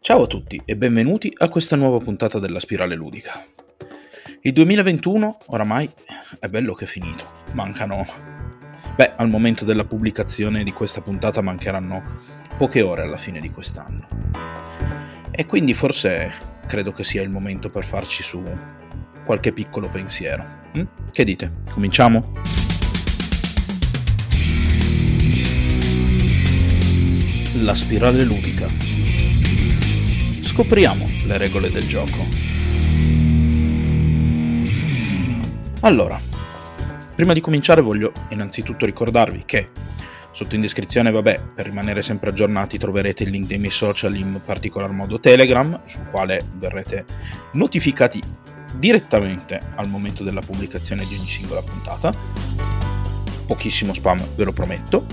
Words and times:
Ciao 0.00 0.22
a 0.22 0.26
tutti 0.26 0.60
e 0.64 0.76
benvenuti 0.76 1.32
a 1.38 1.48
questa 1.48 1.76
nuova 1.76 1.98
puntata 1.98 2.38
della 2.38 2.60
Spirale 2.60 2.94
Ludica. 2.94 3.44
Il 4.40 4.52
2021 4.52 5.38
oramai 5.46 5.88
è 6.38 6.48
bello 6.48 6.74
che 6.74 6.84
è 6.84 6.88
finito. 6.88 7.24
Mancano... 7.52 8.06
Beh, 8.96 9.14
al 9.16 9.28
momento 9.28 9.64
della 9.64 9.84
pubblicazione 9.84 10.62
di 10.62 10.72
questa 10.72 11.00
puntata 11.00 11.40
mancheranno 11.40 12.02
poche 12.56 12.82
ore 12.82 13.02
alla 13.02 13.16
fine 13.16 13.40
di 13.40 13.50
quest'anno. 13.50 14.06
E 15.30 15.46
quindi 15.46 15.74
forse 15.74 16.32
credo 16.66 16.92
che 16.92 17.04
sia 17.04 17.22
il 17.22 17.30
momento 17.30 17.70
per 17.70 17.84
farci 17.84 18.22
su 18.22 18.42
qualche 19.24 19.52
piccolo 19.52 19.88
pensiero. 19.88 20.44
Hm? 20.72 20.82
Che 21.10 21.24
dite? 21.24 21.62
Cominciamo? 21.70 22.32
La 27.62 27.74
spirale 27.74 28.24
ludica. 28.24 28.93
Scopriamo 30.54 31.04
le 31.26 31.36
regole 31.36 31.68
del 31.68 31.84
gioco. 31.84 32.24
Allora, 35.80 36.16
prima 37.16 37.32
di 37.32 37.40
cominciare 37.40 37.80
voglio 37.80 38.12
innanzitutto 38.28 38.86
ricordarvi 38.86 39.42
che 39.44 39.70
sotto 40.30 40.54
in 40.54 40.60
descrizione, 40.60 41.10
vabbè, 41.10 41.40
per 41.56 41.64
rimanere 41.64 42.02
sempre 42.02 42.30
aggiornati 42.30 42.78
troverete 42.78 43.24
il 43.24 43.30
link 43.30 43.48
dei 43.48 43.58
miei 43.58 43.72
social, 43.72 44.14
in 44.14 44.40
particolar 44.44 44.92
modo 44.92 45.18
Telegram, 45.18 45.80
sul 45.86 46.06
quale 46.08 46.46
verrete 46.54 47.04
notificati 47.54 48.22
direttamente 48.78 49.58
al 49.74 49.88
momento 49.88 50.22
della 50.22 50.40
pubblicazione 50.40 51.04
di 51.04 51.16
ogni 51.16 51.26
singola 51.26 51.62
puntata. 51.62 52.14
Pochissimo 53.44 53.92
spam, 53.92 54.24
ve 54.36 54.44
lo 54.44 54.52
prometto. 54.52 55.04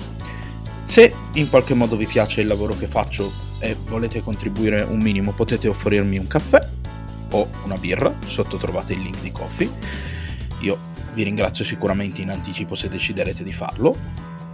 Se 0.84 1.12
in 1.34 1.50
qualche 1.50 1.74
modo 1.74 1.96
vi 1.96 2.06
piace 2.06 2.42
il 2.42 2.48
lavoro 2.48 2.78
che 2.78 2.86
faccio 2.86 3.50
e 3.62 3.78
volete 3.88 4.22
contribuire 4.22 4.82
un 4.82 5.00
minimo, 5.00 5.32
potete 5.32 5.68
offrirmi 5.68 6.18
un 6.18 6.28
caffè 6.28 6.68
o 7.30 7.50
una 7.64 7.76
birra, 7.76 8.14
sotto 8.26 8.58
trovate 8.58 8.94
il 8.94 9.02
link 9.02 9.22
di 9.22 9.32
Coffee. 9.32 9.70
Io 10.60 10.90
vi 11.14 11.24
ringrazio 11.24 11.64
sicuramente 11.64 12.22
in 12.22 12.30
anticipo 12.30 12.76
se 12.76 12.90
deciderete 12.90 13.44
di 13.44 13.54
farlo. 13.54 13.96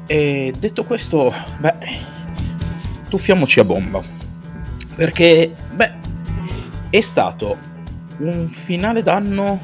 E 0.06 0.54
detto 0.58 0.84
questo, 0.84 1.34
beh, 1.60 1.76
tuffiamoci 3.10 3.60
a 3.60 3.64
bomba. 3.64 4.02
Perché, 4.96 5.54
beh, 5.74 5.94
è 6.90 7.02
stato 7.02 7.58
un 8.20 8.50
finale 8.50 9.04
d'anno 9.04 9.60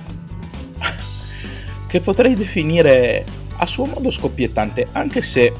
che 1.87 1.99
potrei 1.99 2.33
definire 2.33 3.25
a 3.57 3.65
suo 3.65 3.85
modo 3.85 4.09
scoppiettante, 4.09 4.87
anche 4.93 5.21
se 5.21 5.53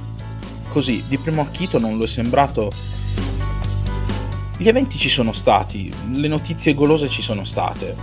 così 0.70 1.04
di 1.08 1.18
primo 1.18 1.42
acchito 1.42 1.80
non 1.80 1.98
lo 1.98 2.06
è 2.06 2.08
sembrato. 2.08 2.72
Gli 4.56 4.68
eventi 4.68 5.00
ci 5.00 5.10
sono 5.10 5.34
stati, 5.34 5.92
le 6.12 6.28
notizie 6.28 6.76
golose 6.76 7.10
ci 7.10 7.24
sono 7.24 7.44
state. 7.44 7.96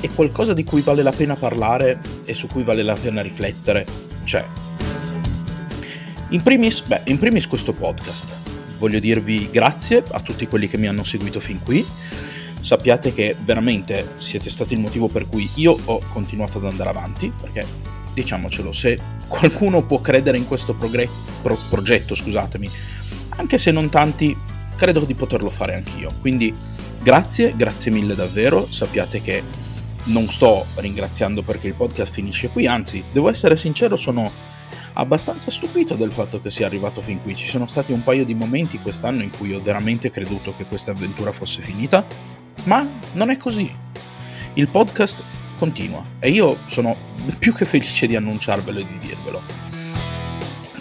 E 0.00 0.10
qualcosa 0.14 0.52
di 0.52 0.62
cui 0.62 0.82
vale 0.82 1.02
la 1.02 1.12
pena 1.12 1.34
parlare 1.34 2.00
e 2.24 2.34
su 2.34 2.46
cui 2.46 2.62
vale 2.62 2.82
la 2.82 2.94
pena 2.94 3.22
riflettere 3.22 3.86
c'è. 4.24 4.44
In 6.28 6.42
primis, 6.42 6.82
beh, 6.82 7.02
in 7.04 7.18
primis 7.18 7.46
questo 7.46 7.72
podcast. 7.72 8.30
Voglio 8.78 8.98
dirvi 8.98 9.48
grazie 9.50 10.02
a 10.10 10.20
tutti 10.20 10.46
quelli 10.46 10.68
che 10.68 10.76
mi 10.76 10.86
hanno 10.86 11.02
seguito 11.02 11.40
fin 11.40 11.62
qui. 11.62 11.84
Sappiate 12.60 13.14
che 13.14 13.34
veramente 13.42 14.14
siete 14.18 14.50
stati 14.50 14.74
il 14.74 14.80
motivo 14.80 15.08
per 15.08 15.26
cui 15.26 15.48
io 15.54 15.78
ho 15.82 16.00
continuato 16.12 16.58
ad 16.58 16.66
andare 16.66 16.90
avanti, 16.90 17.32
perché 17.40 17.64
diciamocelo, 18.12 18.70
se 18.70 18.98
qualcuno 19.28 19.82
può 19.82 20.00
credere 20.00 20.36
in 20.36 20.46
questo 20.46 20.74
progre- 20.74 21.08
pro- 21.40 21.58
progetto, 21.70 22.14
scusatemi, 22.14 22.68
anche 23.30 23.56
se 23.56 23.70
non 23.70 23.88
tanti, 23.88 24.36
credo 24.76 25.00
di 25.00 25.14
poterlo 25.14 25.50
fare 25.50 25.74
anch'io. 25.74 26.12
Quindi 26.20 26.54
grazie, 27.02 27.54
grazie 27.56 27.90
mille 27.90 28.14
davvero, 28.14 28.70
sappiate 28.70 29.20
che 29.20 29.42
non 30.04 30.30
sto 30.30 30.66
ringraziando 30.76 31.42
perché 31.42 31.66
il 31.66 31.74
podcast 31.74 32.12
finisce 32.12 32.48
qui, 32.48 32.66
anzi, 32.66 33.02
devo 33.12 33.28
essere 33.28 33.56
sincero, 33.56 33.96
sono 33.96 34.30
abbastanza 34.94 35.50
stupito 35.50 35.94
del 35.94 36.12
fatto 36.12 36.40
che 36.40 36.50
sia 36.50 36.66
arrivato 36.66 37.00
fin 37.00 37.22
qui. 37.22 37.34
Ci 37.34 37.46
sono 37.46 37.66
stati 37.66 37.92
un 37.92 38.02
paio 38.02 38.24
di 38.24 38.34
momenti 38.34 38.78
quest'anno 38.78 39.22
in 39.22 39.30
cui 39.30 39.52
ho 39.52 39.62
veramente 39.62 40.10
creduto 40.10 40.54
che 40.56 40.64
questa 40.64 40.92
avventura 40.92 41.32
fosse 41.32 41.60
finita, 41.62 42.04
ma 42.64 42.86
non 43.12 43.30
è 43.30 43.36
così. 43.36 43.70
Il 44.54 44.68
podcast 44.68 45.22
continua 45.58 46.02
e 46.18 46.30
io 46.30 46.58
sono 46.66 46.96
più 47.38 47.54
che 47.54 47.64
felice 47.64 48.06
di 48.06 48.16
annunciarvelo 48.16 48.78
e 48.78 48.86
di 48.86 48.98
dirvelo. 48.98 49.65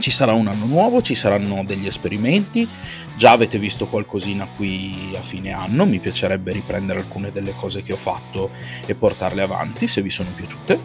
Ci 0.06 0.12
sarà 0.12 0.34
un 0.34 0.46
anno 0.46 0.66
nuovo, 0.66 1.02
ci 1.02 1.16
saranno 1.16 1.64
degli 1.66 1.88
esperimenti, 1.88 2.70
già 3.18 3.32
avete 3.32 3.58
visto 3.58 3.88
qualcosina 3.88 4.46
qui 4.46 5.16
a 5.16 5.20
fine 5.20 5.52
anno, 5.52 5.84
mi 5.88 5.98
piacerebbe 5.98 6.52
riprendere 6.52 7.00
alcune 7.00 7.32
delle 7.32 7.56
cose 7.56 7.82
che 7.82 7.94
ho 7.94 7.96
fatto 7.96 8.52
e 8.86 8.94
portarle 8.94 9.42
avanti 9.42 9.88
se 9.88 10.04
vi 10.04 10.12
sono 10.12 10.30
piaciute, 10.36 10.80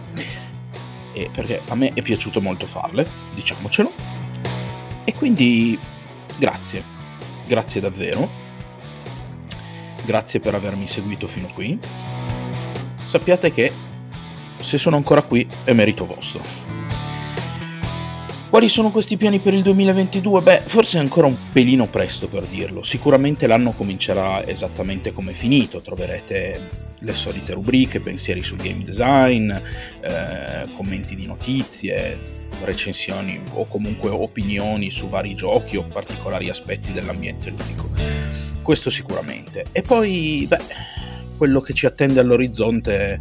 e 1.12 1.28
perché 1.30 1.60
a 1.68 1.74
me 1.74 1.90
è 1.92 2.00
piaciuto 2.00 2.40
molto 2.40 2.64
farle, 2.64 3.06
diciamocelo. 3.34 3.92
E 5.04 5.12
quindi 5.12 5.78
grazie, 6.38 6.82
grazie 7.46 7.82
davvero, 7.82 8.26
grazie 10.06 10.40
per 10.40 10.54
avermi 10.54 10.88
seguito 10.88 11.26
fino 11.26 11.48
qui. 11.52 11.78
Sappiate 13.04 13.52
che 13.52 13.70
se 14.56 14.78
sono 14.78 14.96
ancora 14.96 15.20
qui 15.20 15.46
è 15.64 15.74
merito 15.74 16.06
vostro. 16.06 16.79
Quali 18.50 18.68
sono 18.68 18.90
questi 18.90 19.16
piani 19.16 19.38
per 19.38 19.54
il 19.54 19.62
2022? 19.62 20.40
Beh, 20.40 20.62
forse 20.66 20.98
è 20.98 21.00
ancora 21.00 21.28
un 21.28 21.36
pelino 21.52 21.86
presto 21.86 22.26
per 22.26 22.46
dirlo. 22.46 22.82
Sicuramente 22.82 23.46
l'anno 23.46 23.70
comincerà 23.70 24.44
esattamente 24.44 25.12
come 25.12 25.30
è 25.30 25.34
finito. 25.34 25.80
Troverete 25.80 26.68
le 26.98 27.14
solite 27.14 27.52
rubriche, 27.52 28.00
pensieri 28.00 28.42
sul 28.42 28.58
game 28.58 28.82
design, 28.82 29.52
eh, 29.52 30.66
commenti 30.74 31.14
di 31.14 31.26
notizie, 31.26 32.18
recensioni 32.64 33.40
o 33.52 33.68
comunque 33.68 34.10
opinioni 34.10 34.90
su 34.90 35.06
vari 35.06 35.32
giochi 35.34 35.76
o 35.76 35.84
particolari 35.84 36.50
aspetti 36.50 36.90
dell'ambiente 36.90 37.50
ludico. 37.50 37.88
Questo 38.64 38.90
sicuramente. 38.90 39.66
E 39.70 39.82
poi, 39.82 40.44
beh, 40.48 40.62
quello 41.36 41.60
che 41.60 41.72
ci 41.72 41.86
attende 41.86 42.18
all'orizzonte 42.18 43.20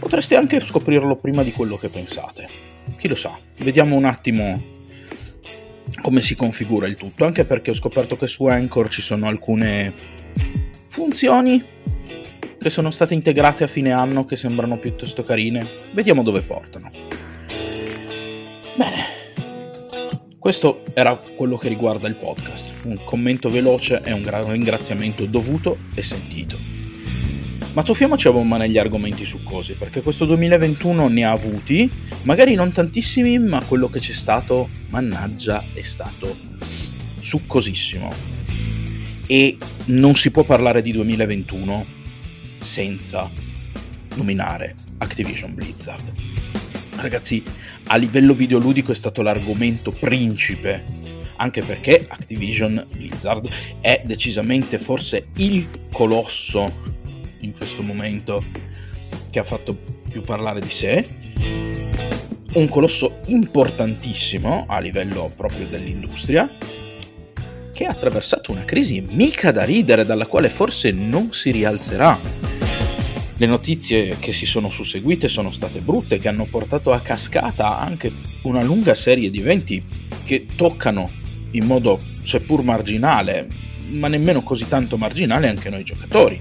potreste 0.00 0.34
anche 0.34 0.58
scoprirlo 0.58 1.14
prima 1.14 1.44
di 1.44 1.52
quello 1.52 1.76
che 1.76 1.88
pensate. 1.88 2.71
Chi 3.02 3.08
lo 3.08 3.16
sa, 3.16 3.36
vediamo 3.56 3.96
un 3.96 4.04
attimo 4.04 4.62
come 6.02 6.20
si 6.20 6.36
configura 6.36 6.86
il 6.86 6.94
tutto, 6.94 7.24
anche 7.24 7.44
perché 7.44 7.72
ho 7.72 7.74
scoperto 7.74 8.16
che 8.16 8.28
su 8.28 8.44
Anchor 8.44 8.88
ci 8.88 9.02
sono 9.02 9.26
alcune 9.26 9.92
funzioni 10.86 11.64
che 12.60 12.70
sono 12.70 12.92
state 12.92 13.14
integrate 13.14 13.64
a 13.64 13.66
fine 13.66 13.90
anno 13.90 14.24
che 14.24 14.36
sembrano 14.36 14.78
piuttosto 14.78 15.24
carine. 15.24 15.66
Vediamo 15.90 16.22
dove 16.22 16.42
portano. 16.42 16.92
Bene, 18.76 18.96
questo 20.38 20.84
era 20.94 21.16
quello 21.16 21.56
che 21.56 21.66
riguarda 21.66 22.06
il 22.06 22.14
podcast. 22.14 22.84
Un 22.84 23.02
commento 23.02 23.50
veloce 23.50 24.00
e 24.04 24.12
un 24.12 24.24
ringraziamento 24.48 25.26
dovuto 25.26 25.76
e 25.96 26.02
sentito. 26.02 26.81
Ma 27.74 27.82
tuffiamoci 27.82 28.28
a 28.28 28.32
bomba 28.32 28.58
negli 28.58 28.76
argomenti 28.76 29.24
succosi, 29.24 29.72
perché 29.72 30.02
questo 30.02 30.26
2021 30.26 31.08
ne 31.08 31.24
ha 31.24 31.30
avuti, 31.30 31.90
magari 32.24 32.54
non 32.54 32.70
tantissimi, 32.70 33.38
ma 33.38 33.64
quello 33.64 33.88
che 33.88 33.98
c'è 33.98 34.12
stato, 34.12 34.68
mannaggia, 34.90 35.64
è 35.72 35.80
stato 35.80 36.36
succosissimo. 37.18 38.12
E 39.26 39.56
non 39.86 40.14
si 40.16 40.30
può 40.30 40.42
parlare 40.44 40.82
di 40.82 40.92
2021 40.92 41.86
senza 42.58 43.30
nominare 44.16 44.74
Activision 44.98 45.54
Blizzard. 45.54 46.12
Ragazzi, 46.96 47.42
a 47.86 47.96
livello 47.96 48.34
videoludico 48.34 48.92
è 48.92 48.94
stato 48.94 49.22
l'argomento 49.22 49.92
principe 49.92 51.00
anche 51.36 51.62
perché 51.62 52.06
Activision 52.08 52.86
Blizzard 52.88 53.48
è 53.80 54.02
decisamente 54.04 54.78
forse 54.78 55.28
il 55.36 55.68
colosso 55.90 56.91
in 57.42 57.52
questo 57.52 57.82
momento 57.82 58.42
che 59.30 59.38
ha 59.38 59.44
fatto 59.44 59.76
più 60.08 60.20
parlare 60.20 60.60
di 60.60 60.70
sé, 60.70 61.08
un 62.54 62.68
colosso 62.68 63.20
importantissimo 63.26 64.66
a 64.68 64.78
livello 64.78 65.32
proprio 65.34 65.66
dell'industria, 65.66 66.50
che 67.72 67.84
ha 67.86 67.90
attraversato 67.90 68.52
una 68.52 68.64
crisi 68.64 69.00
mica 69.08 69.50
da 69.50 69.64
ridere 69.64 70.04
dalla 70.04 70.26
quale 70.26 70.50
forse 70.50 70.90
non 70.90 71.32
si 71.32 71.50
rialzerà. 71.50 72.20
Le 73.36 73.46
notizie 73.46 74.18
che 74.18 74.32
si 74.32 74.44
sono 74.44 74.68
susseguite 74.68 75.28
sono 75.28 75.50
state 75.50 75.80
brutte, 75.80 76.18
che 76.18 76.28
hanno 76.28 76.44
portato 76.44 76.92
a 76.92 77.00
cascata 77.00 77.78
anche 77.78 78.12
una 78.42 78.62
lunga 78.62 78.94
serie 78.94 79.30
di 79.30 79.40
eventi 79.40 79.82
che 80.24 80.46
toccano 80.54 81.10
in 81.52 81.64
modo 81.64 81.98
seppur 82.22 82.62
marginale, 82.62 83.48
ma 83.88 84.08
nemmeno 84.08 84.42
così 84.42 84.68
tanto 84.68 84.96
marginale 84.96 85.48
anche 85.48 85.70
noi 85.70 85.82
giocatori 85.82 86.40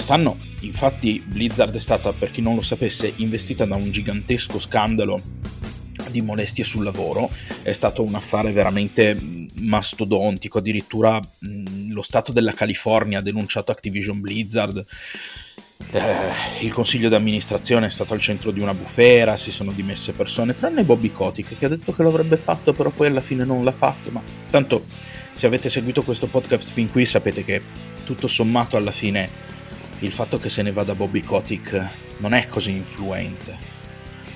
Quest'anno, 0.00 0.34
infatti, 0.62 1.22
Blizzard 1.22 1.74
è 1.74 1.78
stata, 1.78 2.14
per 2.14 2.30
chi 2.30 2.40
non 2.40 2.54
lo 2.54 2.62
sapesse, 2.62 3.12
investita 3.16 3.66
da 3.66 3.76
un 3.76 3.90
gigantesco 3.90 4.58
scandalo 4.58 5.20
di 6.08 6.22
molestie 6.22 6.64
sul 6.64 6.84
lavoro, 6.84 7.28
è 7.60 7.72
stato 7.72 8.02
un 8.02 8.14
affare 8.14 8.50
veramente 8.50 9.14
mastodontico, 9.60 10.56
addirittura 10.56 11.20
mh, 11.20 11.92
lo 11.92 12.00
Stato 12.00 12.32
della 12.32 12.54
California 12.54 13.18
ha 13.18 13.20
denunciato 13.20 13.72
Activision 13.72 14.22
Blizzard, 14.22 14.82
eh, 15.90 16.62
il 16.62 16.72
consiglio 16.72 17.10
di 17.10 17.14
amministrazione 17.14 17.88
è 17.88 17.90
stato 17.90 18.14
al 18.14 18.20
centro 18.20 18.52
di 18.52 18.60
una 18.60 18.72
bufera, 18.72 19.36
si 19.36 19.50
sono 19.50 19.70
dimesse 19.70 20.12
persone, 20.12 20.54
tranne 20.54 20.82
Bobby 20.82 21.12
Kotick 21.12 21.58
che 21.58 21.66
ha 21.66 21.68
detto 21.68 21.92
che 21.92 22.02
l'avrebbe 22.02 22.38
fatto, 22.38 22.72
però 22.72 22.88
poi 22.88 23.08
alla 23.08 23.20
fine 23.20 23.44
non 23.44 23.64
l'ha 23.64 23.70
fatto, 23.70 24.10
ma 24.10 24.22
tanto 24.48 24.86
se 25.34 25.46
avete 25.46 25.68
seguito 25.68 26.02
questo 26.02 26.26
podcast 26.26 26.70
fin 26.70 26.90
qui 26.90 27.04
sapete 27.04 27.44
che 27.44 27.60
tutto 28.04 28.28
sommato 28.28 28.78
alla 28.78 28.92
fine 28.92 29.50
il 30.00 30.12
fatto 30.12 30.38
che 30.38 30.48
se 30.48 30.62
ne 30.62 30.72
vada 30.72 30.94
Bobby 30.94 31.22
Kotick 31.22 31.88
non 32.18 32.34
è 32.34 32.46
così 32.46 32.70
influente. 32.70 33.68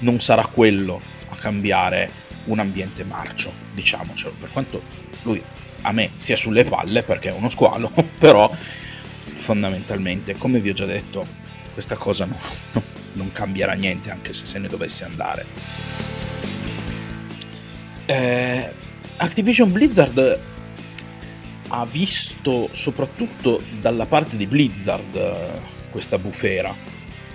Non 0.01 0.21
sarà 0.21 0.47
quello 0.47 1.01
a 1.29 1.37
cambiare 1.37 2.11
un 2.45 2.59
ambiente 2.59 3.05
marcio, 3.05 3.53
diciamocelo, 3.73 4.35
per 4.39 4.51
quanto 4.51 4.83
lui 5.23 5.43
a 5.83 5.93
me 5.93 6.11
sia 6.17 6.37
sulle 6.37 6.65
palle 6.65 7.03
perché 7.03 7.31
è 7.31 7.33
uno 7.33 7.49
squalo, 7.49 7.91
però 8.19 8.51
fondamentalmente, 9.37 10.37
come 10.37 10.61
vi 10.61 10.71
ho 10.71 10.75
già 10.75 10.87
detto, 10.87 11.27
questa 11.73 11.97
cosa 11.97 12.25
no, 12.25 12.37
no, 12.73 12.83
non 13.15 13.33
cambierà 13.33 13.73
niente 13.73 14.11
anche 14.11 14.33
se 14.33 14.47
se 14.47 14.59
ne 14.59 14.69
dovesse 14.69 15.05
andare. 15.05 15.47
Eh, 18.07 18.73
Activision 19.17 19.73
Blizzard 19.73 20.53
ha 21.81 21.87
visto 21.87 22.69
soprattutto 22.73 23.61
dalla 23.81 24.07
parte 24.07 24.37
di 24.37 24.47
Blizzard 24.47 25.15
eh, 25.17 25.61
questa 25.91 26.19
bufera. 26.19 26.75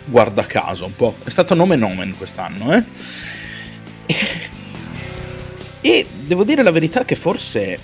Guarda 0.06 0.46
caso, 0.46 0.86
un 0.86 0.96
po'. 0.96 1.16
È 1.24 1.30
stato 1.30 1.54
nome 1.56 1.76
nomen 1.76 2.16
quest'anno, 2.16 2.74
eh? 2.76 2.84
E 5.82 6.08
devo 6.26 6.44
dire 6.44 6.64
la 6.64 6.72
verità 6.72 7.06
che 7.06 7.16
forse 7.16 7.80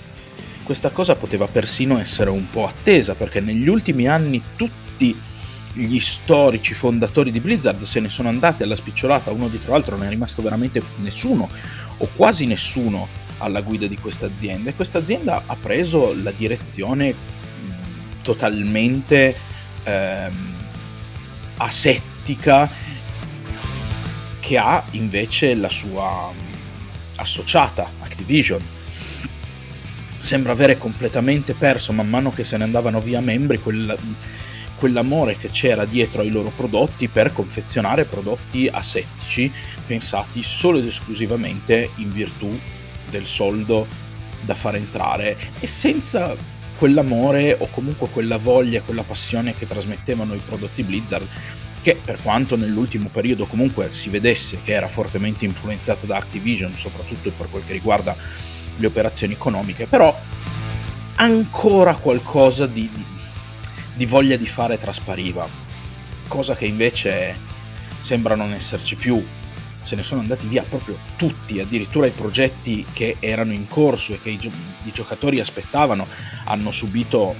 questa 0.62 0.90
cosa 0.90 1.14
poteva 1.14 1.46
persino 1.46 1.98
essere 2.00 2.30
un 2.30 2.48
po' 2.50 2.66
attesa, 2.66 3.14
perché 3.14 3.40
negli 3.40 3.68
ultimi 3.68 4.08
anni 4.08 4.42
tutti 4.56 5.18
gli 5.72 6.00
storici 6.00 6.72
fondatori 6.72 7.30
di 7.30 7.40
Blizzard 7.40 7.82
se 7.82 8.00
ne 8.00 8.08
sono 8.08 8.28
andati 8.28 8.62
alla 8.62 8.74
spicciolata 8.74 9.30
uno 9.30 9.48
dietro 9.48 9.72
l'altro, 9.72 9.96
non 9.96 10.06
è 10.06 10.08
rimasto 10.08 10.42
veramente 10.42 10.82
nessuno, 10.96 11.48
o 11.98 12.08
quasi 12.14 12.46
nessuno 12.46 13.25
alla 13.38 13.60
guida 13.60 13.86
di 13.86 13.98
questa 13.98 14.26
azienda. 14.26 14.70
E 14.70 14.74
questa 14.74 14.98
azienda 14.98 15.42
ha 15.46 15.56
preso 15.56 16.14
la 16.14 16.30
direzione 16.30 17.14
totalmente 18.22 19.36
ehm, 19.84 20.54
asettica 21.58 22.68
che 24.40 24.58
ha 24.58 24.84
invece 24.92 25.54
la 25.54 25.70
sua 25.70 26.32
associata 27.16 27.90
Activision. 28.00 28.60
Sembra 30.18 30.52
avere 30.52 30.76
completamente 30.76 31.54
perso 31.54 31.92
man 31.92 32.08
mano 32.08 32.30
che 32.30 32.44
se 32.44 32.56
ne 32.56 32.64
andavano 32.64 33.00
via 33.00 33.20
membri 33.20 33.60
quel, 33.60 33.96
quell'amore 34.76 35.36
che 35.36 35.50
c'era 35.50 35.84
dietro 35.84 36.22
ai 36.22 36.30
loro 36.30 36.52
prodotti 36.54 37.08
per 37.08 37.32
confezionare 37.32 38.04
prodotti 38.04 38.68
asettici 38.70 39.50
pensati 39.86 40.42
solo 40.42 40.78
ed 40.78 40.86
esclusivamente 40.86 41.90
in 41.96 42.12
virtù 42.12 42.58
del 43.10 43.24
soldo 43.24 43.86
da 44.42 44.54
far 44.54 44.76
entrare. 44.76 45.36
E 45.60 45.66
senza 45.66 46.34
quell'amore 46.78 47.56
o 47.58 47.68
comunque 47.70 48.08
quella 48.08 48.36
voglia, 48.36 48.82
quella 48.82 49.02
passione 49.02 49.54
che 49.54 49.66
trasmettevano 49.66 50.34
i 50.34 50.42
prodotti 50.44 50.82
Blizzard 50.82 51.26
che 51.86 52.00
per 52.04 52.20
quanto 52.20 52.56
nell'ultimo 52.56 53.08
periodo 53.08 53.46
comunque 53.46 53.92
si 53.92 54.10
vedesse 54.10 54.58
che 54.60 54.72
era 54.72 54.88
fortemente 54.88 55.44
influenzata 55.44 56.04
da 56.04 56.16
Activision, 56.16 56.76
soprattutto 56.76 57.30
per 57.30 57.48
quel 57.48 57.64
che 57.64 57.72
riguarda 57.72 58.16
le 58.76 58.86
operazioni 58.88 59.34
economiche, 59.34 59.86
però 59.86 60.12
ancora 61.14 61.94
qualcosa 61.94 62.66
di, 62.66 62.90
di, 62.92 63.04
di 63.94 64.06
voglia 64.06 64.36
di 64.36 64.46
fare 64.46 64.78
traspariva, 64.78 65.48
cosa 66.26 66.56
che 66.56 66.66
invece 66.66 67.38
sembra 68.00 68.34
non 68.34 68.52
esserci 68.52 68.96
più 68.96 69.24
se 69.86 69.94
ne 69.94 70.02
sono 70.02 70.20
andati 70.20 70.48
via 70.48 70.64
proprio 70.64 70.98
tutti, 71.14 71.60
addirittura 71.60 72.08
i 72.08 72.10
progetti 72.10 72.84
che 72.92 73.18
erano 73.20 73.52
in 73.52 73.68
corso 73.68 74.14
e 74.14 74.20
che 74.20 74.30
i, 74.30 74.36
gio- 74.36 74.50
i 74.82 74.90
giocatori 74.90 75.38
aspettavano 75.38 76.08
hanno 76.46 76.72
subito 76.72 77.36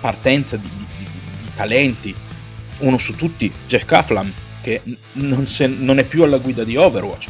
partenza 0.00 0.56
di, 0.56 0.66
di, 0.66 0.86
di, 0.96 1.50
talenti. 1.54 2.14
Uno 2.78 2.96
su 2.96 3.14
tutti, 3.14 3.52
Jeff 3.66 3.84
Kaflam, 3.84 4.32
che 4.62 4.80
non, 5.12 5.46
se, 5.46 5.66
non 5.66 5.98
è 5.98 6.04
più 6.04 6.22
alla 6.22 6.38
guida 6.38 6.64
di 6.64 6.74
Overwatch, 6.74 7.28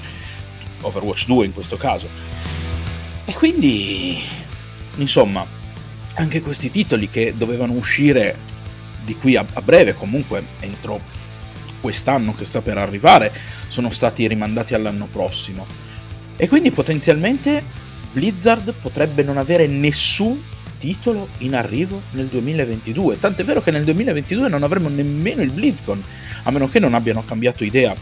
Overwatch 0.82 1.26
2 1.26 1.46
in 1.46 1.52
questo 1.52 1.76
caso. 1.76 2.08
E 3.24 3.32
quindi, 3.32 4.22
insomma, 4.98 5.44
anche 6.14 6.40
questi 6.42 6.70
titoli 6.70 7.10
che 7.10 7.34
dovevano 7.36 7.72
uscire 7.72 8.38
di 9.02 9.16
qui 9.16 9.34
a, 9.34 9.44
a 9.52 9.60
breve, 9.60 9.94
comunque 9.94 10.44
entro 10.60 11.00
quest'anno 11.84 12.32
che 12.32 12.46
sta 12.46 12.62
per 12.62 12.78
arrivare 12.78 13.30
sono 13.68 13.90
stati 13.90 14.26
rimandati 14.26 14.72
all'anno 14.72 15.04
prossimo. 15.04 15.66
E 16.34 16.48
quindi 16.48 16.70
potenzialmente 16.70 17.62
Blizzard 18.10 18.72
potrebbe 18.80 19.22
non 19.22 19.36
avere 19.36 19.66
nessun 19.66 20.42
titolo 20.78 21.28
in 21.38 21.54
arrivo 21.54 22.00
nel 22.12 22.28
2022. 22.28 23.18
Tant'è 23.18 23.44
vero 23.44 23.60
che 23.60 23.70
nel 23.70 23.84
2022 23.84 24.48
non 24.48 24.62
avremo 24.62 24.88
nemmeno 24.88 25.42
il 25.42 25.50
BlizzCon, 25.50 26.02
a 26.44 26.50
meno 26.50 26.68
che 26.70 26.78
non 26.78 26.94
abbiano 26.94 27.22
cambiato 27.22 27.64
idea 27.64 27.94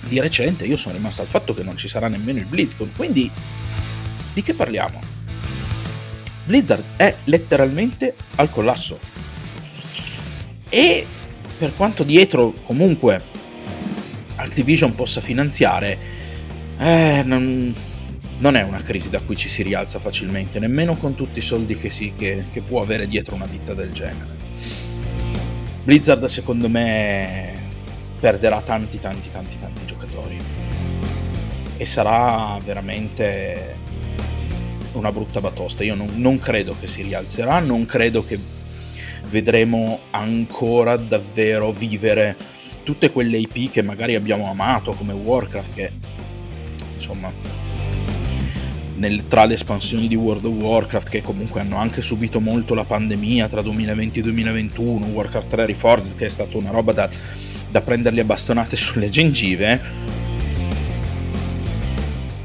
di 0.00 0.18
recente. 0.18 0.64
Io 0.64 0.78
sono 0.78 0.94
rimasto 0.94 1.20
al 1.20 1.28
fatto 1.28 1.52
che 1.52 1.62
non 1.62 1.76
ci 1.76 1.88
sarà 1.88 2.08
nemmeno 2.08 2.38
il 2.38 2.46
BlizzCon. 2.46 2.92
Quindi 2.96 3.30
di 4.32 4.40
che 4.40 4.54
parliamo? 4.54 5.00
Blizzard 6.46 6.84
è 6.96 7.14
letteralmente 7.24 8.14
al 8.36 8.50
collasso. 8.50 8.98
E 10.70 11.06
per 11.58 11.74
quanto 11.74 12.02
dietro 12.02 12.52
comunque 12.64 13.22
Activision 14.36 14.94
possa 14.94 15.20
finanziare, 15.20 15.98
eh, 16.78 17.22
non, 17.24 17.74
non, 18.38 18.54
è 18.54 18.62
una 18.62 18.82
crisi 18.82 19.08
da 19.08 19.20
cui 19.20 19.36
ci 19.36 19.48
si 19.48 19.62
rialza 19.62 19.98
facilmente, 19.98 20.58
nemmeno 20.58 20.94
con 20.96 21.14
tutti 21.14 21.38
i 21.38 21.42
soldi 21.42 21.76
che, 21.76 21.90
si, 21.90 22.12
che, 22.16 22.44
che 22.52 22.60
può 22.60 22.82
avere 22.82 23.06
dietro 23.06 23.34
una 23.34 23.46
ditta 23.46 23.72
del 23.72 23.92
genere. 23.92 24.34
Blizzard 25.82 26.24
secondo 26.26 26.68
me 26.68 27.54
perderà 28.18 28.60
tanti 28.60 28.98
tanti 28.98 29.30
tanti 29.30 29.56
tanti 29.56 29.86
giocatori 29.86 30.36
e 31.76 31.86
sarà 31.86 32.58
veramente 32.64 33.76
una 34.92 35.12
brutta 35.12 35.40
batosta. 35.40 35.84
Io 35.84 35.94
non, 35.94 36.08
non 36.14 36.38
credo 36.38 36.74
che 36.78 36.86
si 36.86 37.02
rialzerà, 37.02 37.60
non 37.60 37.86
credo 37.86 38.24
che 38.24 38.38
vedremo 39.28 40.00
ancora 40.10 40.96
davvero 40.96 41.72
vivere 41.72 42.36
tutte 42.82 43.10
quelle 43.10 43.38
IP 43.38 43.70
che 43.70 43.82
magari 43.82 44.14
abbiamo 44.14 44.48
amato 44.48 44.92
come 44.92 45.12
Warcraft 45.12 45.74
che 45.74 45.90
insomma 46.94 47.32
nel, 48.96 49.26
tra 49.28 49.44
le 49.44 49.54
espansioni 49.54 50.08
di 50.08 50.14
World 50.14 50.44
of 50.44 50.54
Warcraft 50.54 51.08
che 51.08 51.22
comunque 51.22 51.60
hanno 51.60 51.76
anche 51.76 52.02
subito 52.02 52.40
molto 52.40 52.74
la 52.74 52.84
pandemia 52.84 53.48
tra 53.48 53.62
2020 53.62 54.18
e 54.18 54.22
2021 54.22 55.06
Warcraft 55.06 55.48
3 55.48 55.66
Reforged 55.66 56.14
che 56.14 56.26
è 56.26 56.28
stata 56.28 56.56
una 56.56 56.70
roba 56.70 56.92
da, 56.92 57.08
da 57.70 57.80
prenderli 57.80 58.20
a 58.20 58.24
bastonate 58.24 58.76
sulle 58.76 59.08
gengive 59.08 60.14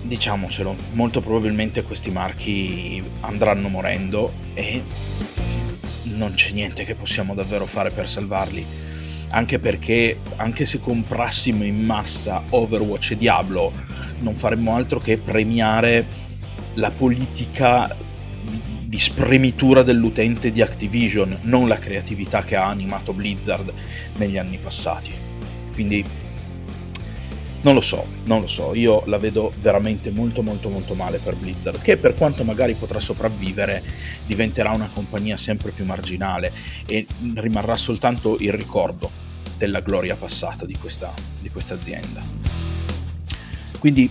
diciamocelo 0.02 0.76
molto 0.94 1.22
probabilmente 1.22 1.84
questi 1.84 2.12
marchi 2.12 3.02
andranno 3.22 3.70
morendo 3.70 4.34
e 4.54 4.84
non 6.22 6.36
c'è 6.36 6.52
niente 6.52 6.86
che 6.86 6.94
possiamo 6.94 7.34
davvero 7.34 7.66
fare 7.66 7.90
per 7.90 8.08
salvarli. 8.08 8.64
Anche 9.30 9.58
perché, 9.58 10.18
anche 10.36 10.66
se 10.66 10.80
comprassimo 10.80 11.64
in 11.64 11.82
massa 11.82 12.44
Overwatch 12.50 13.12
e 13.12 13.18
Diablo, 13.18 13.72
non 14.20 14.36
faremmo 14.36 14.76
altro 14.76 15.00
che 15.00 15.18
premiare 15.18 16.06
la 16.76 16.92
politica 16.92 17.96
di 18.84 19.00
spremitura 19.00 19.82
dell'utente 19.82 20.52
di 20.52 20.62
Activision, 20.62 21.40
non 21.44 21.68
la 21.68 21.80
creatività 21.80 22.44
che 22.44 22.56
ha 22.56 22.68
animato 22.68 23.14
Blizzard 23.14 23.74
negli 24.18 24.38
anni 24.38 24.60
passati. 24.62 25.12
Quindi 25.74 26.06
non 27.64 27.76
lo 27.76 27.82
so, 27.82 28.06
non 28.24 28.42
lo 28.42 28.48
so, 28.48 28.74
io 28.74 29.04
la 29.06 29.20
vedo 29.20 29.52
veramente 29.60 30.10
molto 30.10 30.42
molto 30.42 30.70
molto 30.70 30.96
male 30.96 31.20
per 31.20 31.36
Blizzard, 31.36 31.80
che 31.82 31.98
per 31.98 32.16
quanto 32.16 32.44
magari 32.44 32.74
potrà 32.74 33.00
sopravvivere 33.00 33.84
diventerà 34.26 34.72
una 34.72 34.90
compagnia 34.92 35.38
sempre 35.38 35.72
più 35.72 35.86
marginale 35.86 36.52
e 36.88 37.06
rimarrà 37.36 37.78
soltanto 37.78 38.38
il 38.40 38.52
ricordo 38.52 39.10
della 39.58 39.82
gloria 39.82 40.16
passata 40.16 40.66
di 40.66 40.76
questa, 40.76 41.14
di 41.40 41.50
questa 41.50 41.76
azienda. 41.76 42.24
Quindi 43.78 44.10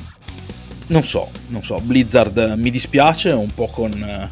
non 0.89 1.03
so, 1.03 1.31
non 1.49 1.65
so, 1.65 1.77
Blizzard 1.81 2.55
mi 2.57 2.71
dispiace 2.71 3.31
un 3.31 3.51
po' 3.53 3.67
con, 3.67 4.31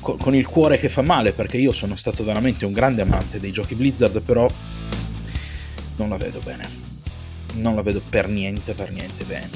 con, 0.00 0.16
con 0.16 0.34
il 0.34 0.46
cuore 0.46 0.78
che 0.78 0.88
fa 0.88 1.02
male 1.02 1.32
perché 1.32 1.56
io 1.56 1.72
sono 1.72 1.94
stato 1.94 2.24
veramente 2.24 2.64
un 2.64 2.72
grande 2.72 3.02
amante 3.02 3.38
dei 3.38 3.52
giochi 3.52 3.76
Blizzard, 3.76 4.20
però 4.22 4.48
non 5.96 6.08
la 6.08 6.16
vedo 6.16 6.40
bene 6.40 6.90
non 7.54 7.74
la 7.74 7.82
vedo 7.82 8.02
per 8.08 8.28
niente, 8.28 8.72
per 8.74 8.90
niente 8.90 9.24
bene. 9.24 9.48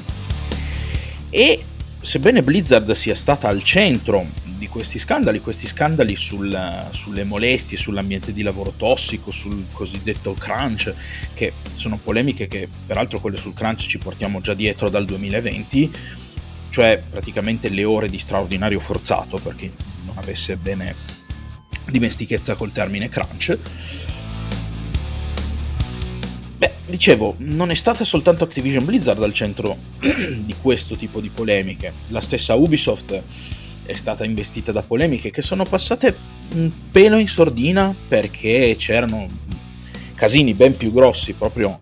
E 1.29 1.63
sebbene 1.99 2.43
Blizzard 2.43 2.91
sia 2.91 3.15
stata 3.15 3.47
al 3.47 3.63
centro 3.63 4.27
di 4.43 4.67
questi 4.67 4.99
scandali, 4.99 5.41
questi 5.41 5.67
scandali 5.67 6.15
sul, 6.15 6.87
sulle 6.91 7.23
molestie, 7.23 7.77
sull'ambiente 7.77 8.31
di 8.31 8.41
lavoro 8.41 8.73
tossico, 8.77 9.31
sul 9.31 9.65
cosiddetto 9.71 10.33
crunch, 10.33 10.93
che 11.33 11.53
sono 11.73 11.99
polemiche 12.01 12.47
che 12.47 12.69
peraltro 12.85 13.19
quelle 13.19 13.37
sul 13.37 13.53
crunch 13.53 13.87
ci 13.87 13.97
portiamo 13.97 14.39
già 14.39 14.53
dietro 14.53 14.89
dal 14.89 15.05
2020, 15.05 15.91
cioè 16.69 17.01
praticamente 17.09 17.69
le 17.69 17.83
ore 17.83 18.07
di 18.07 18.19
straordinario 18.19 18.79
forzato, 18.79 19.37
per 19.37 19.55
chi 19.55 19.71
non 20.05 20.17
avesse 20.17 20.55
bene 20.57 20.95
dimestichezza 21.87 22.55
col 22.55 22.71
termine 22.71 23.09
crunch. 23.09 23.57
Beh, 26.65 26.71
dicevo, 26.87 27.35
non 27.37 27.69
è 27.69 27.75
stata 27.75 28.03
soltanto 28.03 28.43
Activision 28.43 28.85
Blizzard 28.85 29.21
al 29.21 29.35
centro 29.35 29.77
di 30.01 30.55
questo 30.59 30.95
tipo 30.95 31.21
di 31.21 31.29
polemiche, 31.29 31.93
la 32.07 32.21
stessa 32.21 32.55
Ubisoft 32.55 33.21
è 33.85 33.93
stata 33.93 34.25
investita 34.25 34.71
da 34.71 34.81
polemiche 34.81 35.29
che 35.29 35.43
sono 35.43 35.63
passate 35.63 36.17
un 36.55 36.71
pelo 36.89 37.19
in 37.19 37.27
sordina 37.27 37.95
perché 38.07 38.75
c'erano 38.79 39.29
casini 40.15 40.55
ben 40.55 40.75
più 40.75 40.91
grossi 40.91 41.33
proprio 41.33 41.79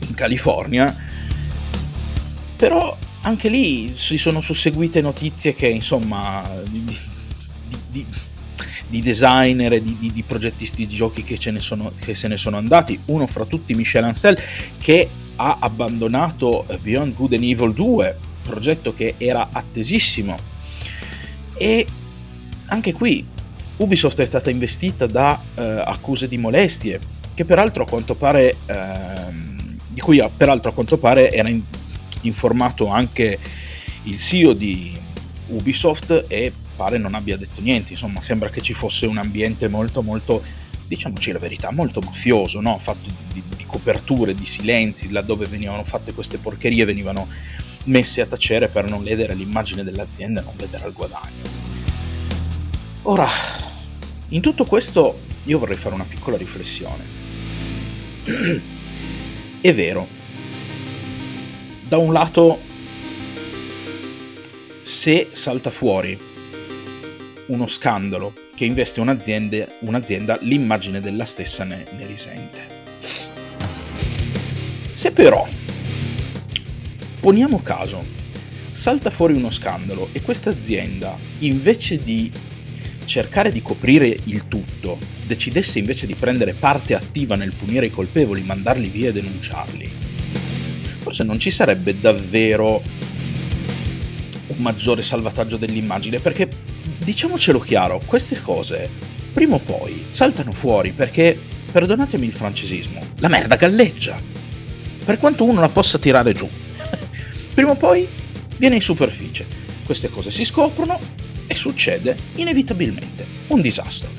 in 0.00 0.14
California, 0.14 0.92
però 2.56 2.96
anche 3.20 3.48
lì 3.48 3.92
si 3.96 4.18
sono 4.18 4.40
susseguite 4.40 5.00
notizie 5.00 5.54
che 5.54 5.68
insomma 5.68 6.42
di, 6.68 6.84
di, 6.84 7.76
di, 7.90 8.06
di 8.90 9.00
designer 9.00 9.74
e 9.74 9.82
di, 9.82 10.10
di, 10.12 10.22
progettisti 10.22 10.84
di 10.84 10.94
giochi 10.94 11.22
che, 11.22 11.38
sono, 11.60 11.92
che, 11.98 12.14
se 12.14 12.28
ne 12.28 12.36
sono 12.36 12.56
andati, 12.56 12.98
uno 13.06 13.26
fra 13.26 13.44
tutti 13.44 13.72
Michel 13.74 14.04
Ancel 14.04 14.36
che 14.78 15.08
ha 15.36 15.56
abbandonato 15.60 16.66
Beyond 16.82 17.14
Good 17.14 17.32
and 17.34 17.44
Evil 17.44 17.72
2 17.72 18.18
progetto 18.42 18.92
che 18.92 19.14
era 19.16 19.48
attesissimo. 19.52 20.36
E 21.56 21.86
anche 22.66 22.92
qui 22.92 23.24
Ubisoft 23.76 24.20
è 24.20 24.24
stata 24.24 24.50
investita 24.50 25.06
da 25.06 25.40
eh, 25.54 25.62
accuse 25.62 26.28
di 26.28 26.36
molestie, 26.36 27.00
che 27.32 27.44
peraltro 27.44 27.84
a 27.84 27.86
quanto 27.86 28.14
pare, 28.14 28.56
eh, 28.66 28.76
di 29.88 30.00
cui 30.00 30.22
peraltro 30.36 30.70
a 30.70 30.74
quanto 30.74 30.98
pare 30.98 31.32
era 31.32 31.48
in, 31.48 31.62
informato 32.22 32.88
anche 32.88 33.38
il 34.04 34.18
CEO 34.18 34.52
di 34.52 34.92
Ubisoft 35.48 36.24
e 36.28 36.52
pare 36.80 36.96
non 36.96 37.14
abbia 37.14 37.36
detto 37.36 37.60
niente, 37.60 37.92
insomma 37.92 38.22
sembra 38.22 38.48
che 38.48 38.62
ci 38.62 38.72
fosse 38.72 39.04
un 39.04 39.18
ambiente 39.18 39.68
molto 39.68 40.00
molto, 40.00 40.42
diciamoci 40.86 41.30
la 41.30 41.38
verità, 41.38 41.70
molto 41.70 42.00
mafioso, 42.00 42.62
no? 42.62 42.78
fatto 42.78 43.06
di, 43.34 43.42
di 43.54 43.66
coperture, 43.66 44.34
di 44.34 44.46
silenzi, 44.46 45.10
laddove 45.10 45.44
venivano 45.44 45.84
fatte 45.84 46.14
queste 46.14 46.38
porcherie 46.38 46.86
venivano 46.86 47.28
messi 47.84 48.22
a 48.22 48.26
tacere 48.26 48.68
per 48.68 48.88
non 48.88 49.04
ledere 49.04 49.34
l'immagine 49.34 49.84
dell'azienda 49.84 50.40
e 50.40 50.44
non 50.44 50.54
vedere 50.56 50.84
al 50.84 50.94
guadagno. 50.94 51.42
Ora, 53.02 53.28
in 54.28 54.40
tutto 54.40 54.64
questo 54.64 55.20
io 55.44 55.58
vorrei 55.58 55.76
fare 55.76 55.94
una 55.94 56.04
piccola 56.04 56.38
riflessione. 56.38 57.04
È 59.60 59.74
vero, 59.74 60.08
da 61.86 61.98
un 61.98 62.10
lato, 62.14 62.58
se 64.80 65.28
salta 65.32 65.68
fuori 65.68 66.28
uno 67.50 67.66
scandalo 67.66 68.32
che 68.54 68.64
investe 68.64 69.00
un'azienda, 69.00 69.66
un'azienda 69.80 70.38
l'immagine 70.40 71.00
della 71.00 71.24
stessa 71.24 71.64
ne, 71.64 71.84
ne 71.96 72.06
risente. 72.06 72.78
Se 74.92 75.12
però 75.12 75.46
Poniamo 77.20 77.60
caso, 77.60 78.02
salta 78.72 79.10
fuori 79.10 79.34
uno 79.34 79.50
scandalo 79.50 80.08
e 80.12 80.22
questa 80.22 80.48
azienda, 80.48 81.18
invece 81.40 81.98
di 81.98 82.32
cercare 83.04 83.50
di 83.50 83.60
coprire 83.60 84.16
il 84.24 84.48
tutto, 84.48 84.96
decidesse 85.26 85.78
invece 85.78 86.06
di 86.06 86.14
prendere 86.14 86.54
parte 86.54 86.94
attiva 86.94 87.36
nel 87.36 87.54
punire 87.54 87.86
i 87.86 87.90
colpevoli, 87.90 88.42
mandarli 88.42 88.88
via 88.88 89.10
e 89.10 89.12
denunciarli, 89.12 89.92
forse 91.00 91.22
non 91.22 91.38
ci 91.38 91.50
sarebbe 91.50 91.98
davvero 91.98 92.80
un 94.46 94.56
maggiore 94.56 95.02
salvataggio 95.02 95.58
dell'immagine, 95.58 96.20
perché 96.20 96.48
diciamocelo 97.04 97.58
chiaro, 97.60 98.00
queste 98.04 98.40
cose 98.40 98.88
prima 99.32 99.56
o 99.56 99.60
poi 99.60 100.06
saltano 100.10 100.52
fuori 100.52 100.92
perché, 100.92 101.38
perdonatemi 101.70 102.26
il 102.26 102.32
francesismo, 102.32 103.00
la 103.18 103.28
merda 103.28 103.56
galleggia. 103.56 104.16
Per 105.04 105.18
quanto 105.18 105.44
uno 105.44 105.60
la 105.60 105.68
possa 105.68 105.98
tirare 105.98 106.32
giù 106.32 106.48
prima 107.54 107.70
o 107.70 107.76
poi 107.76 108.06
viene 108.56 108.76
in 108.76 108.82
superficie. 108.82 109.46
Queste 109.84 110.10
cose 110.10 110.30
si 110.30 110.44
scoprono 110.44 110.98
e 111.46 111.54
succede 111.56 112.16
inevitabilmente 112.36 113.26
un 113.48 113.60
disastro. 113.60 114.10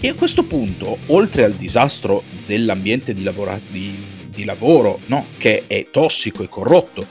E 0.00 0.08
a 0.08 0.14
questo 0.14 0.44
punto, 0.44 0.98
oltre 1.06 1.44
al 1.44 1.52
disastro 1.52 2.22
dell'ambiente 2.46 3.14
di, 3.14 3.22
lavora- 3.22 3.60
di, 3.68 4.04
di 4.28 4.44
lavoro, 4.44 5.00
no? 5.06 5.26
che 5.38 5.64
è 5.66 5.86
tossico 5.90 6.42
e 6.42 6.48
corrotto, 6.48 7.06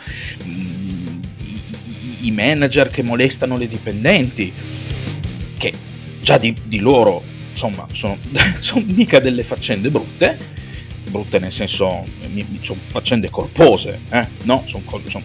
mm, 0.46 1.20
i, 1.40 2.28
i, 2.28 2.32
manager 2.32 2.90
che 2.90 3.02
molestano 3.02 3.58
le 3.58 3.68
dipendenti, 3.68 4.54
già 6.26 6.40
di, 6.40 6.56
di 6.64 6.80
loro, 6.80 7.22
insomma, 7.52 7.86
sono, 7.92 8.18
sono 8.60 8.84
mica 8.88 9.20
delle 9.20 9.44
faccende 9.44 9.92
brutte, 9.92 10.36
brutte 11.08 11.38
nel 11.38 11.52
senso, 11.52 12.04
sono 12.62 12.80
faccende 12.88 13.30
corpose, 13.30 14.00
eh? 14.10 14.28
no? 14.46 14.64
Sono 14.66 14.82
cose, 14.86 15.08
sono 15.08 15.24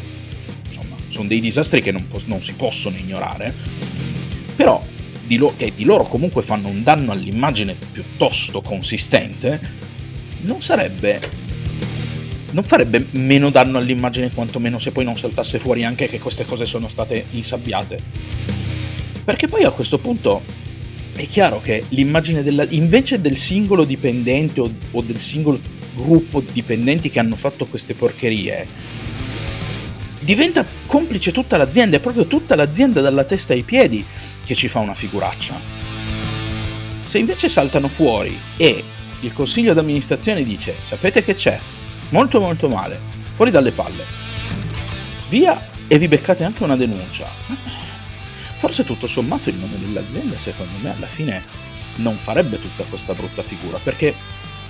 sono 1.09 1.27
dei 1.27 1.41
disastri 1.41 1.81
che 1.83 1.91
non, 1.91 2.07
non 2.27 2.41
si 2.41 2.53
possono 2.53 2.97
ignorare, 2.97 3.53
però 4.55 4.81
di 5.27 5.39
lo- 5.39 5.53
che 5.57 5.73
di 5.75 5.85
loro 5.85 6.05
comunque 6.05 6.43
fanno 6.43 6.69
un 6.69 6.83
danno 6.83 7.13
all'immagine 7.13 7.75
piuttosto 7.93 8.61
consistente, 8.61 9.61
non 10.43 10.63
sarebbe 10.63 11.49
non 12.53 12.65
farebbe 12.65 13.07
meno 13.13 13.49
danno 13.51 13.79
all'immagine 13.79 14.33
quantomeno 14.33 14.79
se 14.81 14.91
poi 14.91 15.05
non 15.05 15.17
saltasse 15.17 15.61
fuori 15.61 15.85
anche 15.85 16.09
che 16.09 16.19
queste 16.19 16.45
cose 16.45 16.67
sono 16.67 16.89
state 16.89 17.27
insabbiate. 17.31 17.99
Perché 19.25 19.47
poi 19.47 19.63
a 19.63 19.71
questo 19.71 19.99
punto 19.99 20.43
è 21.21 21.27
chiaro 21.27 21.61
che 21.61 21.85
l'immagine 21.91 22.43
della... 22.43 22.65
invece 22.71 23.21
del 23.21 23.37
singolo 23.37 23.85
dipendente 23.85 24.61
o, 24.61 24.73
o 24.93 25.03
del 25.03 25.21
singolo 25.21 25.61
gruppo 25.95 26.41
di 26.41 26.53
dipendenti 26.53 27.11
che 27.11 27.19
hanno 27.19 27.37
fatto 27.37 27.67
queste 27.67 27.95
porcherie, 27.95 28.67
diventa 30.21 30.65
complice 30.87 31.31
tutta 31.31 31.59
l'azienda, 31.59 31.99
è 31.99 32.01
proprio 32.01 32.27
tutta 32.27 32.57
l'azienda 32.57 33.03
dalla 33.03 33.25
testa 33.25 33.53
ai 33.53 33.63
piedi 33.63 34.03
che 34.43 34.55
ci 34.55 34.69
fa 34.69 34.79
una 34.79 34.95
figuraccia. 34.95 35.61
Se 37.05 37.19
invece 37.19 37.51
saltano 37.51 37.89
fuori 37.89 38.39
e 38.57 38.83
il 39.21 39.33
consiglio 39.35 39.75
d'amministrazione 39.75 40.43
dice 40.43 40.75
sapete 40.83 41.23
che 41.23 41.35
c'è, 41.35 41.59
molto 42.11 42.41
molto 42.41 42.67
male, 42.69 42.99
fuori 43.33 43.51
dalle 43.51 43.73
palle, 43.73 44.05
via 45.29 45.69
e 45.87 45.99
vi 45.99 46.09
beccate 46.09 46.45
anche 46.45 46.65
una 46.65 46.77
denuncia. 46.77 47.80
Forse 48.61 48.85
tutto 48.85 49.07
sommato 49.07 49.49
il 49.49 49.57
nome 49.57 49.79
dell'azienda 49.79 50.37
secondo 50.37 50.77
me 50.83 50.95
alla 50.95 51.07
fine 51.07 51.43
non 51.95 52.19
farebbe 52.19 52.61
tutta 52.61 52.85
questa 52.85 53.15
brutta 53.15 53.43
figura 53.43 53.79
perché 53.83 54.15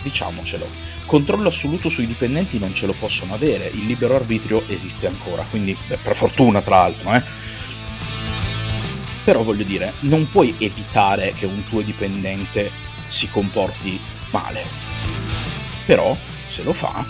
diciamocelo, 0.01 0.65
controllo 1.07 1.49
assoluto 1.49 1.89
sui 1.89 2.07
dipendenti 2.07 2.61
non 2.61 2.73
ce 2.73 2.87
lo 2.87 2.93
possono 2.93 3.35
avere, 3.35 3.69
il 3.75 3.87
libero 3.87 4.15
arbitrio 4.15 4.63
esiste 4.69 5.09
ancora, 5.09 5.45
quindi 5.51 5.77
beh, 5.89 5.97
per 5.97 6.15
fortuna 6.15 6.61
tra 6.61 6.77
l'altro, 6.77 7.13
eh. 7.13 7.23
Però 9.25 9.43
voglio 9.43 9.65
dire, 9.65 9.95
non 10.03 10.31
puoi 10.31 10.55
evitare 10.59 11.33
che 11.33 11.47
un 11.47 11.65
tuo 11.65 11.81
dipendente 11.81 12.71
si 13.09 13.29
comporti 13.29 13.99
male. 14.31 14.65
Però, 15.85 16.17
se 16.47 16.63
lo 16.63 16.73
fa, 16.73 17.05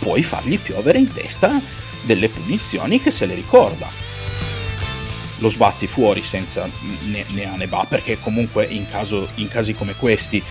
puoi 0.00 0.22
fargli 0.22 0.58
piovere 0.58 0.98
in 0.98 1.10
testa 1.10 1.58
delle 2.02 2.28
punizioni 2.28 3.00
che 3.00 3.10
se 3.10 3.24
le 3.24 3.34
ricorda. 3.34 4.09
Lo 5.40 5.48
sbatti 5.48 5.86
fuori 5.86 6.22
senza 6.22 6.68
ne, 7.04 7.24
ne 7.28 7.44
ha 7.44 7.56
ne 7.56 7.66
va, 7.66 7.84
perché 7.88 8.18
comunque 8.18 8.64
in, 8.64 8.88
caso, 8.88 9.28
in 9.36 9.48
casi 9.48 9.74
come 9.74 9.94
questi 9.94 10.42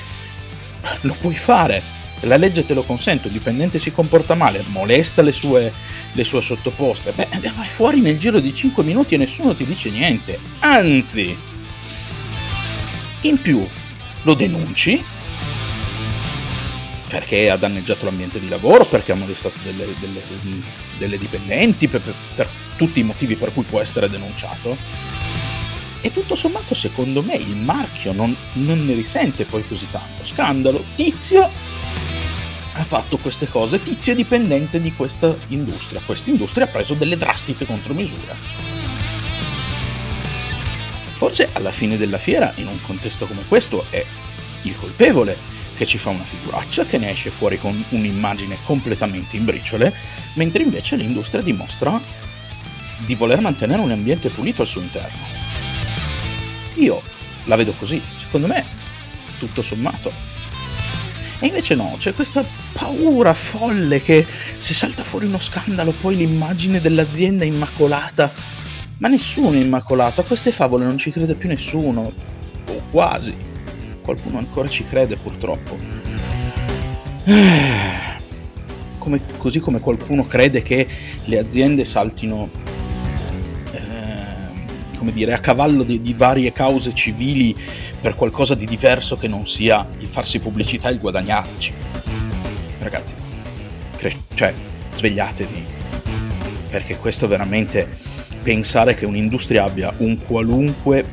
lo 1.02 1.16
puoi 1.20 1.36
fare. 1.36 1.98
La 2.24 2.36
legge 2.36 2.66
te 2.66 2.74
lo 2.74 2.84
consente, 2.84 3.28
il 3.28 3.34
dipendente 3.34 3.80
si 3.80 3.92
comporta 3.92 4.36
male, 4.36 4.64
molesta 4.68 5.22
le 5.22 5.32
sue, 5.32 5.72
le 6.12 6.24
sue 6.26 6.42
sottoposte, 6.42 7.14
beh, 7.14 7.28
vai 7.56 7.68
fuori 7.70 8.02
nel 8.02 8.18
giro 8.18 8.42
di 8.42 8.54
5 8.54 8.84
minuti 8.84 9.16
e 9.16 9.18
nessuno 9.18 9.56
ti 9.56 9.66
dice 9.66 9.90
niente. 9.90 10.38
Anzi, 10.60 11.38
in 13.22 13.42
più 13.42 13.66
lo 14.24 14.34
denunci 14.34 15.02
perché 17.10 17.50
ha 17.50 17.58
danneggiato 17.58 18.06
l'ambiente 18.06 18.40
di 18.40 18.48
lavoro, 18.48 18.86
perché 18.86 19.12
ha 19.12 19.16
molestato 19.16 19.58
delle, 19.64 19.88
delle, 20.00 20.22
delle 20.98 21.18
dipendenti, 21.18 21.88
per, 21.88 22.02
per 22.36 22.48
tutti 22.80 23.02
i 23.02 23.04
motivi 23.04 23.36
per 23.36 23.52
cui 23.54 23.64
può 23.64 23.82
essere 23.82 24.10
denunciato 24.10 24.78
e 26.00 26.14
tutto 26.14 26.36
sommato, 26.36 26.74
secondo 26.74 27.22
me, 27.22 27.36
il 27.36 27.58
marchio 27.58 28.14
non, 28.14 28.34
non 28.54 28.86
ne 28.86 28.94
risente 28.94 29.44
poi 29.44 29.68
così 29.68 29.86
tanto. 29.92 30.24
Scandalo, 30.24 30.82
tizio 30.96 31.42
ha 32.72 32.84
fatto 32.86 33.18
queste 33.18 33.50
cose, 33.50 33.84
tizio 33.84 34.14
è 34.14 34.16
dipendente 34.16 34.80
di 34.80 34.94
questa 34.94 35.36
industria, 35.50 36.00
questa 36.06 36.30
industria 36.30 36.64
ha 36.66 36.70
preso 36.70 36.94
delle 36.94 37.18
drastiche 37.18 37.66
contromisure. 37.66 38.34
Forse 41.10 41.50
alla 41.52 41.72
fine 41.72 41.98
della 41.98 42.18
fiera, 42.18 42.54
in 42.56 42.68
un 42.68 42.82
contesto 42.82 43.26
come 43.26 43.44
questo, 43.46 43.84
è 43.90 44.02
il 44.62 44.78
colpevole 44.78 45.36
che 45.76 45.86
ci 45.86 45.98
fa 45.98 46.12
una 46.12 46.24
figuraccia, 46.24 46.86
che 46.86 46.98
ne 46.98 47.12
esce 47.12 47.30
fuori 47.30 47.58
con 47.58 47.84
un'immagine 47.90 48.58
completamente 48.64 49.36
in 49.36 49.44
briciole, 49.44 49.94
mentre 50.36 50.64
invece 50.64 50.96
l'industria 50.96 51.42
dimostra 51.42 52.29
di 53.06 53.16
voler 53.16 53.40
mantenere 53.42 53.82
un 53.82 53.92
ambiente 53.92 54.30
pulito 54.30 54.62
al 54.62 54.68
suo 54.68 54.82
interno. 54.82 55.18
Io 56.76 57.02
la 57.46 57.56
vedo 57.56 57.74
così, 57.74 58.02
secondo 58.18 58.48
me, 58.48 58.66
tutto 59.38 59.62
sommato. 59.62 60.12
E 61.42 61.48
invece 61.48 61.74
no, 61.74 61.96
c'è 61.98 62.14
questa 62.14 62.44
paura 62.74 63.34
folle 63.34 64.02
che 64.02 64.26
se 64.58 64.74
salta 64.74 65.04
fuori 65.04 65.26
uno 65.26 65.40
scandalo 65.40 65.92
poi 65.92 66.18
l'immagine 66.18 66.82
dell'azienda 66.82 67.46
immacolata. 67.46 68.32
Ma 68.98 69.08
nessuno 69.08 69.54
è 69.54 69.62
immacolato, 69.62 70.20
a 70.20 70.26
queste 70.26 70.52
favole 70.52 70.84
non 70.84 70.98
ci 70.98 71.12
crede 71.12 71.36
più 71.36 71.48
nessuno, 71.48 72.12
o 72.68 72.82
quasi. 72.92 73.34
Qualcuno 74.02 74.38
ancora 74.38 74.68
ci 74.68 74.84
crede 74.84 75.16
purtroppo. 75.16 75.78
Come, 78.98 79.22
così 79.38 79.60
come 79.60 79.80
qualcuno 79.80 80.28
crede 80.28 80.62
che 80.62 80.86
le 81.24 81.38
aziende 81.38 81.86
saltino 81.86 82.50
come 85.00 85.14
dire, 85.14 85.34
a 85.34 85.40
cavallo 85.40 85.84
di, 85.84 86.02
di, 86.02 86.14
varie 86.14 86.52
cause 86.52 86.94
civili 86.94 87.56
per 88.02 88.16
qualcosa 88.16 88.54
di 88.54 88.66
diverso 88.66 89.16
che 89.16 89.30
non 89.30 89.48
sia 89.48 89.88
il 90.00 90.08
farsi 90.08 90.40
pubblicità 90.40 90.90
e 90.90 90.92
il 90.92 91.00
guadagnarci. 91.00 91.74
Ragazzi, 92.80 93.14
cre- 93.96 94.18
cioè, 94.34 94.54
svegliatevi, 94.94 95.66
perché 96.70 96.98
questo 96.98 97.28
veramente 97.28 97.88
pensare 98.44 98.94
che 98.94 99.06
un'industria 99.06 99.64
abbia 99.64 99.94
un 100.00 100.20
qualunque, 100.26 101.06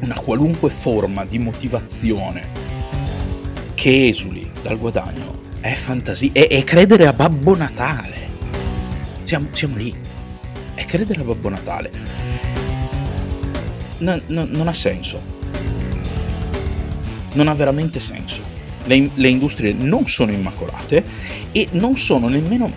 una 0.00 0.18
qualunque 0.20 0.70
forma 0.70 1.24
di 1.24 1.40
motivazione 1.40 2.64
che 3.74 4.08
esuli 4.08 4.48
dal 4.62 4.78
guadagno 4.78 5.42
è 5.60 5.74
fantasia, 5.74 6.30
è, 6.32 6.46
è 6.46 6.62
credere 6.62 7.08
a 7.08 7.12
Babbo 7.12 7.56
Natale. 7.56 8.34
Siamo, 9.24 9.48
siamo 9.50 9.76
lì, 9.76 9.92
è 10.74 10.84
credere 10.84 11.20
a 11.20 11.24
Babbo 11.24 11.48
Natale 11.48 12.26
no, 13.98 14.20
no, 14.26 14.44
non 14.44 14.68
ha 14.68 14.74
senso. 14.74 15.20
Non 17.32 17.48
ha 17.48 17.54
veramente 17.54 18.00
senso. 18.00 18.42
Le, 18.84 19.10
le 19.14 19.28
industrie 19.28 19.72
non 19.72 20.08
sono 20.08 20.32
immacolate 20.32 21.04
e 21.52 21.68
non 21.72 21.96
sono 21.96 22.28
nemmeno... 22.28 22.72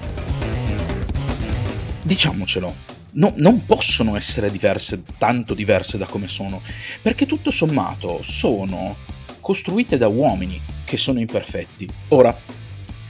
Diciamocelo, 2.01 2.75
no, 3.13 3.33
non 3.37 3.65
possono 3.65 4.15
essere 4.15 4.49
diverse, 4.49 5.03
tanto 5.17 5.53
diverse 5.53 5.97
da 5.97 6.05
come 6.05 6.27
sono, 6.27 6.61
perché 7.01 7.25
tutto 7.25 7.51
sommato 7.51 8.21
sono 8.23 8.95
costruite 9.39 9.97
da 9.97 10.07
uomini 10.07 10.59
che 10.85 10.97
sono 10.97 11.19
imperfetti. 11.19 11.87
Ora, 12.09 12.37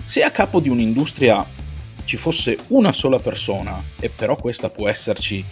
se 0.04 0.24
a 0.24 0.32
capo 0.32 0.60
di 0.60 0.70
un'industria 0.70 1.46
ci 2.04 2.18
fosse 2.18 2.58
una 2.68 2.92
sola 2.92 3.20
persona, 3.20 3.82
e 4.00 4.10
però 4.10 4.36
questa 4.36 4.70
può 4.70 4.88
esserci 4.90 5.46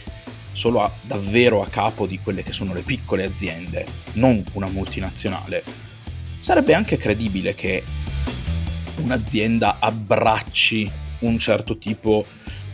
solo 0.58 0.82
a, 0.82 0.92
davvero 1.04 1.62
a 1.62 1.68
capo 1.68 2.08
di 2.08 2.18
quelle 2.18 2.42
che 2.42 2.52
sono 2.52 2.74
le 2.74 2.82
piccole 2.82 3.24
aziende, 3.24 3.86
non 4.14 4.44
una 4.54 4.68
multinazionale, 4.68 5.64
sarebbe 6.40 6.74
anche 6.74 6.98
credibile 6.98 7.54
che 7.54 7.84
un'azienda 9.04 9.78
abbracci 9.80 10.92
un 11.20 11.38
certo 11.38 11.78
tipo 11.78 12.26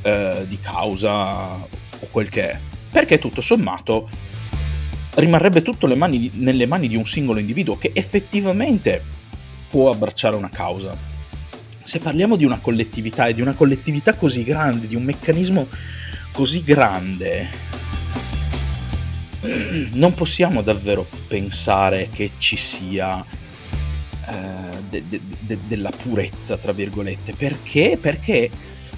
eh, 0.02 0.46
di 0.48 0.58
causa 0.62 1.56
o 1.56 2.08
quel 2.10 2.30
che 2.30 2.52
è, 2.52 2.60
perché 2.90 3.20
tutto 3.20 3.42
sommato 3.42 4.10
rimarrebbe 5.16 5.62
tutto 5.62 5.86
mani, 5.98 6.32
nelle 6.36 6.66
mani 6.66 6.88
di 6.88 6.96
un 6.96 7.06
singolo 7.06 7.40
individuo 7.40 7.78
che 7.78 7.92
effettivamente 7.94 9.04
può 9.70 9.92
abbracciare 9.92 10.38
una 10.38 10.50
causa. 10.50 10.98
Se 11.84 12.00
parliamo 12.00 12.38
di 12.38 12.46
una 12.46 12.60
collettività 12.60 13.28
e 13.28 13.34
di 13.34 13.42
una 13.42 13.54
collettività 13.54 14.14
così 14.16 14.44
grande, 14.44 14.88
di 14.88 14.96
un 14.96 15.04
meccanismo 15.04 15.68
così 16.32 16.64
grande, 16.64 17.73
non 19.94 20.14
possiamo 20.14 20.62
davvero 20.62 21.06
pensare 21.28 22.10
che 22.12 22.32
ci 22.38 22.56
sia 22.56 23.24
eh, 24.26 24.82
de- 24.90 25.04
de- 25.08 25.22
de- 25.40 25.60
della 25.68 25.92
purezza, 25.92 26.58
tra 26.58 26.72
virgolette. 26.72 27.34
Perché? 27.34 27.98
Perché 28.00 28.50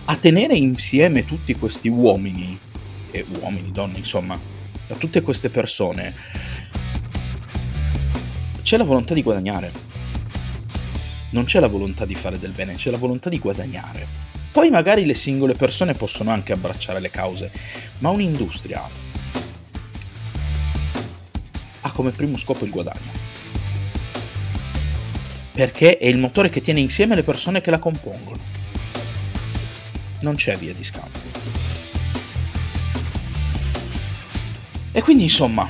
a 0.05 0.15
tenere 0.15 0.55
insieme 0.55 1.25
tutti 1.25 1.55
questi 1.55 1.87
uomini, 1.87 2.57
e 3.11 3.25
uomini, 3.39 3.71
donne, 3.71 3.97
insomma, 3.97 4.39
da 4.87 4.95
tutte 4.95 5.21
queste 5.21 5.49
persone, 5.49 6.13
c'è 8.61 8.77
la 8.77 8.83
volontà 8.83 9.13
di 9.13 9.23
guadagnare. 9.23 9.71
Non 11.31 11.45
c'è 11.45 11.59
la 11.59 11.67
volontà 11.67 12.05
di 12.05 12.15
fare 12.15 12.39
del 12.39 12.51
bene, 12.51 12.75
c'è 12.75 12.91
la 12.91 12.97
volontà 12.97 13.29
di 13.29 13.39
guadagnare. 13.39 14.07
Poi 14.51 14.69
magari 14.69 15.05
le 15.05 15.15
singole 15.15 15.53
persone 15.53 15.95
possono 15.95 16.31
anche 16.31 16.53
abbracciare 16.53 16.99
le 16.99 17.09
cause, 17.09 17.51
ma 17.99 18.09
un'industria 18.09 18.81
come 21.95 22.11
primo 22.11 22.37
scopo 22.37 22.65
il 22.65 22.71
guadagno. 22.71 23.23
Perché 25.53 25.97
è 25.97 26.07
il 26.07 26.17
motore 26.17 26.49
che 26.49 26.59
tiene 26.59 26.81
insieme 26.81 27.15
le 27.15 27.23
persone 27.23 27.61
che 27.61 27.71
la 27.71 27.79
compongono. 27.79 28.37
Non 30.19 30.35
c'è 30.35 30.57
via 30.57 30.73
di 30.73 30.83
scambio. 30.83 31.21
E 34.91 35.01
quindi 35.01 35.23
insomma, 35.23 35.69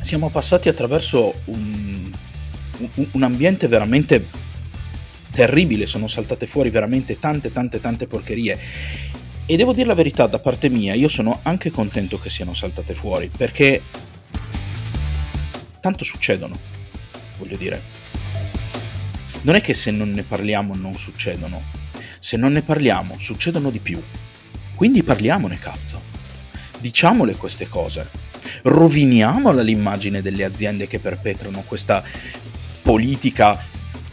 siamo 0.00 0.30
passati 0.30 0.68
attraverso 0.68 1.34
un, 1.46 2.12
un, 2.78 3.06
un 3.10 3.22
ambiente 3.24 3.66
veramente 3.66 4.24
terribile, 5.32 5.86
sono 5.86 6.06
saltate 6.06 6.46
fuori 6.46 6.70
veramente 6.70 7.18
tante 7.18 7.50
tante 7.50 7.80
tante 7.80 8.06
porcherie. 8.06 8.58
E 9.46 9.56
devo 9.56 9.72
dire 9.72 9.88
la 9.88 9.94
verità, 9.94 10.26
da 10.28 10.38
parte 10.38 10.68
mia, 10.68 10.94
io 10.94 11.08
sono 11.08 11.40
anche 11.42 11.70
contento 11.72 12.18
che 12.18 12.30
siano 12.30 12.54
saltate 12.54 12.94
fuori, 12.94 13.30
perché 13.36 13.82
tanto 15.84 16.02
succedono, 16.02 16.58
voglio 17.36 17.58
dire. 17.58 17.82
Non 19.42 19.54
è 19.54 19.60
che 19.60 19.74
se 19.74 19.90
non 19.90 20.12
ne 20.12 20.22
parliamo 20.22 20.74
non 20.74 20.96
succedono, 20.96 21.62
se 22.18 22.38
non 22.38 22.52
ne 22.52 22.62
parliamo 22.62 23.16
succedono 23.18 23.68
di 23.68 23.80
più. 23.80 24.02
Quindi 24.74 25.02
parliamone, 25.02 25.58
cazzo. 25.58 26.00
Diciamole 26.80 27.34
queste 27.34 27.68
cose. 27.68 28.08
Roviniamola 28.62 29.60
l'immagine 29.60 30.22
delle 30.22 30.44
aziende 30.44 30.86
che 30.86 31.00
perpetrano 31.00 31.62
questa 31.66 32.02
politica 32.80 33.62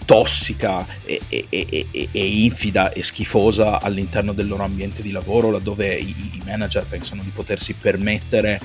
tossica 0.03 0.85
e, 1.05 1.21
e, 1.29 1.45
e, 1.47 1.87
e, 2.11 2.43
infida 2.43 2.91
e 2.91 3.01
schifosa 3.01 3.79
all'interno 3.79 4.33
del 4.33 4.49
loro 4.49 4.65
ambiente 4.65 5.01
di 5.01 5.11
lavoro, 5.11 5.51
laddove 5.51 5.95
i, 5.95 6.13
i 6.33 6.41
manager 6.43 6.85
pensano 6.85 7.23
di 7.23 7.29
potersi 7.29 7.75
permettere 7.75 8.59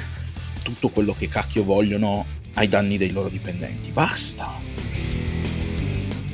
tutto 0.65 0.89
quello 0.89 1.13
che 1.13 1.29
cacchio 1.29 1.63
vogliono 1.63 2.27
ai 2.57 2.69
danni 2.69 2.99
dei 2.99 3.13
loro 3.13 3.29
dipendenti. 3.29 3.91
Basta. 3.91 4.53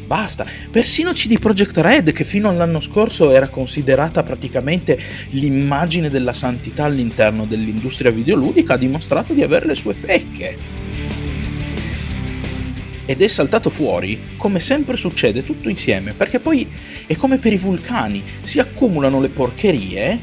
Basta. 0.06 0.44
Persino 0.70 1.12
CD 1.12 1.38
Projekt 1.38 1.76
Red, 1.78 2.12
che 2.12 2.24
fino 2.24 2.48
all'anno 2.48 2.80
scorso 2.80 3.30
era 3.30 3.48
considerata 3.48 4.22
praticamente 4.22 4.98
l'immagine 5.30 6.10
della 6.10 6.32
santità 6.32 6.84
all'interno 6.84 7.46
dell'industria 7.46 8.10
videoludica, 8.10 8.74
ha 8.74 8.78
dimostrato 8.78 9.32
di 9.32 9.42
avere 9.42 9.66
le 9.66 9.74
sue 9.74 9.94
pecche 9.94 10.82
ed 13.04 13.20
è 13.20 13.26
saltato 13.26 13.68
fuori, 13.68 14.20
come 14.36 14.60
sempre 14.60 14.96
succede, 14.96 15.44
tutto 15.44 15.68
insieme, 15.68 16.12
perché 16.12 16.38
poi 16.38 16.68
è 17.06 17.16
come 17.16 17.38
per 17.38 17.52
i 17.52 17.58
vulcani, 17.58 18.22
si 18.42 18.58
accumulano 18.58 19.20
le 19.20 19.28
porcherie 19.28 20.18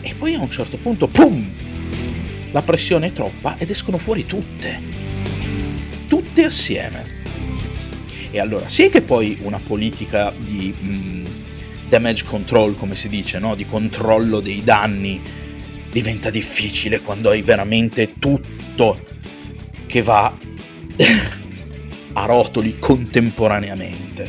e 0.00 0.14
poi 0.16 0.34
a 0.34 0.40
un 0.40 0.50
certo 0.50 0.76
punto, 0.76 1.08
pum, 1.08 1.44
la 2.54 2.62
pressione 2.62 3.08
è 3.08 3.12
troppa 3.12 3.56
ed 3.58 3.68
escono 3.68 3.98
fuori 3.98 4.26
tutte, 4.26 4.80
tutte 6.06 6.44
assieme. 6.44 7.04
E 8.30 8.38
allora 8.38 8.68
sì 8.68 8.88
che 8.88 9.02
poi 9.02 9.38
una 9.42 9.58
politica 9.58 10.32
di 10.36 10.72
mh, 10.78 10.86
mm, 10.86 11.24
damage 11.88 12.24
control, 12.24 12.76
come 12.76 12.94
si 12.94 13.08
dice, 13.08 13.40
no? 13.40 13.56
di 13.56 13.66
controllo 13.66 14.38
dei 14.38 14.62
danni, 14.62 15.20
diventa 15.90 16.30
difficile 16.30 17.00
quando 17.00 17.30
hai 17.30 17.42
veramente 17.42 18.20
tutto 18.20 19.04
che 19.86 20.02
va 20.02 20.32
a 22.12 22.24
rotoli 22.24 22.78
contemporaneamente. 22.78 24.28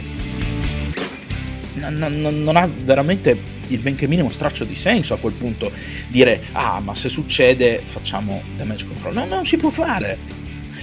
Non, 1.76 1.96
non, 1.96 2.44
non 2.44 2.56
ha 2.56 2.68
veramente 2.68 3.38
il 3.68 3.80
benché 3.80 4.08
minimo 4.08 4.30
straccio 4.30 4.64
di 4.64 4.76
senso 4.76 5.14
a 5.14 5.18
quel 5.18 5.34
punto 5.34 5.72
dire 6.08 6.42
ah 6.54 6.80
ma 6.80 6.96
se 6.96 7.10
succede 7.10 7.82
facciamo 7.84 8.42
damage 8.58 8.88
control 8.88 9.14
no 9.14 9.26
non 9.26 9.46
si 9.46 9.58
può 9.58 9.70
fare 9.70 10.18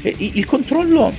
e, 0.02 0.14
il 0.18 0.44
controllo 0.44 1.12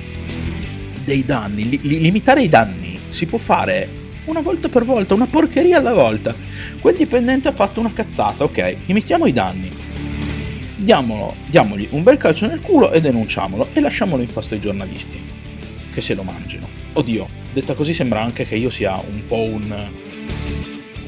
dei 1.04 1.24
danni 1.24 1.68
li, 1.68 2.00
limitare 2.00 2.42
i 2.42 2.48
danni 2.48 2.98
si 3.08 3.26
può 3.26 3.38
fare 3.38 4.02
una 4.26 4.40
volta 4.40 4.68
per 4.68 4.84
volta, 4.84 5.14
una 5.14 5.26
porcheria 5.26 5.78
alla 5.78 5.92
volta. 5.92 6.34
Quel 6.80 6.96
dipendente 6.96 7.48
ha 7.48 7.52
fatto 7.52 7.80
una 7.80 7.92
cazzata, 7.92 8.44
ok, 8.44 8.76
limitiamo 8.86 9.26
i 9.26 9.32
danni. 9.32 9.70
Diamolo, 10.76 11.34
diamogli 11.46 11.88
un 11.90 12.02
bel 12.02 12.16
calcio 12.16 12.46
nel 12.46 12.60
culo 12.60 12.90
e 12.90 13.00
denunciamolo 13.00 13.68
e 13.72 13.80
lasciamolo 13.80 14.22
in 14.22 14.32
pasto 14.32 14.54
ai 14.54 14.60
giornalisti. 14.60 15.22
Che 15.92 16.00
se 16.00 16.14
lo 16.14 16.22
mangino. 16.22 16.68
Oddio, 16.94 17.28
detta 17.52 17.74
così 17.74 17.92
sembra 17.92 18.22
anche 18.22 18.44
che 18.46 18.56
io 18.56 18.70
sia 18.70 18.94
un 18.94 19.26
po' 19.26 19.42
un, 19.42 19.88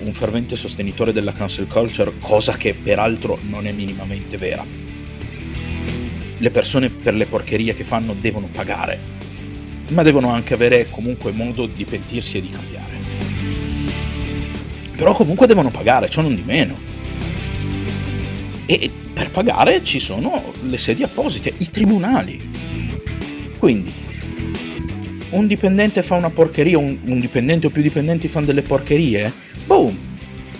un 0.06 0.12
fervente 0.12 0.54
sostenitore 0.54 1.12
della 1.12 1.32
cancel 1.32 1.66
culture, 1.66 2.12
cosa 2.20 2.56
che 2.56 2.74
peraltro 2.74 3.38
non 3.48 3.66
è 3.66 3.72
minimamente 3.72 4.36
vera. 4.36 4.64
Le 6.38 6.50
persone 6.50 6.88
per 6.88 7.14
le 7.14 7.26
porcherie 7.26 7.74
che 7.74 7.84
fanno 7.84 8.14
devono 8.18 8.48
pagare, 8.50 8.98
ma 9.88 10.02
devono 10.02 10.30
anche 10.30 10.54
avere 10.54 10.86
comunque 10.90 11.32
modo 11.32 11.66
di 11.66 11.84
pentirsi 11.84 12.38
e 12.38 12.40
di 12.40 12.48
cambiare. 12.48 12.94
Però 14.96 15.12
comunque 15.12 15.46
devono 15.46 15.70
pagare, 15.70 16.08
ciò 16.08 16.22
non 16.22 16.34
di 16.34 16.42
meno. 16.44 16.78
E 18.66 18.90
per 19.12 19.30
pagare 19.30 19.82
ci 19.82 19.98
sono 19.98 20.52
le 20.62 20.78
sedi 20.78 21.02
apposite, 21.02 21.52
i 21.58 21.68
tribunali. 21.70 22.50
Quindi, 23.58 23.92
un 25.30 25.46
dipendente 25.46 26.02
fa 26.02 26.14
una 26.14 26.30
porcheria, 26.30 26.78
un, 26.78 26.98
un 27.04 27.18
dipendente 27.18 27.66
o 27.66 27.70
più 27.70 27.82
dipendenti 27.82 28.28
fanno 28.28 28.46
delle 28.46 28.62
porcherie, 28.62 29.44
boom, 29.66 29.98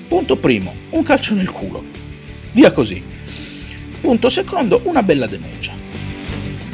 punto 0.08 0.36
primo, 0.36 0.74
un 0.90 1.02
calcio 1.02 1.34
nel 1.34 1.50
culo. 1.50 1.84
Via 2.52 2.72
così. 2.72 3.02
Punto 4.00 4.28
secondo, 4.28 4.80
una 4.84 5.02
bella 5.02 5.26
denuncia. 5.26 5.72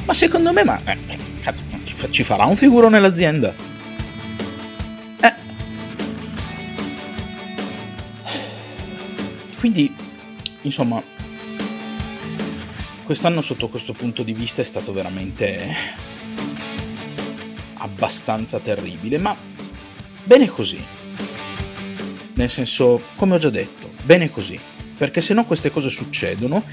Ma 0.04 0.14
secondo 0.14 0.52
me, 0.52 0.64
ma, 0.64 0.80
eh, 0.84 0.98
cazzo, 1.42 1.62
ci 2.10 2.22
farà 2.24 2.44
un 2.44 2.56
figurone 2.56 2.98
l'azienda? 2.98 3.54
Eh. 5.20 5.34
Quindi, 9.58 9.94
insomma, 10.62 11.02
quest'anno 13.04 13.40
sotto 13.40 13.68
questo 13.68 13.92
punto 13.92 14.22
di 14.22 14.32
vista 14.32 14.62
è 14.62 14.64
stato 14.64 14.92
veramente 14.92 15.74
abbastanza 17.74 18.58
terribile, 18.58 19.18
ma 19.18 19.36
bene 20.24 20.46
così. 20.48 21.01
Nel 22.34 22.50
senso, 22.50 23.00
come 23.16 23.34
ho 23.34 23.38
già 23.38 23.50
detto, 23.50 23.90
bene 24.04 24.30
così, 24.30 24.58
perché 24.96 25.20
se 25.20 25.34
no 25.34 25.44
queste 25.44 25.70
cose 25.70 25.90
succedono 25.90 26.64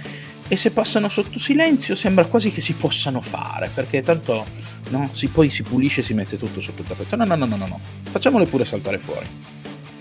e 0.48 0.56
se 0.56 0.72
passano 0.72 1.10
sotto 1.10 1.38
silenzio 1.38 1.96
sembra 1.96 2.26
quasi 2.26 2.52
che 2.52 2.62
si 2.62 2.74
possano 2.74 3.22
fare, 3.22 3.70
perché 3.74 4.02
tanto 4.02 4.46
no, 4.90 5.10
si 5.12 5.28
poi 5.28 5.50
si 5.50 5.64
pulisce 5.64 6.02
e 6.02 6.04
si 6.04 6.14
mette 6.14 6.38
tutto 6.38 6.62
sotto 6.62 6.82
il 6.82 6.88
tappeto. 6.88 7.16
No, 7.16 7.26
no, 7.26 7.36
no, 7.36 7.46
no, 7.46 7.56
no, 7.56 7.68
no, 7.68 7.80
facciamole 8.04 8.46
pure 8.46 8.66
saltare 8.66 8.98
fuori, 8.98 9.28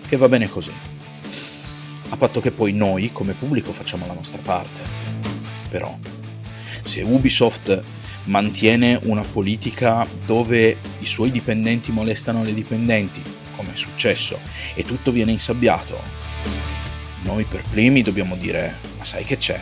che 0.07 0.17
va 0.17 0.29
bene 0.29 0.49
così. 0.49 0.73
A 2.11 2.17
patto 2.17 2.41
che 2.41 2.51
poi 2.51 2.73
noi, 2.73 3.13
come 3.13 3.35
pubblico, 3.35 3.73
facciamo 3.73 4.07
la 4.07 4.15
nostra 4.15 4.41
parte. 4.43 4.81
Però, 5.69 5.99
se 6.83 7.03
Ubisoft 7.03 7.83
mantiene 8.25 8.99
una 9.03 9.23
politica 9.23 10.07
dove 10.25 10.77
i 11.01 11.07
suoi 11.07 11.31
dipendenti 11.31 11.93
molestano 11.93 12.43
le 12.43 12.55
dipendenti, 12.55 13.23
come 13.59 13.73
è 13.73 13.77
successo, 13.77 14.39
e 14.75 14.85
tutto 14.85 15.11
viene 15.11 15.33
insabbiato, 15.33 16.01
noi 17.23 17.43
per 17.43 17.63
primi 17.69 18.03
dobbiamo 18.03 18.37
dire, 18.37 18.79
ma 18.97 19.05
sai 19.05 19.25
che 19.25 19.37
c'è? 19.37 19.61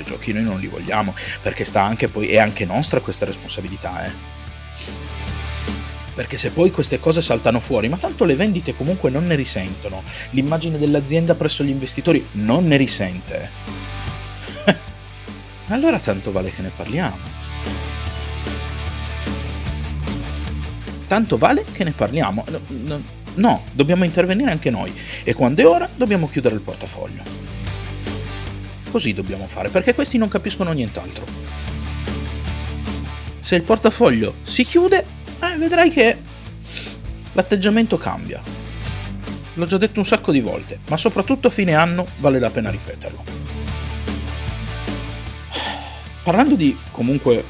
videogiochi 0.00 0.32
noi 0.32 0.42
non 0.42 0.58
li 0.58 0.66
vogliamo, 0.66 1.14
perché 1.42 1.64
sta 1.64 1.82
anche 1.82 2.08
poi, 2.08 2.28
è 2.28 2.38
anche 2.38 2.64
nostra 2.64 3.00
questa 3.00 3.24
responsabilità, 3.24 4.06
eh. 4.06 4.38
Perché 6.14 6.36
se 6.36 6.50
poi 6.50 6.70
queste 6.70 6.98
cose 6.98 7.20
saltano 7.20 7.60
fuori, 7.60 7.88
ma 7.88 7.96
tanto 7.96 8.24
le 8.24 8.34
vendite 8.34 8.74
comunque 8.74 9.10
non 9.10 9.24
ne 9.24 9.36
risentono, 9.36 10.02
l'immagine 10.30 10.78
dell'azienda 10.78 11.34
presso 11.34 11.62
gli 11.62 11.70
investitori 11.70 12.26
non 12.32 12.66
ne 12.66 12.76
risente. 12.76 13.50
allora 15.68 15.98
tanto 16.00 16.32
vale 16.32 16.50
che 16.50 16.62
ne 16.62 16.72
parliamo. 16.74 17.38
Tanto 21.10 21.38
vale 21.38 21.64
che 21.64 21.82
ne 21.82 21.90
parliamo. 21.90 22.44
No, 23.34 23.64
dobbiamo 23.72 24.04
intervenire 24.04 24.52
anche 24.52 24.70
noi 24.70 24.92
e 25.24 25.34
quando 25.34 25.60
è 25.60 25.66
ora 25.66 25.88
dobbiamo 25.96 26.28
chiudere 26.28 26.54
il 26.54 26.60
portafoglio. 26.60 27.24
Così 28.88 29.12
dobbiamo 29.12 29.48
fare, 29.48 29.70
perché 29.70 29.92
questi 29.92 30.18
non 30.18 30.28
capiscono 30.28 30.70
nient'altro. 30.70 31.24
Se 33.40 33.56
il 33.56 33.62
portafoglio 33.62 34.36
si 34.44 34.62
chiude, 34.62 35.04
eh, 35.40 35.58
vedrai 35.58 35.90
che 35.90 36.16
l'atteggiamento 37.32 37.98
cambia. 37.98 38.40
L'ho 39.54 39.66
già 39.66 39.78
detto 39.78 39.98
un 39.98 40.06
sacco 40.06 40.30
di 40.30 40.40
volte, 40.40 40.78
ma 40.90 40.96
soprattutto 40.96 41.48
a 41.48 41.50
fine 41.50 41.74
anno 41.74 42.06
vale 42.18 42.38
la 42.38 42.50
pena 42.50 42.70
ripeterlo. 42.70 43.24
Parlando 46.22 46.54
di 46.54 46.78
comunque 46.92 47.44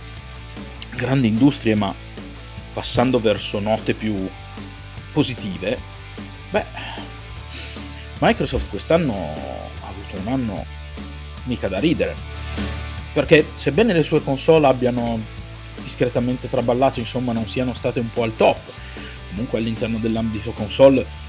grandi 0.96 1.28
industrie, 1.28 1.74
ma 1.74 2.08
passando 2.72 3.18
verso 3.18 3.58
note 3.58 3.94
più 3.94 4.28
positive, 5.12 5.78
beh, 6.50 6.64
Microsoft 8.20 8.68
quest'anno 8.68 9.14
ha 9.14 9.88
avuto 9.88 10.20
un 10.20 10.32
anno 10.32 10.66
mica 11.44 11.68
da 11.68 11.78
ridere. 11.78 12.14
Perché 13.12 13.48
sebbene 13.54 13.92
le 13.92 14.04
sue 14.04 14.22
console 14.22 14.66
abbiano 14.66 15.18
discretamente 15.82 16.48
traballato, 16.48 17.00
insomma 17.00 17.32
non 17.32 17.48
siano 17.48 17.72
state 17.72 17.98
un 17.98 18.10
po' 18.12 18.22
al 18.22 18.36
top, 18.36 18.60
comunque 19.30 19.58
all'interno 19.58 19.98
dell'ambito 19.98 20.52
console 20.52 21.28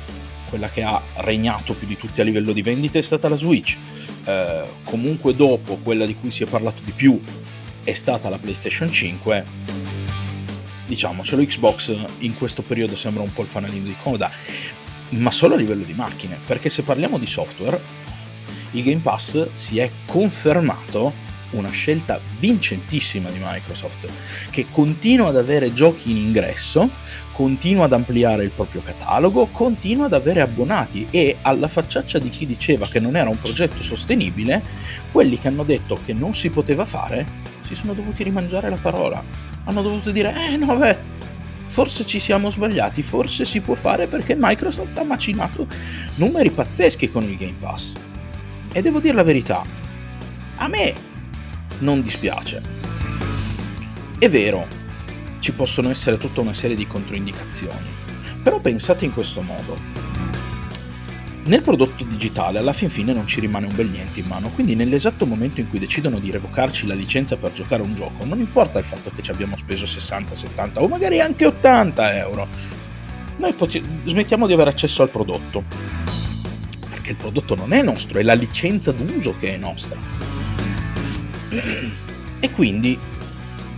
quella 0.51 0.69
che 0.69 0.83
ha 0.83 1.01
regnato 1.15 1.73
più 1.73 1.87
di 1.87 1.95
tutti 1.95 2.19
a 2.19 2.25
livello 2.25 2.51
di 2.51 2.61
vendite 2.61 2.99
è 2.99 3.01
stata 3.01 3.29
la 3.29 3.37
Switch. 3.37 3.77
Eh, 4.25 4.63
comunque 4.83 5.33
dopo 5.33 5.77
quella 5.77 6.05
di 6.05 6.13
cui 6.13 6.29
si 6.29 6.43
è 6.43 6.45
parlato 6.45 6.81
di 6.83 6.91
più 6.91 7.19
è 7.83 7.93
stata 7.93 8.27
la 8.27 8.37
PlayStation 8.37 8.91
5. 8.91 9.45
Diciamocelo, 10.91 11.41
Xbox 11.45 11.95
in 12.17 12.35
questo 12.35 12.63
periodo 12.63 12.97
sembra 12.97 13.23
un 13.23 13.31
po' 13.31 13.43
il 13.43 13.47
fanalino 13.47 13.85
di 13.85 13.95
coda, 14.03 14.29
ma 15.11 15.31
solo 15.31 15.53
a 15.53 15.57
livello 15.57 15.85
di 15.85 15.93
macchine, 15.93 16.37
perché 16.45 16.67
se 16.67 16.83
parliamo 16.83 17.17
di 17.17 17.25
software, 17.25 17.81
il 18.71 18.83
Game 18.83 18.99
Pass 18.99 19.53
si 19.53 19.79
è 19.79 19.89
confermato 20.05 21.13
una 21.51 21.69
scelta 21.69 22.19
vincentissima 22.39 23.29
di 23.29 23.39
Microsoft, 23.41 24.05
che 24.49 24.65
continua 24.69 25.29
ad 25.29 25.37
avere 25.37 25.73
giochi 25.73 26.11
in 26.11 26.17
ingresso, 26.17 26.89
continua 27.31 27.85
ad 27.85 27.93
ampliare 27.93 28.43
il 28.43 28.51
proprio 28.51 28.81
catalogo, 28.81 29.45
continua 29.45 30.07
ad 30.07 30.13
avere 30.13 30.41
abbonati 30.41 31.07
e 31.09 31.37
alla 31.41 31.69
facciaccia 31.69 32.19
di 32.19 32.29
chi 32.29 32.45
diceva 32.45 32.89
che 32.89 32.99
non 32.99 33.15
era 33.15 33.29
un 33.29 33.39
progetto 33.39 33.81
sostenibile, 33.81 34.61
quelli 35.09 35.39
che 35.39 35.47
hanno 35.47 35.63
detto 35.63 35.97
che 36.05 36.11
non 36.11 36.35
si 36.35 36.49
poteva 36.49 36.83
fare 36.83 37.50
si 37.71 37.81
sono 37.81 37.93
dovuti 37.93 38.23
rimangiare 38.23 38.69
la 38.69 38.77
parola. 38.77 39.23
Hanno 39.63 39.81
dovuto 39.81 40.11
dire, 40.11 40.33
eh 40.35 40.57
no, 40.57 40.75
beh, 40.75 40.97
forse 41.67 42.05
ci 42.05 42.19
siamo 42.19 42.49
sbagliati, 42.49 43.01
forse 43.01 43.45
si 43.45 43.61
può 43.61 43.75
fare 43.75 44.07
perché 44.07 44.35
Microsoft 44.37 44.97
ha 44.97 45.03
macinato 45.03 45.65
numeri 46.15 46.49
pazzeschi 46.49 47.09
con 47.09 47.23
il 47.23 47.37
Game 47.37 47.55
Pass. 47.59 47.93
E 48.73 48.81
devo 48.81 48.99
dire 48.99 49.13
la 49.13 49.23
verità, 49.23 49.63
a 50.57 50.67
me 50.67 50.93
non 51.79 52.01
dispiace. 52.01 52.61
È 54.19 54.29
vero, 54.29 54.67
ci 55.39 55.53
possono 55.53 55.89
essere 55.89 56.17
tutta 56.17 56.41
una 56.41 56.53
serie 56.53 56.75
di 56.75 56.85
controindicazioni, 56.85 57.87
però 58.43 58.59
pensate 58.59 59.05
in 59.05 59.13
questo 59.13 59.41
modo. 59.41 60.30
Nel 61.43 61.61
prodotto 61.63 62.03
digitale 62.03 62.59
alla 62.59 62.71
fin 62.71 62.89
fine 62.89 63.13
non 63.13 63.25
ci 63.25 63.39
rimane 63.39 63.65
un 63.65 63.75
bel 63.75 63.89
niente 63.89 64.19
in 64.19 64.27
mano, 64.27 64.49
quindi 64.49 64.75
nell'esatto 64.75 65.25
momento 65.25 65.59
in 65.59 65.69
cui 65.69 65.79
decidono 65.79 66.19
di 66.19 66.29
revocarci 66.29 66.85
la 66.85 66.93
licenza 66.93 67.35
per 67.35 67.51
giocare 67.51 67.81
un 67.81 67.95
gioco, 67.95 68.25
non 68.25 68.39
importa 68.39 68.77
il 68.77 68.85
fatto 68.85 69.11
che 69.15 69.23
ci 69.23 69.31
abbiamo 69.31 69.57
speso 69.57 69.87
60, 69.87 70.35
70 70.35 70.81
o 70.81 70.87
magari 70.87 71.19
anche 71.19 71.45
80 71.47 72.15
euro, 72.15 72.47
noi 73.37 73.53
pot- 73.53 73.81
smettiamo 74.05 74.45
di 74.45 74.53
avere 74.53 74.69
accesso 74.69 75.01
al 75.01 75.09
prodotto 75.09 75.63
perché 76.89 77.11
il 77.11 77.15
prodotto 77.15 77.55
non 77.55 77.73
è 77.73 77.81
nostro, 77.81 78.19
è 78.19 78.21
la 78.23 78.35
licenza 78.35 78.91
d'uso 78.91 79.35
che 79.37 79.55
è 79.55 79.57
nostra. 79.57 79.97
E 82.39 82.51
quindi 82.51 82.97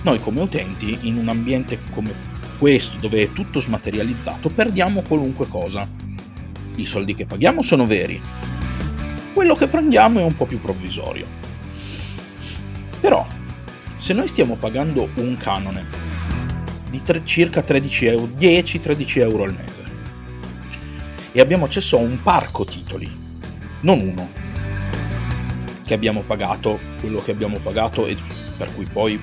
noi 0.02 0.19
come 0.19 0.41
utenti, 0.41 0.99
in 1.04 1.15
un 1.15 1.30
ambiente 1.30 1.80
come 1.91 2.13
questo, 2.58 2.97
dove 2.99 3.23
è 3.23 3.32
tutto 3.32 3.62
smaterializzato, 3.62 4.49
perdiamo 4.49 5.02
qualunque 5.02 5.47
cosa. 5.47 5.88
I 6.75 6.86
soldi 6.86 7.13
che 7.13 7.25
paghiamo 7.25 7.62
sono 7.62 7.86
veri, 7.86 8.21
quello 9.33 9.55
che 9.55 9.67
prendiamo 9.67 10.19
è 10.19 10.23
un 10.23 10.36
po' 10.36 10.45
più 10.45 10.59
provvisorio. 10.59 11.25
Però, 12.99 13.25
se 13.97 14.13
noi 14.13 14.27
stiamo 14.27 14.55
pagando 14.55 15.09
un 15.15 15.36
canone 15.38 15.86
di 16.89 17.01
tre, 17.01 17.21
circa 17.25 17.62
13 17.62 18.05
euro, 18.05 18.29
10-13 18.38 19.19
euro 19.19 19.43
al 19.43 19.53
mese, 19.53 19.81
e 21.31 21.39
abbiamo 21.39 21.65
accesso 21.65 21.97
a 21.97 22.01
un 22.01 22.21
parco 22.21 22.63
titoli, 22.63 23.12
non 23.81 23.99
uno, 23.99 24.29
che 25.83 25.93
abbiamo 25.93 26.21
pagato, 26.21 26.79
quello 26.99 27.21
che 27.21 27.31
abbiamo 27.31 27.57
pagato 27.57 28.05
e 28.05 28.15
per 28.55 28.73
cui 28.73 28.86
poi, 28.86 29.19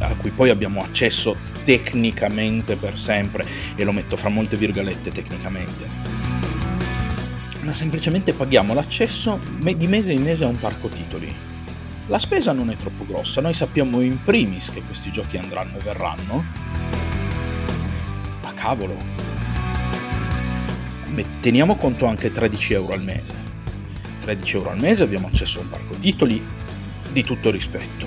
a 0.00 0.14
cui 0.14 0.30
poi 0.30 0.50
abbiamo 0.50 0.80
accesso 0.80 1.36
tecnicamente 1.64 2.76
per 2.76 2.98
sempre, 2.98 3.44
e 3.74 3.84
lo 3.84 3.92
metto 3.92 4.16
fra 4.16 4.28
molte 4.30 4.56
virgolette 4.56 5.10
tecnicamente, 5.10 6.17
ma 7.68 7.74
semplicemente 7.74 8.32
paghiamo 8.32 8.72
l'accesso 8.72 9.38
di 9.58 9.86
mese 9.86 10.10
in 10.12 10.22
mese 10.22 10.42
a 10.42 10.46
un 10.46 10.58
parco 10.58 10.88
titoli. 10.88 11.30
La 12.06 12.18
spesa 12.18 12.52
non 12.52 12.70
è 12.70 12.76
troppo 12.76 13.04
grossa, 13.04 13.42
noi 13.42 13.52
sappiamo 13.52 14.00
in 14.00 14.24
primis 14.24 14.70
che 14.70 14.80
questi 14.80 15.12
giochi 15.12 15.36
andranno 15.36 15.76
e 15.76 15.80
verranno. 15.82 16.44
Ma 18.42 18.54
cavolo, 18.54 18.96
teniamo 21.40 21.76
conto 21.76 22.06
anche 22.06 22.32
13 22.32 22.72
euro 22.72 22.94
al 22.94 23.02
mese. 23.02 23.34
13 24.22 24.56
euro 24.56 24.70
al 24.70 24.80
mese 24.80 25.02
abbiamo 25.02 25.26
accesso 25.26 25.58
a 25.58 25.62
un 25.62 25.68
parco 25.68 25.92
titoli 26.00 26.42
di 27.12 27.22
tutto 27.22 27.50
rispetto. 27.50 28.06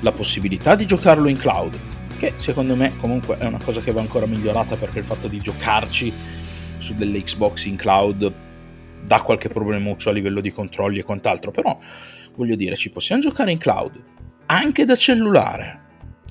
La 0.00 0.10
possibilità 0.10 0.74
di 0.74 0.86
giocarlo 0.86 1.28
in 1.28 1.36
cloud, 1.36 1.78
che 2.16 2.32
secondo 2.38 2.74
me 2.74 2.96
comunque 2.96 3.38
è 3.38 3.44
una 3.44 3.62
cosa 3.62 3.80
che 3.80 3.92
va 3.92 4.00
ancora 4.00 4.26
migliorata 4.26 4.74
perché 4.74 4.98
il 4.98 5.04
fatto 5.04 5.28
di 5.28 5.40
giocarci 5.40 6.12
su 6.78 6.94
delle 6.94 7.22
Xbox 7.22 7.66
in 7.66 7.76
cloud 7.76 8.46
dà 9.04 9.22
qualche 9.22 9.48
problemuccio 9.48 10.10
a 10.10 10.12
livello 10.12 10.40
di 10.40 10.50
controlli 10.50 10.98
e 10.98 11.04
quant'altro, 11.04 11.50
però 11.50 11.78
voglio 12.36 12.54
dire, 12.54 12.76
ci 12.76 12.90
possiamo 12.90 13.20
giocare 13.20 13.50
in 13.50 13.58
cloud 13.58 14.02
anche 14.46 14.84
da 14.84 14.96
cellulare 14.96 15.82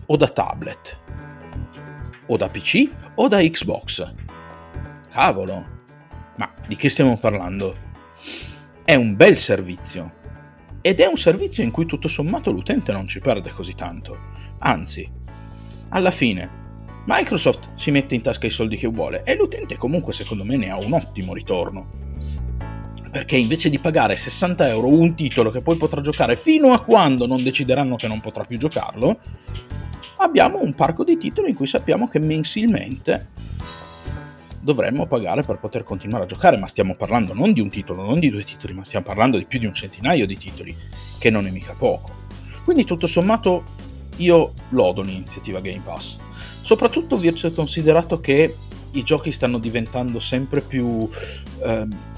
o 0.08 0.16
da 0.16 0.28
tablet 0.28 1.00
o 2.28 2.38
da 2.38 2.50
PC 2.50 2.90
o 3.16 3.28
da 3.28 3.40
Xbox. 3.40 4.14
Cavolo, 5.10 5.66
ma 6.36 6.52
di 6.68 6.76
che 6.76 6.90
stiamo 6.90 7.18
parlando? 7.18 7.86
È 8.84 8.96
un 8.96 9.16
bel 9.16 9.36
servizio. 9.36 10.16
Ed 10.82 11.00
è 11.00 11.06
un 11.06 11.18
servizio 11.18 11.64
in 11.64 11.72
cui 11.72 11.86
tutto 11.86 12.08
sommato 12.08 12.52
l'utente 12.52 12.92
non 12.92 13.08
ci 13.08 13.20
perde 13.20 13.50
così 13.50 13.74
tanto. 13.74 14.18
Anzi, 14.60 15.10
alla 15.90 16.12
fine, 16.12 16.66
Microsoft 17.06 17.72
si 17.76 17.92
mette 17.92 18.16
in 18.16 18.22
tasca 18.22 18.48
i 18.48 18.52
soldi 18.52 18.78
che 18.78 18.88
vuole 18.88 19.24
e 19.24 19.36
l'utente 19.36 19.78
comunque 19.78 20.14
secondo 20.14 20.44
me 20.44 20.56
ne 20.56 20.70
ha 20.70 20.78
un 20.78 20.94
ottimo 20.94 21.34
ritorno. 21.34 22.07
Perché 23.18 23.36
invece 23.36 23.72
di 23.72 23.80
pagare 23.80 24.16
60 24.16 24.68
euro 24.68 24.90
un 24.90 25.16
titolo 25.16 25.50
che 25.50 25.62
poi 25.62 25.76
potrà 25.76 26.02
giocare 26.02 26.36
fino 26.36 26.72
a 26.72 26.84
quando 26.84 27.26
non 27.26 27.42
decideranno 27.42 27.96
che 27.96 28.08
non 28.08 28.20
potrà 28.20 28.44
più 28.44 28.60
giocarlo, 28.60 29.18
abbiamo 30.18 30.62
un 30.62 30.76
parco 30.76 31.04
di 31.04 31.18
titoli 31.18 31.50
in 31.50 31.56
cui 31.56 31.66
sappiamo 31.66 32.08
che 32.08 32.20
mensilmente 32.20 33.30
dovremmo 34.60 35.08
pagare 35.08 35.42
per 35.42 35.58
poter 35.58 35.84
continuare 35.84 36.26
a 36.26 36.28
giocare, 36.28 36.58
ma 36.58 36.68
stiamo 36.68 36.94
parlando 36.94 37.34
non 37.34 37.54
di 37.54 37.60
un 37.60 37.72
titolo, 37.72 38.04
non 38.04 38.20
di 38.20 38.30
due 38.30 38.44
titoli, 38.44 38.74
ma 38.74 38.84
stiamo 38.84 39.08
parlando 39.08 39.40
di 39.40 39.46
più 39.46 39.58
di 39.58 39.66
un 39.66 39.74
centinaio 39.74 40.28
di 40.28 40.38
titoli, 40.38 40.76
che 41.18 41.32
non 41.32 41.48
è 41.48 41.50
mica 41.50 41.74
poco. 41.76 42.12
Quindi 42.66 42.86
tutto 42.86 43.08
sommato 43.08 43.64
io 44.18 44.54
lodo 44.70 45.02
l'iniziativa 45.02 45.60
Game 45.60 45.82
Pass, 45.84 46.20
soprattutto 46.62 47.18
visto 47.18 47.52
considerato 47.52 48.20
che 48.20 48.56
i 48.92 49.02
giochi 49.02 49.32
stanno 49.32 49.58
diventando 49.58 50.20
sempre 50.20 50.62
più 50.62 51.10
eh, 51.64 52.16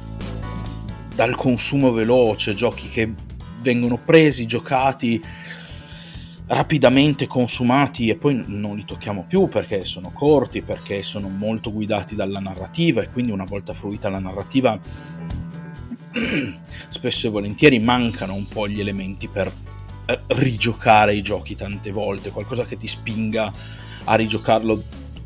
dal 1.20 1.36
consumo 1.36 1.92
veloce, 1.92 2.54
giochi 2.54 2.88
che 2.88 3.12
vengono 3.60 3.98
presi, 3.98 4.46
giocati 4.46 5.22
rapidamente 6.48 7.28
consumati 7.28 8.08
e 8.08 8.16
poi 8.16 8.42
non 8.48 8.78
li 8.78 8.86
tocchiamo 8.86 9.26
più 9.28 9.50
perché 9.50 9.84
sono 9.84 10.12
corti, 10.14 10.62
perché 10.62 11.04
sono 11.04 11.28
molto 11.28 11.74
guidati 11.74 12.16
dalla 12.16 12.40
narrativa 12.40 13.02
e 13.02 13.10
quindi 13.10 13.34
una 13.34 13.44
volta 13.44 13.74
fruita 13.74 14.08
la 14.08 14.20
narrativa 14.20 14.80
spesso 16.88 17.28
e 17.28 17.30
volentieri 17.30 17.80
mancano 17.80 18.34
un 18.34 18.48
po' 18.48 18.70
gli 18.70 18.80
elementi 18.80 19.28
per 19.28 19.52
eh, 20.06 20.20
rigiocare 20.28 21.16
i 21.16 21.22
giochi 21.22 21.58
tante 21.58 21.92
volte, 21.92 22.30
qualcosa 22.30 22.64
che 22.64 22.78
ti 22.78 22.88
spinga 22.88 23.52
a 24.06 24.16
rigiocarlo 24.16 24.82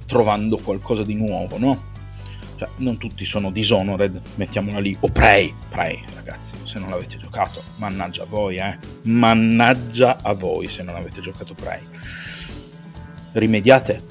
trovando 0.07 0.57
qualcosa 0.57 1.03
di 1.03 1.13
nuovo, 1.13 1.59
no? 1.59 1.92
Cioè, 2.55 2.69
non 2.77 2.97
tutti 2.97 3.25
sono 3.25 3.51
Dishonored, 3.51 4.21
mettiamola 4.35 4.79
lì, 4.79 4.95
o 4.99 5.07
Prey, 5.09 5.53
Prey, 5.69 6.03
ragazzi, 6.13 6.53
se 6.63 6.79
non 6.79 6.89
l'avete 6.89 7.17
giocato, 7.17 7.63
mannaggia 7.77 8.23
a 8.23 8.25
voi, 8.25 8.57
eh, 8.57 8.77
mannaggia 9.03 10.19
a 10.21 10.33
voi 10.33 10.67
se 10.67 10.83
non 10.83 10.95
avete 10.95 11.21
giocato 11.21 11.53
Prey. 11.53 11.81
Rimediate, 13.33 14.03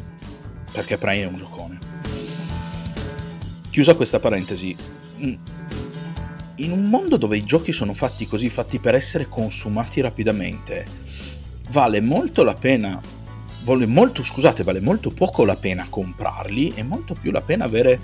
perché 0.73 0.99
Prey 0.99 1.23
è 1.23 1.27
un 1.27 1.37
giocone. 1.37 1.79
Chiusa 3.71 3.95
questa 3.95 4.19
parentesi, 4.19 4.77
mm, 5.23 5.35
in 6.57 6.73
un 6.73 6.85
mondo 6.89 7.17
dove 7.17 7.37
i 7.37 7.45
giochi 7.45 7.73
sono 7.73 7.95
fatti 7.95 8.27
così, 8.27 8.51
fatti 8.51 8.79
per 8.79 8.95
essere 8.95 9.29
consumati 9.29 10.01
rapidamente, 10.01 10.87
vale 11.71 12.01
molto 12.01 12.43
la 12.43 12.55
pena 12.55 13.01
vale 13.65 13.87
molto, 13.87 14.25
scusate, 14.25 14.63
vale 14.63 14.81
molto 14.81 15.11
poco 15.11 15.45
la 15.45 15.57
pena 15.57 15.87
comprarli 15.89 16.73
e 16.75 16.83
molto 16.83 17.15
più 17.15 17.31
la 17.31 17.41
pena 17.41 17.65
avere 17.65 18.01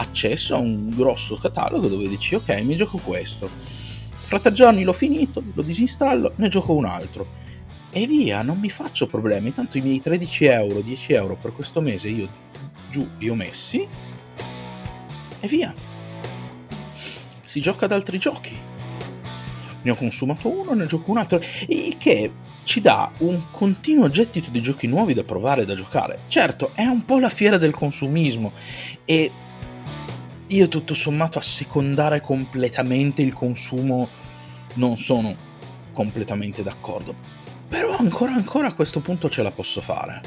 accesso 0.00 0.54
a 0.54 0.58
un 0.58 0.90
grosso 0.90 1.36
catalogo 1.36 1.88
dove 1.88 2.08
dici 2.08 2.34
ok 2.34 2.60
mi 2.62 2.76
gioco 2.76 2.98
questo. 2.98 3.48
Fra 4.10 4.38
tre 4.38 4.52
giorni 4.52 4.82
l'ho 4.82 4.92
finito 4.92 5.42
lo 5.54 5.62
disinstallo 5.62 6.32
ne 6.36 6.48
gioco 6.48 6.74
un 6.74 6.84
altro. 6.84 7.46
E 7.90 8.06
via 8.06 8.42
non 8.42 8.58
mi 8.58 8.68
faccio 8.68 9.06
problemi. 9.06 9.52
Tanto 9.52 9.78
i 9.78 9.80
miei 9.80 10.00
13 10.00 10.44
euro 10.46 10.80
10 10.80 11.12
euro 11.12 11.36
per 11.36 11.52
questo 11.52 11.80
mese 11.80 12.08
io 12.08 12.28
giù 12.90 13.06
li 13.18 13.28
ho 13.28 13.34
messi 13.34 13.86
e 15.40 15.48
via. 15.48 15.74
Si 17.44 17.60
gioca 17.60 17.86
ad 17.86 17.92
altri 17.92 18.18
giochi. 18.18 18.56
Ne 19.80 19.90
ho 19.90 19.94
consumato 19.94 20.48
uno 20.48 20.74
ne 20.74 20.86
gioco 20.86 21.10
un 21.10 21.18
altro. 21.18 21.40
Il 21.68 21.96
che 21.96 22.30
ci 22.64 22.82
dà 22.82 23.10
un 23.18 23.44
continuo 23.50 24.10
gettito 24.10 24.50
di 24.50 24.60
giochi 24.60 24.86
nuovi 24.86 25.14
da 25.14 25.22
provare 25.22 25.62
e 25.62 25.64
da 25.64 25.74
giocare. 25.74 26.20
Certo 26.28 26.72
è 26.74 26.84
un 26.84 27.04
po' 27.06 27.18
la 27.18 27.30
fiera 27.30 27.56
del 27.56 27.72
consumismo 27.72 28.52
e 29.06 29.30
io 30.48 30.68
tutto 30.68 30.94
sommato 30.94 31.38
a 31.38 31.42
secondare 31.42 32.20
completamente 32.20 33.20
il 33.20 33.34
consumo 33.34 34.08
non 34.74 34.96
sono 34.96 35.34
completamente 35.92 36.62
d'accordo. 36.62 37.14
Però 37.68 37.96
ancora 37.96 38.32
ancora 38.32 38.68
a 38.68 38.74
questo 38.74 39.00
punto 39.00 39.28
ce 39.28 39.42
la 39.42 39.50
posso 39.50 39.80
fare. 39.80 40.20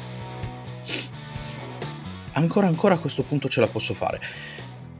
Ancora 2.33 2.67
ancora 2.67 2.95
a 2.95 2.99
questo 2.99 3.23
punto 3.23 3.49
ce 3.49 3.61
la 3.61 3.67
posso 3.67 3.93
fare. 3.95 4.21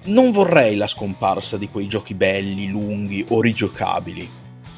Non 0.05 0.31
vorrei 0.31 0.75
la 0.75 0.87
scomparsa 0.87 1.57
di 1.57 1.69
quei 1.69 1.87
giochi 1.87 2.15
belli, 2.15 2.67
lunghi 2.67 3.23
o 3.29 3.41
rigiocabili. 3.41 4.27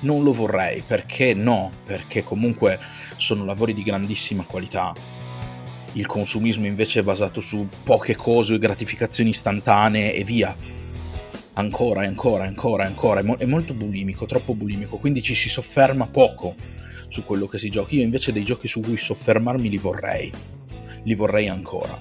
Non 0.01 0.23
lo 0.23 0.33
vorrei, 0.33 0.83
perché 0.85 1.33
no? 1.33 1.71
Perché 1.85 2.23
comunque 2.25 2.77
sono 3.15 3.45
lavori 3.45 3.73
di 3.73 3.83
grandissima 3.83 4.43
qualità 4.43 4.93
il 5.93 6.05
consumismo 6.05 6.65
invece 6.65 7.01
è 7.01 7.03
basato 7.03 7.41
su 7.41 7.67
poche 7.83 8.15
cose, 8.15 8.57
gratificazioni 8.57 9.29
istantanee 9.31 10.13
e 10.13 10.23
via. 10.23 10.55
Ancora 11.55 12.03
e 12.03 12.07
ancora 12.07 12.45
e 12.45 12.47
ancora 12.47 12.83
e 12.83 12.87
ancora, 12.87 13.19
è, 13.19 13.23
mo- 13.23 13.37
è 13.37 13.45
molto 13.45 13.73
bulimico, 13.73 14.25
troppo 14.25 14.55
bulimico, 14.55 14.97
quindi 14.97 15.21
ci 15.21 15.35
si 15.35 15.49
sofferma 15.49 16.07
poco 16.07 16.55
su 17.09 17.23
quello 17.23 17.45
che 17.45 17.59
si 17.59 17.69
gioca. 17.69 17.93
Io 17.95 18.01
invece 18.01 18.31
dei 18.31 18.43
giochi 18.43 18.67
su 18.67 18.79
cui 18.79 18.97
soffermarmi 18.97 19.69
li 19.69 19.77
vorrei, 19.77 20.31
li 21.03 21.13
vorrei 21.13 21.47
ancora. 21.47 21.99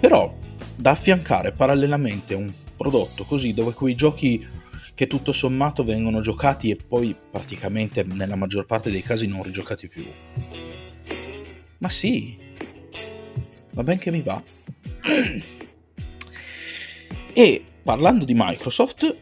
Però 0.00 0.34
da 0.74 0.90
affiancare 0.92 1.52
parallelamente 1.52 2.32
un 2.34 2.50
prodotto 2.74 3.24
così 3.24 3.52
dove 3.52 3.74
quei 3.74 3.94
giochi 3.94 4.46
che 4.94 5.06
tutto 5.06 5.32
sommato 5.32 5.84
vengono 5.84 6.20
giocati 6.20 6.70
e 6.70 6.76
poi 6.76 7.14
praticamente 7.30 8.02
nella 8.02 8.36
maggior 8.36 8.64
parte 8.64 8.90
dei 8.90 9.02
casi 9.02 9.26
non 9.26 9.42
rigiocati 9.42 9.88
più. 9.88 10.06
Ma 11.78 11.88
sì, 11.90 12.39
va 13.72 13.82
ben 13.82 13.98
che 13.98 14.10
mi 14.10 14.22
va. 14.22 14.42
e 17.32 17.64
parlando 17.82 18.24
di 18.24 18.34
Microsoft, 18.34 19.16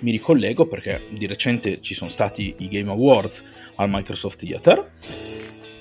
mi 0.00 0.10
ricollego 0.10 0.66
perché 0.66 1.08
di 1.10 1.26
recente 1.26 1.80
ci 1.80 1.94
sono 1.94 2.10
stati 2.10 2.54
i 2.58 2.68
Game 2.68 2.90
Awards 2.90 3.42
al 3.76 3.88
Microsoft 3.90 4.44
Theater, 4.44 4.92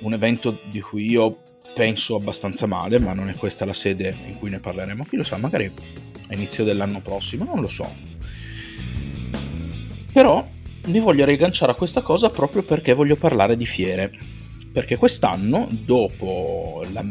un 0.02 0.14
evento 0.14 0.62
di 0.70 0.82
cui 0.82 1.10
io 1.10 1.42
penso 1.74 2.16
abbastanza 2.16 2.66
male, 2.66 3.00
ma 3.00 3.14
non 3.14 3.30
è 3.30 3.36
questa 3.36 3.66
la 3.66 3.74
sede 3.74 4.16
in 4.28 4.38
cui 4.38 4.50
ne 4.50 4.60
parleremo. 4.60 5.06
Chi 5.06 5.16
lo 5.16 5.24
sa, 5.24 5.38
magari 5.38 5.72
a 6.30 6.34
inizio 6.34 6.64
dell'anno 6.64 7.02
prossimo, 7.02 7.46
non 7.46 7.62
lo 7.62 7.68
so. 7.68 8.12
Però 10.12 10.48
mi 10.86 11.00
voglio 11.00 11.26
riagganciare 11.26 11.72
a 11.72 11.76
questa 11.76 12.02
cosa 12.02 12.30
proprio 12.30 12.62
perché 12.64 12.94
voglio 12.94 13.16
parlare 13.16 13.58
di 13.58 13.66
fiere 13.66 14.12
perché 14.72 14.98
quest'anno, 14.98 15.68
dopo 15.70 16.84
la 16.92 17.04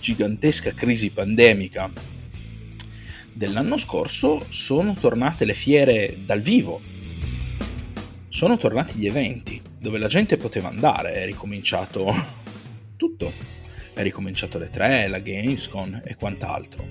gigantesca 0.00 0.72
crisi 0.72 1.10
pandemica 1.10 1.90
dell'anno 3.32 3.76
scorso, 3.76 4.44
sono 4.48 4.94
tornate 4.94 5.44
le 5.44 5.54
fiere 5.54 6.18
dal 6.24 6.40
vivo, 6.40 6.80
sono 8.28 8.56
tornati 8.56 8.98
gli 8.98 9.06
eventi 9.06 9.60
dove 9.78 9.98
la 9.98 10.08
gente 10.08 10.36
poteva 10.36 10.68
andare, 10.68 11.12
è 11.12 11.24
ricominciato 11.26 12.12
tutto, 12.96 13.32
è 13.92 14.02
ricominciato 14.02 14.58
le 14.58 14.68
tre, 14.68 15.06
la 15.08 15.18
Gamescom 15.18 16.00
e 16.04 16.16
quant'altro. 16.16 16.86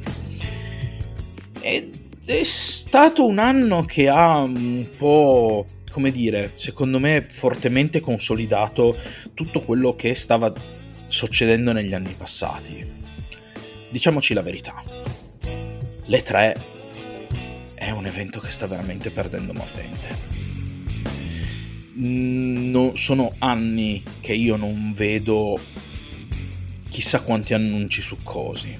Ed 1.62 1.98
è 2.26 2.44
stato 2.44 3.26
un 3.26 3.40
anno 3.40 3.84
che 3.86 4.08
ha 4.08 4.40
un 4.40 4.88
po' 4.96 5.66
come 5.96 6.12
dire, 6.12 6.52
secondo 6.56 7.00
me 7.00 7.22
fortemente 7.22 8.02
consolidato 8.02 8.98
tutto 9.34 9.62
quello 9.62 9.96
che 9.96 10.14
stava 10.14 10.54
succedendo 11.08 11.72
negli 11.72 11.94
anni 11.94 12.14
passati. 12.18 13.04
diciamoci 13.90 14.34
la 14.34 14.42
verità, 14.42 14.84
le 16.06 16.22
3 16.22 16.58
è 17.76 17.92
un 17.92 18.06
evento 18.06 18.40
che 18.40 18.52
sta 18.52 18.68
veramente 18.68 19.12
perdendo 19.12 19.54
mordente. 19.54 20.24
Mm, 21.98 22.72
no, 22.72 22.96
sono 22.96 23.34
anni 23.40 24.04
che 24.20 24.34
io 24.34 24.56
non 24.58 24.92
vedo 24.94 25.58
chissà 26.90 27.22
quanti 27.22 27.54
annunci 27.54 28.02
su 28.02 28.18
cosi. 28.24 28.78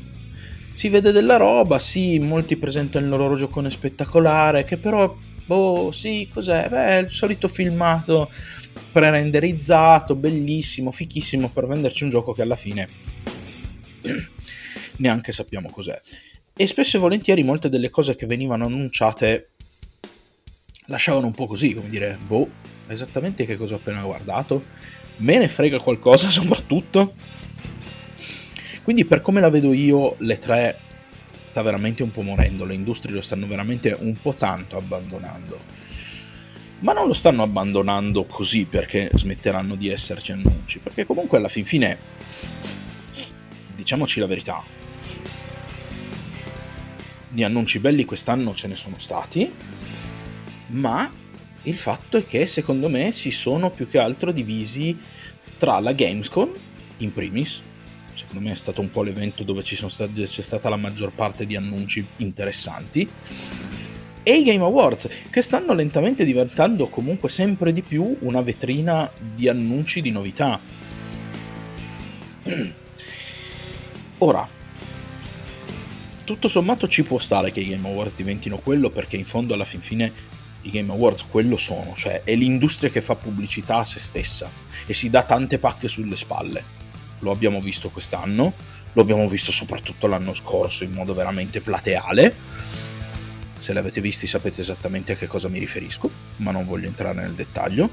Si 0.74 0.90
vede 0.90 1.12
della 1.12 1.38
roba, 1.38 1.80
sì, 1.80 2.20
molti 2.20 2.58
presentano 2.58 3.06
il 3.06 3.12
loro 3.12 3.36
giocone 3.36 3.70
spettacolare, 3.70 4.66
che 4.66 4.78
però, 4.78 5.16
boh, 5.46 5.92
sì, 5.92 6.30
cos'è? 6.32 6.68
Beh, 6.70 7.00
il 7.00 7.10
solito 7.10 7.48
filmato 7.48 8.30
pre-renderizzato, 8.92 10.16
bellissimo, 10.16 10.92
fichissimo 10.92 11.50
per 11.50 11.68
venderci 11.68 12.04
un 12.04 12.10
gioco 12.10 12.34
che 12.34 12.42
alla 12.42 12.56
fine 12.56 12.88
neanche 14.98 15.32
sappiamo 15.32 15.70
cos'è. 15.70 16.00
E 16.58 16.68
spesso 16.68 16.98
e 16.98 17.00
volentieri 17.00 17.44
molte 17.44 17.70
delle 17.70 17.90
cose 17.90 18.16
che 18.16 18.26
venivano 18.26 18.66
annunciate 18.66 19.50
lasciavano 20.88 21.28
un 21.28 21.34
po' 21.34 21.48
così, 21.48 21.74
come 21.74 21.90
dire, 21.90 22.18
boh, 22.26 22.48
esattamente 22.88 23.46
che 23.46 23.58
cosa 23.58 23.76
ho 23.76 23.78
appena 23.78 24.02
guardato, 24.04 24.64
me 25.18 25.38
ne 25.38 25.48
frega 25.48 25.80
qualcosa 25.80 26.30
soprattutto. 26.32 27.14
Quindi 28.84 29.06
per 29.06 29.22
come 29.22 29.42
la 29.42 29.50
vedo 29.50 29.74
io, 29.74 30.16
le 30.20 30.38
tre 30.38 30.80
sta 31.56 31.64
veramente 31.64 32.04
un 32.04 32.12
po' 32.12 32.22
morendo, 32.22 32.66
le 32.66 32.74
industrie 32.74 33.14
lo 33.14 33.22
stanno 33.22 33.48
veramente 33.48 33.96
un 33.98 34.20
po' 34.22 34.36
tanto 34.36 34.76
abbandonando. 34.76 35.58
Ma 36.80 36.92
non 36.92 37.08
lo 37.08 37.14
stanno 37.14 37.44
abbandonando 37.44 38.26
così 38.26 38.66
perché 38.66 39.10
smetteranno 39.14 39.76
di 39.76 39.88
esserci 39.88 40.34
annunci, 40.34 40.80
perché 40.80 41.06
comunque 41.06 41.38
alla 41.38 41.48
fin 41.48 41.64
fine, 41.64 41.98
diciamoci 43.74 44.20
la 44.20 44.26
verità, 44.26 44.62
di 47.30 47.42
annunci 47.42 47.80
belli 47.80 48.04
quest'anno 48.04 48.54
ce 48.54 48.68
ne 48.68 48.76
sono 48.76 48.98
stati, 48.98 49.50
ma 50.72 51.10
il 51.62 51.78
fatto 51.78 52.18
è 52.18 52.26
che 52.26 52.46
secondo 52.48 52.90
me 52.90 53.12
si 53.14 53.32
sono 53.32 53.70
più 53.72 53.88
che 53.88 53.98
altro 53.98 54.34
divisi 54.34 55.00
tra 55.56 55.80
la 55.80 55.94
Gamescom, 55.94 56.52
in 56.98 57.14
primis, 57.14 57.62
secondo 58.16 58.48
me 58.48 58.54
è 58.54 58.56
stato 58.56 58.82
un 58.82 58.90
po' 58.90 59.04
l'evento 59.04 59.44
dove 59.44 59.64
stati, 59.64 60.24
c'è 60.24 60.42
stata 60.42 60.70
la 60.70 60.76
maggior 60.76 61.12
parte 61.12 61.46
di 61.46 61.56
annunci 61.56 62.06
interessanti, 62.18 63.08
e 64.28 64.38
i 64.38 64.44
Game 64.44 64.64
Awards, 64.64 65.08
che 65.30 65.42
stanno 65.42 65.74
lentamente 65.74 66.26
diventando 66.26 66.88
comunque 66.88 67.30
sempre 67.30 67.72
di 67.72 67.84
più 67.84 68.18
una 68.22 68.42
vetrina 68.42 69.12
di 69.20 69.48
annunci 69.48 70.02
di 70.02 70.10
novità. 70.10 70.60
Ora, 74.18 74.48
tutto 76.24 76.48
sommato 76.48 76.88
ci 76.88 77.04
può 77.04 77.20
stare 77.20 77.52
che 77.52 77.60
i 77.60 77.70
Game 77.70 77.88
Awards 77.88 78.16
diventino 78.16 78.58
quello 78.58 78.90
perché 78.90 79.16
in 79.16 79.26
fondo 79.26 79.54
alla 79.54 79.64
fin 79.64 79.82
fine 79.82 80.12
i 80.64 80.72
Game 80.72 80.92
Awards 80.92 81.28
quello 81.30 81.56
sono, 81.56 81.94
cioè 81.96 82.24
è 82.24 82.34
l'industria 82.34 82.90
che 82.90 83.02
fa 83.02 83.16
pubblicità 83.16 83.78
a 83.78 83.84
se 83.84 84.00
stessa 84.00 84.50
e 84.88 84.94
si 84.96 85.12
dà 85.12 85.22
tante 85.22 85.60
pacche 85.60 85.88
sulle 85.88 86.16
spalle. 86.16 86.85
Lo 87.20 87.32
abbiamo 87.32 87.62
visto 87.62 87.90
quest'anno, 87.90 88.54
lo 88.94 89.02
abbiamo 89.02 89.28
visto 89.28 89.52
soprattutto 89.52 90.08
l'anno 90.08 90.34
scorso 90.34 90.84
in 90.84 90.92
modo 90.92 91.14
veramente 91.14 91.62
plateale. 91.62 92.34
Se 93.58 93.74
l'avete 93.74 94.02
visti 94.02 94.28
sapete 94.28 94.62
esattamente 94.62 95.14
a 95.14 95.16
che 95.16 95.28
cosa 95.28 95.48
mi 95.50 95.60
riferisco, 95.60 96.10
ma 96.38 96.52
non 96.52 96.66
voglio 96.66 96.88
entrare 96.88 97.22
nel 97.22 97.34
dettaglio. 97.34 97.90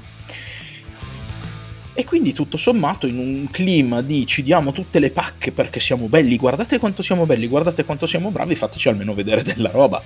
E 1.95 2.05
quindi 2.05 2.33
tutto 2.33 2.57
sommato 2.57 3.05
in 3.05 3.19
un 3.19 3.47
clima 3.51 4.01
di 4.01 4.25
ci 4.25 4.41
diamo 4.41 4.71
tutte 4.71 4.97
le 4.97 5.11
pacche 5.11 5.51
perché 5.51 5.79
siamo 5.79 6.07
belli, 6.07 6.37
guardate 6.37 6.79
quanto 6.79 7.03
siamo 7.03 7.27
belli, 7.27 7.47
guardate 7.47 7.85
quanto 7.85 8.07
siamo 8.07 8.31
bravi, 8.31 8.55
fateci 8.55 8.89
almeno 8.89 9.13
vedere 9.13 9.43
della 9.43 9.69
roba 9.69 10.01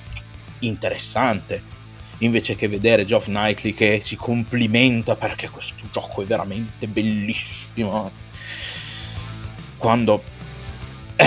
interessante. 0.60 1.76
Invece 2.20 2.56
che 2.56 2.68
vedere 2.68 3.06
Geoff 3.06 3.28
Knightley 3.28 3.74
che 3.74 4.02
si 4.04 4.16
complimenta 4.16 5.16
perché 5.16 5.50
questo 5.50 5.86
gioco 5.92 6.24
è 6.24 6.26
veramente 6.26 6.88
bellissimo. 6.88 8.12
Quando 9.78 10.24
eh, 11.16 11.26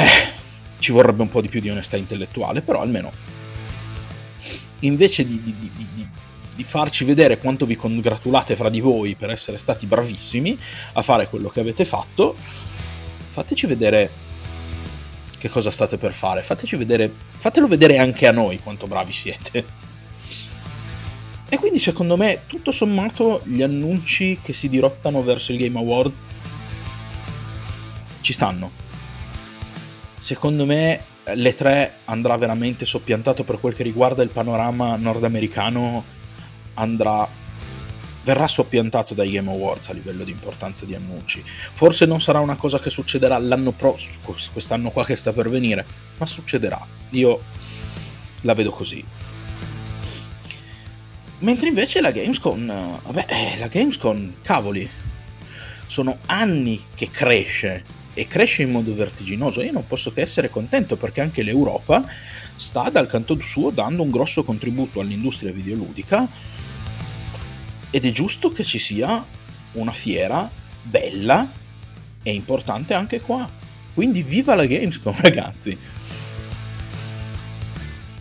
ci 0.78 0.92
vorrebbe 0.92 1.22
un 1.22 1.28
po' 1.28 1.40
di 1.40 1.48
più 1.48 1.60
di 1.60 1.70
onestà 1.70 1.96
intellettuale, 1.96 2.62
però 2.62 2.80
almeno 2.80 3.12
invece 4.80 5.26
di, 5.26 5.42
di, 5.42 5.56
di, 5.58 6.08
di 6.54 6.64
farci 6.64 7.04
vedere 7.04 7.38
quanto 7.38 7.66
vi 7.66 7.76
congratulate 7.76 8.56
fra 8.56 8.68
di 8.68 8.80
voi 8.80 9.14
per 9.14 9.30
essere 9.30 9.58
stati 9.58 9.86
bravissimi 9.86 10.58
a 10.94 11.02
fare 11.02 11.28
quello 11.28 11.48
che 11.48 11.60
avete 11.60 11.84
fatto, 11.84 12.36
fateci 13.28 13.66
vedere 13.66 14.10
che 15.38 15.48
cosa 15.48 15.70
state 15.70 15.96
per 15.96 16.12
fare, 16.12 16.42
fateci 16.42 16.76
vedere, 16.76 17.10
fatelo 17.38 17.66
vedere 17.66 17.96
anche 17.96 18.26
a 18.26 18.32
noi 18.32 18.58
quanto 18.58 18.86
bravi 18.86 19.12
siete. 19.12 19.64
E 21.48 21.56
quindi 21.56 21.78
secondo 21.78 22.16
me, 22.16 22.42
tutto 22.46 22.70
sommato, 22.70 23.40
gli 23.44 23.62
annunci 23.62 24.38
che 24.42 24.52
si 24.52 24.68
dirottano 24.68 25.22
verso 25.22 25.52
il 25.52 25.58
Game 25.58 25.78
Awards 25.78 26.18
ci 28.30 28.32
stanno. 28.32 28.70
Secondo 30.20 30.64
me 30.64 31.04
le 31.34 31.54
tre 31.54 31.94
andrà 32.04 32.36
veramente 32.36 32.86
soppiantato 32.86 33.42
per 33.42 33.58
quel 33.58 33.74
che 33.74 33.82
riguarda 33.82 34.22
il 34.22 34.30
panorama 34.30 34.96
nordamericano 34.96 36.04
andrà 36.74 37.28
verrà 38.22 38.46
soppiantato 38.46 39.14
dai 39.14 39.30
Game 39.30 39.50
Awards 39.50 39.88
a 39.88 39.92
livello 39.92 40.22
di 40.24 40.30
importanza 40.30 40.84
di 40.84 40.94
annunci. 40.94 41.42
Forse 41.44 42.06
non 42.06 42.20
sarà 42.20 42.38
una 42.38 42.56
cosa 42.56 42.78
che 42.78 42.90
succederà 42.90 43.38
l'anno 43.38 43.72
prossimo, 43.72 44.36
quest'anno 44.52 44.90
qua 44.90 45.04
che 45.04 45.16
sta 45.16 45.32
per 45.32 45.48
venire, 45.48 45.84
ma 46.18 46.26
succederà. 46.26 46.80
Io 47.10 47.42
la 48.42 48.54
vedo 48.54 48.70
così. 48.70 49.04
Mentre 51.38 51.68
invece 51.68 52.00
la 52.02 52.10
Gamescom, 52.10 53.00
vabbè, 53.02 53.24
eh, 53.28 53.58
la 53.58 53.68
Gamescom, 53.68 54.34
cavoli, 54.42 54.88
sono 55.86 56.18
anni 56.26 56.84
che 56.94 57.10
cresce 57.10 57.98
e 58.20 58.26
cresce 58.26 58.62
in 58.62 58.70
modo 58.70 58.94
vertiginoso. 58.94 59.62
Io 59.62 59.72
non 59.72 59.87
posso 59.87 60.12
che 60.12 60.20
essere 60.20 60.50
contento 60.50 60.96
perché 60.96 61.22
anche 61.22 61.42
l'Europa 61.42 62.04
sta 62.54 62.90
dal 62.90 63.06
canto 63.06 63.40
suo 63.40 63.70
dando 63.70 64.02
un 64.02 64.11
grosso 64.11 64.42
contributo 64.42 65.00
all'industria 65.00 65.50
videoludica 65.50 66.28
ed 67.88 68.04
è 68.04 68.11
giusto 68.11 68.52
che 68.52 68.62
ci 68.62 68.78
sia 68.78 69.24
una 69.72 69.92
fiera 69.92 70.50
bella 70.83 71.50
e 72.22 72.35
importante 72.35 72.92
anche 72.92 73.22
qua. 73.22 73.48
Quindi 73.94 74.22
viva 74.22 74.54
la 74.54 74.66
Gamescom, 74.66 75.16
ragazzi! 75.22 75.78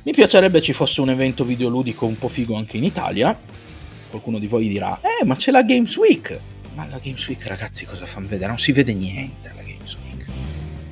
Mi 0.04 0.12
piacerebbe 0.14 0.62
ci 0.62 0.72
fosse 0.72 1.02
un 1.02 1.10
evento 1.10 1.44
videoludico 1.44 2.06
un 2.06 2.18
po' 2.18 2.30
figo 2.30 2.56
anche 2.56 2.78
in 2.78 2.86
Italia. 2.86 3.38
Qualcuno 4.10 4.40
di 4.40 4.48
voi 4.48 4.70
dirà, 4.70 5.02
eh, 5.02 5.26
ma 5.26 5.36
c'è 5.36 5.52
la 5.52 5.64
Games 5.64 5.98
Week! 5.98 6.40
Ma 6.74 6.88
la 6.88 7.00
Games 7.00 7.28
Week, 7.28 7.46
ragazzi, 7.48 7.84
cosa 7.86 8.06
fanno 8.06 8.28
vedere? 8.28 8.48
Non 8.48 8.58
si 8.58 8.72
vede 8.72 8.94
niente. 8.94 9.60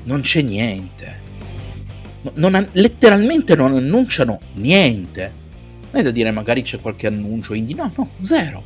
Non 0.07 0.21
c'è 0.21 0.41
niente. 0.41 1.25
Non, 2.33 2.67
letteralmente 2.73 3.55
non 3.55 3.75
annunciano 3.75 4.41
niente 4.55 5.45
non 5.91 6.01
è 6.01 6.03
da 6.03 6.11
dire 6.11 6.31
magari 6.31 6.61
c'è 6.63 6.79
qualche 6.79 7.07
annuncio 7.07 7.53
indie, 7.53 7.75
no, 7.75 7.91
no, 7.95 8.09
zero. 8.19 8.63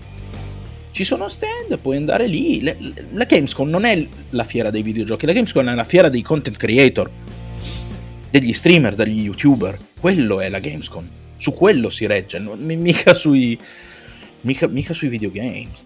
Ci 0.92 1.04
sono 1.04 1.28
stand, 1.28 1.78
puoi 1.80 1.98
andare 1.98 2.28
lì. 2.28 2.62
La, 2.62 2.76
la 3.12 3.24
Gamescom 3.24 3.70
non 3.70 3.86
è 3.86 4.06
la 4.32 4.44
fiera 4.44 4.70
dei 4.70 4.82
videogiochi, 4.82 5.26
la 5.26 5.34
Gamescom 5.34 5.70
è 5.70 5.74
la 5.74 5.84
fiera 5.84 6.10
dei 6.10 6.22
content 6.22 6.58
creator, 6.58 7.10
degli 8.30 8.52
streamer, 8.54 8.96
degli 8.96 9.22
youtuber. 9.22 9.78
Quello 10.00 10.42
è 10.42 10.50
la 10.50 10.60
Gamescom. 10.60 11.08
Su 11.38 11.54
quello 11.54 11.90
si 11.90 12.06
regge, 12.08 12.40
mica 12.40 13.14
sui, 13.14 13.58
mica, 14.42 14.68
mica 14.68 14.94
sui 14.94 15.08
videogames. 15.08 15.86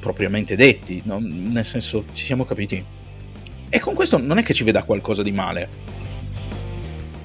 Propriamente 0.00 0.56
detti, 0.56 1.00
no? 1.04 1.20
nel 1.22 1.64
senso, 1.64 2.04
ci 2.12 2.24
siamo 2.24 2.44
capiti. 2.44 2.84
E 3.74 3.80
con 3.80 3.94
questo 3.94 4.18
non 4.18 4.36
è 4.36 4.42
che 4.42 4.52
ci 4.52 4.64
veda 4.64 4.82
qualcosa 4.82 5.22
di 5.22 5.32
male. 5.32 5.66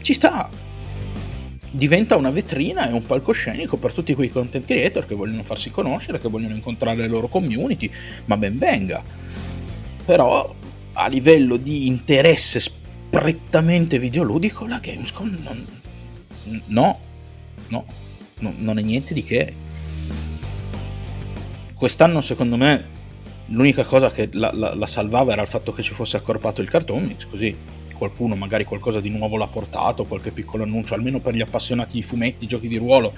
Ci 0.01 0.13
sta, 0.13 0.49
diventa 1.69 2.15
una 2.15 2.29
vetrina 2.29 2.87
e 2.87 2.93
un 2.93 3.05
palcoscenico 3.05 3.75
per 3.75 3.91
tutti 3.91 4.13
quei 4.13 4.29
content 4.29 4.65
creator 4.65 5.05
che 5.05 5.13
vogliono 5.13 5.43
farsi 5.43 5.71
conoscere, 5.71 6.19
che 6.19 6.29
vogliono 6.29 6.55
incontrare 6.55 6.99
le 6.99 7.07
loro 7.07 7.27
community, 7.27 7.91
ma 8.27 8.37
ben 8.37 8.57
venga. 8.57 9.03
Però 10.05 10.55
a 10.93 11.07
livello 11.09 11.57
di 11.57 11.85
interesse 11.87 12.61
prettamente 13.09 13.99
videoludico 13.99 14.65
la 14.65 14.79
Gamescom 14.79 15.37
non, 15.43 15.65
no, 16.67 16.99
no, 17.67 17.85
no, 18.39 18.53
non 18.55 18.79
è 18.79 18.81
niente 18.81 19.13
di 19.13 19.23
che. 19.25 19.53
Quest'anno 21.75 22.21
secondo 22.21 22.55
me 22.55 22.95
l'unica 23.47 23.83
cosa 23.83 24.11
che 24.11 24.29
la, 24.33 24.51
la, 24.53 24.73
la 24.73 24.87
salvava 24.87 25.31
era 25.31 25.41
il 25.41 25.47
fatto 25.47 25.73
che 25.73 25.81
ci 25.81 25.93
fosse 25.93 26.17
accorpato 26.17 26.61
il 26.61 26.69
cartone 26.69 27.05
mix, 27.05 27.25
così 27.25 27.55
qualcuno 27.97 28.35
magari 28.35 28.63
qualcosa 28.63 28.99
di 29.01 29.09
nuovo 29.09 29.37
l'ha 29.37 29.47
portato, 29.47 30.05
qualche 30.05 30.31
piccolo 30.31 30.63
annuncio, 30.63 30.93
almeno 30.93 31.19
per 31.19 31.33
gli 31.33 31.41
appassionati 31.41 31.93
di 31.93 32.03
fumetti, 32.03 32.45
giochi 32.47 32.67
di 32.67 32.77
ruolo, 32.77 33.13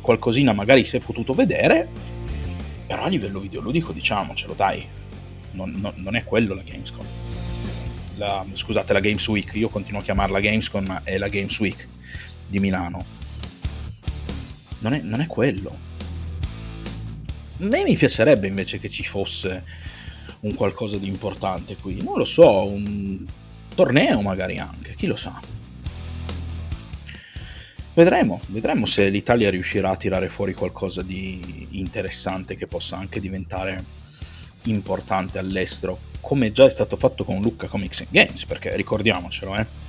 qualcosina 0.00 0.52
magari 0.52 0.84
si 0.84 0.96
è 0.96 1.00
potuto 1.00 1.32
vedere, 1.32 1.88
però 2.86 3.04
a 3.04 3.08
livello 3.08 3.40
videoludico 3.40 3.92
diciamocelo 3.92 4.52
dai, 4.54 4.86
non, 5.52 5.72
non, 5.76 5.92
non 5.96 6.16
è 6.16 6.24
quello 6.24 6.54
la 6.54 6.62
Gamescom. 6.62 7.06
la, 8.16 8.44
scusate, 8.52 8.92
la 8.92 9.00
Games 9.00 9.26
Week, 9.28 9.52
io 9.54 9.68
continuo 9.68 10.00
a 10.00 10.02
chiamarla 10.04 10.40
Gamescom, 10.40 10.84
ma 10.84 11.00
è 11.02 11.16
la 11.16 11.28
Games 11.28 11.58
Week 11.60 11.88
di 12.46 12.60
Milano. 12.60 13.04
Non 14.80 14.92
è, 14.92 15.00
non 15.00 15.20
è 15.20 15.26
quello. 15.26 15.83
A 17.56 17.64
me 17.66 17.84
mi 17.84 17.96
piacerebbe 17.96 18.48
invece 18.48 18.78
che 18.78 18.88
ci 18.88 19.04
fosse 19.04 19.64
un 20.40 20.54
qualcosa 20.54 20.98
di 20.98 21.06
importante 21.06 21.76
qui, 21.76 22.02
non 22.02 22.18
lo 22.18 22.24
so, 22.24 22.64
un 22.66 23.24
torneo 23.74 24.20
magari 24.22 24.58
anche, 24.58 24.94
chi 24.94 25.06
lo 25.06 25.16
sa. 25.16 25.40
Vedremo, 27.94 28.40
vedremo 28.48 28.86
se 28.86 29.08
l'Italia 29.08 29.50
riuscirà 29.50 29.90
a 29.90 29.96
tirare 29.96 30.28
fuori 30.28 30.52
qualcosa 30.52 31.02
di 31.02 31.68
interessante 31.70 32.56
che 32.56 32.66
possa 32.66 32.96
anche 32.96 33.20
diventare 33.20 33.84
importante 34.64 35.38
all'estero, 35.38 36.00
come 36.20 36.50
già 36.50 36.64
è 36.64 36.70
stato 36.70 36.96
fatto 36.96 37.22
con 37.22 37.40
Lucca 37.40 37.68
Comics 37.68 38.06
Games, 38.10 38.46
perché 38.46 38.74
ricordiamocelo, 38.74 39.56
eh. 39.56 39.83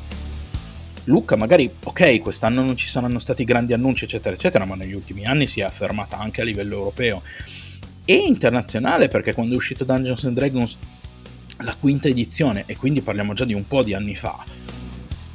Lucca 1.06 1.36
magari, 1.36 1.72
ok, 1.84 2.20
quest'anno 2.20 2.64
non 2.64 2.76
ci 2.76 2.88
saranno 2.88 3.20
stati 3.20 3.44
grandi 3.44 3.74
annunci, 3.74 4.06
eccetera, 4.06 4.36
eccetera, 4.36 4.66
ma 4.66 4.76
negli 4.76 4.94
ultimi 4.94 5.26
anni 5.26 5.48
si 5.48 5.60
è 5.60 5.64
affermata 5.64 6.18
anche 6.18 6.42
a 6.42 6.44
livello 6.44 6.76
europeo 6.76 7.22
e 8.06 8.16
internazionale, 8.16 9.08
perché 9.08 9.34
quando 9.34 9.54
è 9.54 9.58
uscito 9.58 9.84
Dungeons 9.84 10.26
and 10.26 10.36
Dragons 10.36 10.78
la 11.60 11.76
quinta 11.80 12.08
edizione, 12.08 12.64
e 12.66 12.76
quindi 12.76 13.02
parliamo 13.02 13.34
già 13.34 13.46
di 13.46 13.54
un 13.54 13.68
po' 13.68 13.84
di 13.84 13.94
anni 13.94 14.16
fa, 14.16 14.44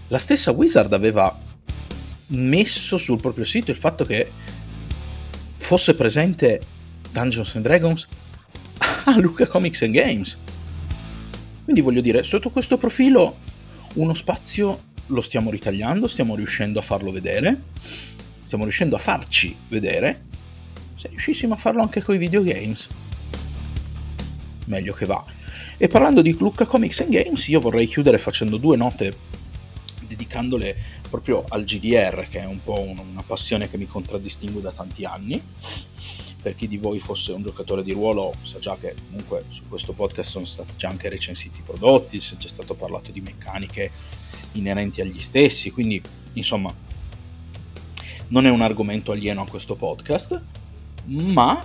la 0.09 0.19
stessa 0.19 0.51
Wizard 0.51 0.93
aveva 0.93 1.39
messo 2.29 2.97
sul 2.97 3.21
proprio 3.21 3.45
sito 3.45 3.71
il 3.71 3.77
fatto 3.77 4.05
che 4.05 4.31
fosse 5.55 5.95
presente 5.95 6.61
Dungeons 7.11 7.55
and 7.55 7.65
Dragons 7.65 8.09
a 9.05 9.19
Luca 9.19 9.47
Comics 9.47 9.83
and 9.83 9.93
Games. 9.93 10.37
Quindi 11.63 11.81
voglio 11.81 12.01
dire, 12.01 12.25
sotto 12.25 12.51
questo 12.51 12.77
profilo 12.77 13.37
uno 13.95 14.15
spazio 14.15 14.83
lo 15.11 15.21
stiamo 15.21 15.51
ritagliando, 15.51 16.09
stiamo 16.09 16.35
riuscendo 16.35 16.79
a 16.79 16.83
farlo 16.83 17.11
vedere, 17.11 17.63
stiamo 18.43 18.65
riuscendo 18.65 18.97
a 18.97 18.99
farci 18.99 19.55
vedere. 19.69 20.29
Se 20.95 21.09
riuscissimo 21.09 21.55
a 21.55 21.57
farlo 21.57 21.83
anche 21.83 22.03
con 22.03 22.15
i 22.15 22.19
videogames, 22.19 22.89
meglio 24.67 24.93
che 24.93 25.07
va. 25.07 25.25
E 25.77 25.89
parlando 25.89 26.23
di 26.23 26.37
Lucca 26.39 26.67
Comics 26.67 27.01
and 27.01 27.11
Games, 27.11 27.49
io 27.49 27.61
vorrei 27.61 27.87
chiudere 27.87 28.19
facendo 28.19 28.57
due 28.57 28.77
note 28.77 29.39
dedicandole 30.07 30.77
proprio 31.09 31.45
al 31.49 31.65
GDR, 31.65 32.27
che 32.29 32.41
è 32.41 32.45
un 32.45 32.63
po' 32.63 32.81
una 32.81 33.23
passione 33.25 33.69
che 33.69 33.79
mi 33.79 33.87
contraddistingue 33.87 34.61
da 34.61 34.73
tanti 34.73 35.05
anni. 35.05 35.43
Per 36.43 36.55
chi 36.55 36.67
di 36.69 36.79
voi 36.79 36.99
fosse 36.99 37.33
un 37.33 37.43
giocatore 37.43 37.83
di 37.83 37.93
ruolo 37.93 38.33
sa 38.43 38.59
già 38.59 38.77
che 38.77 38.95
comunque 39.07 39.45
su 39.49 39.65
questo 39.69 39.93
podcast 39.93 40.31
sono 40.31 40.47
stati 40.47 40.75
già 40.77 40.89
anche 40.89 41.11
recensiti 41.11 41.61
i 41.61 41.63
prodotti, 41.63 42.19
c'è 42.19 42.49
stato 42.49 42.75
parlato 42.75 43.11
di 43.11 43.21
meccaniche 43.21 43.91
inerenti 44.53 45.01
agli 45.01 45.21
stessi, 45.21 45.71
quindi 45.71 46.01
insomma 46.35 46.73
non 48.29 48.47
è 48.47 48.49
un 48.49 48.61
argomento 48.61 49.13
alieno 49.13 49.43
a 49.43 49.49
questo 49.49 49.75
podcast, 49.75 50.41
ma 51.07 51.65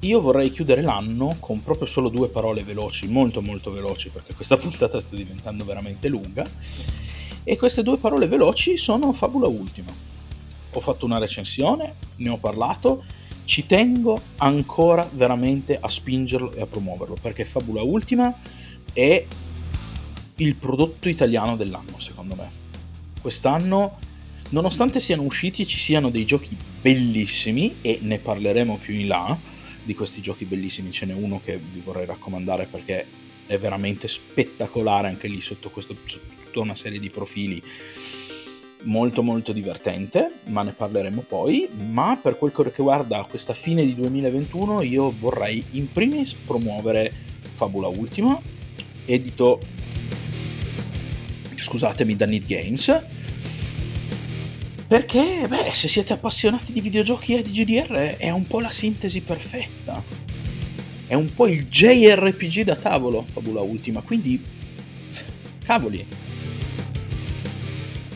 io 0.00 0.20
vorrei 0.20 0.50
chiudere 0.50 0.82
l'anno 0.82 1.36
con 1.38 1.62
proprio 1.62 1.86
solo 1.86 2.08
due 2.08 2.28
parole 2.28 2.62
veloci, 2.64 3.06
molto 3.06 3.40
molto 3.40 3.70
veloci, 3.70 4.08
perché 4.08 4.34
questa 4.34 4.56
puntata 4.58 4.98
sta 5.00 5.14
diventando 5.14 5.64
veramente 5.64 6.08
lunga 6.08 6.48
e 7.44 7.56
queste 7.56 7.82
due 7.82 7.98
parole 7.98 8.26
veloci 8.26 8.76
sono 8.76 9.12
Fabula 9.12 9.48
Ultima. 9.48 9.92
Ho 10.74 10.80
fatto 10.80 11.04
una 11.04 11.18
recensione, 11.18 11.94
ne 12.16 12.30
ho 12.30 12.38
parlato, 12.38 13.04
ci 13.44 13.66
tengo 13.66 14.18
ancora 14.36 15.08
veramente 15.12 15.78
a 15.78 15.88
spingerlo 15.88 16.52
e 16.52 16.60
a 16.60 16.66
promuoverlo, 16.66 17.16
perché 17.20 17.44
Fabula 17.44 17.82
Ultima 17.82 18.34
è 18.92 19.26
il 20.36 20.54
prodotto 20.56 21.08
italiano 21.08 21.56
dell'anno, 21.56 21.98
secondo 21.98 22.34
me. 22.34 22.50
Quest'anno, 23.20 23.98
nonostante 24.50 25.00
siano 25.00 25.22
usciti 25.22 25.62
e 25.62 25.66
ci 25.66 25.78
siano 25.78 26.10
dei 26.10 26.24
giochi 26.24 26.56
bellissimi, 26.80 27.76
e 27.82 27.98
ne 28.02 28.18
parleremo 28.18 28.76
più 28.76 28.94
in 28.94 29.08
là, 29.08 29.38
di 29.84 29.94
questi 29.94 30.20
giochi 30.20 30.44
bellissimi 30.44 30.92
ce 30.92 31.06
n'è 31.06 31.12
uno 31.12 31.40
che 31.42 31.58
vi 31.58 31.80
vorrei 31.80 32.06
raccomandare 32.06 32.66
perché 32.66 33.04
è 33.46 33.58
veramente 33.58 34.06
spettacolare 34.06 35.08
anche 35.08 35.26
lì 35.26 35.40
sotto, 35.40 35.70
questo, 35.70 35.96
sotto 36.04 36.40
tutta 36.52 36.60
una 36.60 36.74
serie 36.74 37.00
di 37.00 37.08
profili. 37.08 37.62
Molto 38.84 39.22
molto 39.22 39.52
divertente, 39.52 40.40
ma 40.46 40.62
ne 40.62 40.72
parleremo 40.72 41.22
poi, 41.22 41.68
ma 41.90 42.18
per 42.20 42.36
quel 42.36 42.52
che 42.52 42.62
riguarda 42.64 43.24
questa 43.24 43.54
fine 43.54 43.84
di 43.84 43.94
2021 43.94 44.82
io 44.82 45.10
vorrei 45.10 45.64
in 45.70 45.90
primis 45.90 46.34
promuovere 46.34 47.12
Fabula 47.52 47.86
Ultima, 47.88 48.40
edito 49.06 49.60
scusatemi 51.62 52.16
da 52.16 52.26
Need 52.26 52.46
Games. 52.46 53.02
Perché 54.86 55.46
beh, 55.48 55.70
se 55.72 55.88
siete 55.88 56.12
appassionati 56.12 56.72
di 56.72 56.82
videogiochi 56.82 57.34
e 57.34 57.42
di 57.42 57.50
GDR 57.50 58.16
è 58.18 58.30
un 58.30 58.46
po' 58.46 58.60
la 58.60 58.70
sintesi 58.70 59.22
perfetta. 59.22 60.04
È 61.06 61.14
un 61.14 61.32
po' 61.34 61.46
il 61.46 61.66
JRPG 61.66 62.62
da 62.62 62.76
tavolo 62.76 63.24
Fabula 63.30 63.62
Ultima. 63.62 64.02
Quindi 64.02 64.42
cavoli. 65.64 66.06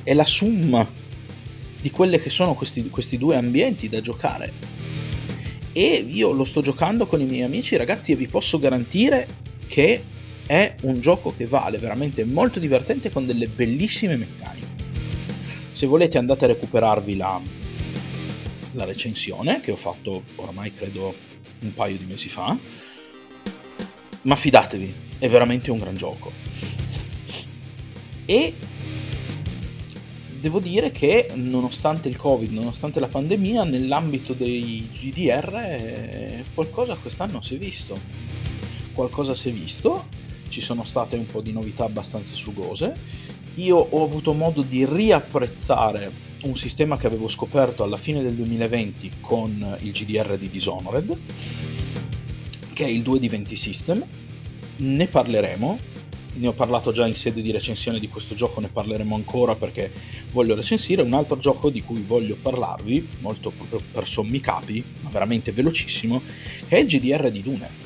È 0.02 0.12
la 0.12 0.24
summa 0.24 0.86
di 1.80 1.90
quelle 1.90 2.20
che 2.20 2.30
sono 2.30 2.54
questi, 2.54 2.88
questi 2.90 3.16
due 3.16 3.36
ambienti 3.36 3.88
da 3.88 4.00
giocare. 4.00 4.52
E 5.72 6.04
io 6.08 6.32
lo 6.32 6.44
sto 6.44 6.60
giocando 6.62 7.06
con 7.06 7.20
i 7.20 7.24
miei 7.24 7.42
amici, 7.42 7.76
ragazzi, 7.76 8.12
e 8.12 8.16
vi 8.16 8.26
posso 8.26 8.58
garantire 8.58 9.26
che 9.66 10.02
è 10.46 10.74
un 10.82 11.00
gioco 11.00 11.34
che 11.36 11.46
vale 11.46 11.78
veramente 11.78 12.24
molto 12.24 12.58
divertente 12.58 13.10
con 13.10 13.26
delle 13.26 13.48
bellissime 13.48 14.16
meccaniche. 14.16 14.64
Se 15.72 15.86
volete 15.86 16.18
andate 16.18 16.44
a 16.44 16.48
recuperarvi 16.48 17.16
la, 17.16 17.40
la 18.72 18.84
recensione 18.84 19.60
che 19.60 19.72
ho 19.72 19.76
fatto 19.76 20.22
ormai 20.36 20.72
credo 20.72 21.14
un 21.60 21.74
paio 21.74 21.96
di 21.96 22.04
mesi 22.04 22.28
fa, 22.28 22.56
ma 24.22 24.36
fidatevi, 24.36 24.94
è 25.18 25.28
veramente 25.28 25.70
un 25.70 25.78
gran 25.78 25.96
gioco. 25.96 26.32
E 28.24 28.54
devo 30.40 30.60
dire 30.60 30.90
che 30.90 31.30
nonostante 31.34 32.08
il 32.08 32.16
Covid, 32.16 32.50
nonostante 32.52 33.00
la 33.00 33.08
pandemia, 33.08 33.64
nell'ambito 33.64 34.32
dei 34.32 34.88
GDR 34.92 35.54
eh, 35.54 36.44
qualcosa 36.54 36.94
quest'anno 36.94 37.40
si 37.40 37.54
è 37.54 37.58
visto. 37.58 37.98
Qualcosa 38.92 39.34
si 39.34 39.50
è 39.50 39.52
visto, 39.52 40.06
ci 40.48 40.60
sono 40.60 40.84
state 40.84 41.16
un 41.16 41.26
po' 41.26 41.40
di 41.40 41.52
novità 41.52 41.84
abbastanza 41.84 42.34
sugose. 42.34 42.94
Io 43.56 43.76
ho 43.76 44.04
avuto 44.04 44.32
modo 44.32 44.62
di 44.62 44.84
riapprezzare 44.84 46.24
un 46.44 46.56
sistema 46.56 46.96
che 46.96 47.06
avevo 47.06 47.28
scoperto 47.28 47.82
alla 47.82 47.96
fine 47.96 48.22
del 48.22 48.34
2020 48.34 49.10
con 49.20 49.76
il 49.80 49.92
GDR 49.92 50.36
di 50.36 50.50
Dishonored, 50.50 51.18
che 52.72 52.84
è 52.84 52.88
il 52.88 53.02
2 53.02 53.18
d 53.18 53.28
20 53.28 53.56
System. 53.56 54.04
Ne 54.78 55.06
parleremo, 55.06 55.78
ne 56.34 56.48
ho 56.48 56.52
parlato 56.52 56.92
già 56.92 57.06
in 57.06 57.14
sede 57.14 57.40
di 57.40 57.50
recensione 57.50 57.98
di 57.98 58.08
questo 58.08 58.34
gioco, 58.34 58.60
ne 58.60 58.68
parleremo 58.68 59.14
ancora 59.14 59.54
perché 59.54 59.90
voglio 60.32 60.54
recensire. 60.54 61.00
Un 61.00 61.14
altro 61.14 61.38
gioco 61.38 61.70
di 61.70 61.82
cui 61.82 62.02
voglio 62.02 62.36
parlarvi, 62.40 63.08
molto 63.20 63.50
proprio 63.50 63.80
per 63.90 64.06
sommi 64.06 64.40
capi, 64.40 64.84
ma 65.00 65.08
veramente 65.08 65.52
velocissimo, 65.52 66.20
che 66.68 66.76
è 66.76 66.80
il 66.80 66.86
GDR 66.86 67.30
di 67.30 67.42
Dune. 67.42 67.85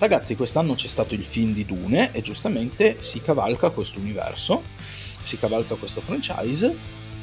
Ragazzi, 0.00 0.34
quest'anno 0.34 0.72
c'è 0.72 0.86
stato 0.86 1.12
il 1.12 1.22
film 1.22 1.52
di 1.52 1.66
Dune 1.66 2.10
e 2.12 2.22
giustamente 2.22 3.02
si 3.02 3.20
cavalca 3.20 3.68
questo 3.68 3.98
universo, 3.98 4.62
si 5.22 5.36
cavalca 5.36 5.74
questo 5.74 6.00
franchise 6.00 6.74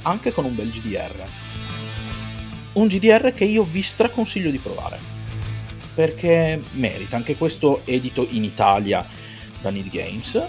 anche 0.04 0.32
con 0.32 0.46
un 0.46 0.54
bel 0.54 0.70
GDR. 0.70 1.28
Un 2.74 2.86
GDR 2.86 3.34
che 3.34 3.46
io 3.46 3.64
vi 3.64 3.82
straconsiglio 3.82 4.52
di 4.52 4.60
provare 4.60 5.00
perché 5.96 6.62
merita, 6.74 7.16
anche 7.16 7.36
questo 7.36 7.82
edito 7.84 8.28
in 8.30 8.44
Italia 8.44 9.04
da 9.60 9.72
Need 9.72 9.90
Games 9.90 10.40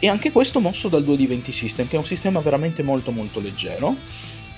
e 0.00 0.06
anche 0.06 0.30
questo 0.30 0.60
mosso 0.60 0.88
dal 0.88 1.04
2D20 1.04 1.50
System 1.52 1.88
che 1.88 1.96
è 1.96 1.98
un 1.98 2.04
sistema 2.04 2.40
veramente 2.40 2.82
molto 2.82 3.12
molto 3.12 3.40
leggero 3.40 3.96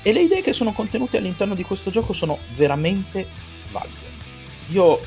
e 0.02 0.12
le 0.12 0.22
idee 0.22 0.42
che 0.42 0.52
sono 0.52 0.72
contenute 0.72 1.18
all'interno 1.18 1.54
di 1.54 1.62
questo 1.62 1.90
gioco 1.90 2.12
sono 2.12 2.38
veramente 2.56 3.24
valide. 3.70 4.14
Io 4.70 5.00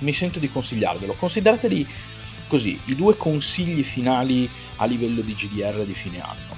mi 0.00 0.12
sento 0.12 0.38
di 0.38 0.50
consigliarvelo, 0.50 1.14
considerateli 1.14 1.86
così 2.48 2.80
i 2.86 2.96
due 2.96 3.16
consigli 3.16 3.82
finali 3.82 4.48
a 4.76 4.86
livello 4.86 5.20
di 5.20 5.34
GDR 5.34 5.84
di 5.84 5.94
fine 5.94 6.20
anno. 6.20 6.56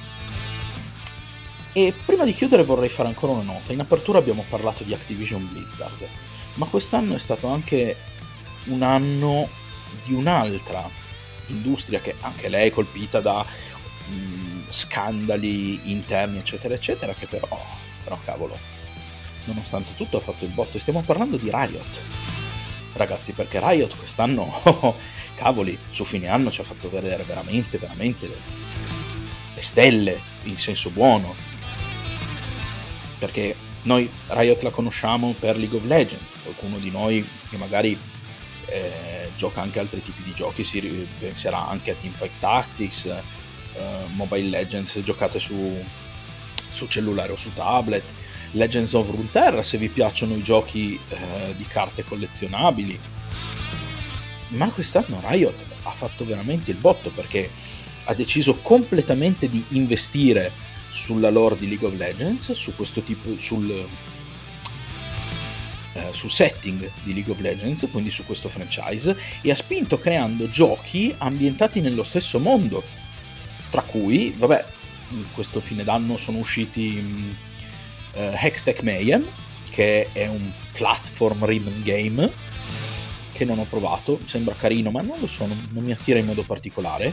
E 1.72 1.94
prima 2.04 2.24
di 2.24 2.32
chiudere 2.32 2.64
vorrei 2.64 2.88
fare 2.88 3.08
ancora 3.08 3.32
una 3.32 3.52
nota. 3.52 3.72
In 3.72 3.80
apertura 3.80 4.18
abbiamo 4.18 4.44
parlato 4.48 4.82
di 4.82 4.94
Activision 4.94 5.48
Blizzard, 5.48 6.06
ma 6.54 6.66
quest'anno 6.66 7.14
è 7.14 7.18
stato 7.18 7.48
anche 7.48 7.96
un 8.64 8.82
anno 8.82 9.48
di 10.04 10.14
un'altra 10.14 10.88
industria 11.46 12.00
che 12.00 12.14
anche 12.20 12.48
lei 12.48 12.68
è 12.68 12.72
colpita 12.72 13.20
da 13.20 13.44
mh, 13.44 14.12
mm, 14.12 14.62
scandali 14.68 15.90
interni, 15.92 16.38
eccetera, 16.38 16.74
eccetera, 16.74 17.14
che 17.14 17.26
però, 17.26 17.48
però 18.02 18.18
cavolo, 18.24 18.58
nonostante 19.44 19.94
tutto 19.96 20.16
ha 20.16 20.20
fatto 20.20 20.44
il 20.44 20.50
botto. 20.50 20.78
Stiamo 20.78 21.02
parlando 21.02 21.36
di 21.36 21.50
Riot. 21.52 22.39
Ragazzi, 22.92 23.32
perché 23.32 23.60
Riot 23.60 23.96
quest'anno, 23.96 24.96
cavoli, 25.36 25.78
su 25.90 26.04
fine 26.04 26.28
anno 26.28 26.50
ci 26.50 26.60
ha 26.60 26.64
fatto 26.64 26.90
vedere 26.90 27.22
veramente, 27.22 27.78
veramente 27.78 28.26
le, 28.26 28.36
le 29.54 29.62
stelle, 29.62 30.20
in 30.44 30.58
senso 30.58 30.90
buono. 30.90 31.34
Perché 33.18 33.54
noi 33.82 34.10
Riot 34.28 34.62
la 34.62 34.70
conosciamo 34.70 35.34
per 35.38 35.56
League 35.56 35.76
of 35.76 35.84
Legends, 35.84 36.30
qualcuno 36.42 36.78
di 36.78 36.90
noi 36.90 37.26
che 37.48 37.56
magari 37.56 37.98
eh, 38.66 39.30
gioca 39.36 39.60
anche 39.60 39.78
altri 39.78 40.02
tipi 40.02 40.22
di 40.22 40.34
giochi 40.34 40.64
si 40.64 40.80
penserà 41.18 41.68
anche 41.68 41.92
a 41.92 41.94
Teamfight 41.94 42.38
Tactics, 42.38 43.04
eh, 43.06 43.20
Mobile 44.14 44.48
Legends 44.48 45.00
giocate 45.00 45.40
su, 45.40 45.82
su 46.68 46.86
cellulare 46.86 47.32
o 47.32 47.36
su 47.36 47.52
tablet, 47.52 48.04
Legends 48.52 48.92
of 48.94 49.08
Runeterra 49.08 49.62
se 49.62 49.78
vi 49.78 49.88
piacciono 49.88 50.34
i 50.34 50.42
giochi 50.42 50.98
eh, 51.08 51.54
di 51.56 51.64
carte 51.64 52.04
collezionabili. 52.04 52.98
Ma 54.48 54.68
quest'anno 54.70 55.22
Riot 55.24 55.64
ha 55.84 55.90
fatto 55.90 56.24
veramente 56.24 56.70
il 56.70 56.76
botto 56.76 57.10
perché 57.10 57.50
ha 58.04 58.14
deciso 58.14 58.56
completamente 58.56 59.48
di 59.48 59.64
investire 59.70 60.50
sulla 60.90 61.30
lore 61.30 61.56
di 61.56 61.68
League 61.68 61.86
of 61.86 61.96
Legends, 61.96 62.50
su 62.52 62.74
questo 62.74 63.02
tipo, 63.02 63.38
sul, 63.38 63.70
eh, 65.92 66.08
sul 66.10 66.30
setting 66.30 66.90
di 67.04 67.14
League 67.14 67.32
of 67.32 67.38
Legends, 67.38 67.86
quindi 67.92 68.10
su 68.10 68.24
questo 68.24 68.48
franchise, 68.48 69.16
e 69.40 69.50
ha 69.52 69.54
spinto 69.54 69.98
creando 69.98 70.50
giochi 70.50 71.14
ambientati 71.18 71.80
nello 71.80 72.02
stesso 72.02 72.40
mondo, 72.40 72.82
tra 73.70 73.82
cui, 73.82 74.34
vabbè, 74.36 74.64
questo 75.32 75.60
fine 75.60 75.84
d'anno 75.84 76.16
sono 76.16 76.38
usciti 76.38 77.48
uh, 78.14 78.32
Hextech 78.34 78.82
Mayhem, 78.82 79.26
che 79.70 80.08
è 80.12 80.26
un 80.26 80.50
platform 80.72 81.44
rhythm 81.44 81.82
game 81.82 82.30
che 83.32 83.44
non 83.44 83.58
ho 83.58 83.64
provato, 83.64 84.20
sembra 84.24 84.54
carino, 84.54 84.90
ma 84.90 85.00
non 85.00 85.18
lo 85.18 85.26
so, 85.26 85.46
non, 85.46 85.58
non 85.70 85.82
mi 85.82 85.92
attira 85.92 86.18
in 86.18 86.26
modo 86.26 86.42
particolare. 86.42 87.12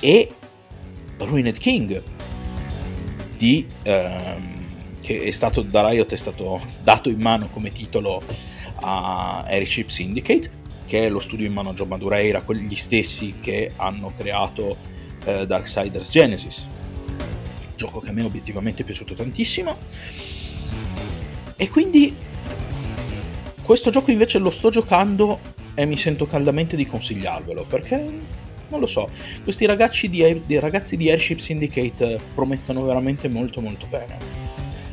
E 0.00 0.28
Ruined 1.18 1.58
King, 1.58 2.02
di, 3.36 3.66
ehm, 3.82 4.98
che 5.00 5.22
è 5.22 5.30
stato 5.30 5.62
da 5.62 5.88
Riot 5.88 6.12
è 6.12 6.16
stato 6.16 6.60
dato 6.82 7.08
in 7.08 7.20
mano 7.20 7.48
come 7.50 7.70
titolo 7.70 8.22
a 8.80 9.44
Airship 9.46 9.88
Syndicate, 9.88 10.50
che 10.84 11.06
è 11.06 11.08
lo 11.08 11.20
studio 11.20 11.46
in 11.46 11.52
mano 11.52 11.70
a 11.70 11.74
John 11.74 11.88
Madureira, 11.88 12.42
quelli 12.42 12.74
stessi 12.74 13.36
che 13.40 13.72
hanno 13.76 14.12
creato 14.16 14.76
eh, 15.24 15.46
Darksiders 15.46 16.10
Genesis 16.10 16.68
gioco 17.80 18.00
che 18.00 18.10
a 18.10 18.12
me 18.12 18.22
obiettivamente 18.22 18.82
è 18.82 18.84
piaciuto 18.84 19.14
tantissimo. 19.14 19.78
E 21.56 21.68
quindi 21.70 22.14
questo 23.62 23.88
gioco 23.90 24.10
invece 24.10 24.38
lo 24.38 24.50
sto 24.50 24.68
giocando 24.68 25.40
e 25.74 25.86
mi 25.86 25.96
sento 25.96 26.26
caldamente 26.26 26.76
di 26.76 26.84
consigliarvelo 26.86 27.64
perché 27.64 28.38
non 28.68 28.80
lo 28.80 28.86
so, 28.86 29.08
questi 29.42 29.64
ragazzi 29.66 30.08
di, 30.08 30.42
di, 30.46 30.58
ragazzi 30.58 30.96
di 30.96 31.08
Airship 31.10 31.38
Syndicate 31.38 32.20
promettono 32.34 32.84
veramente 32.84 33.28
molto 33.28 33.60
molto 33.60 33.86
bene. 33.86 34.18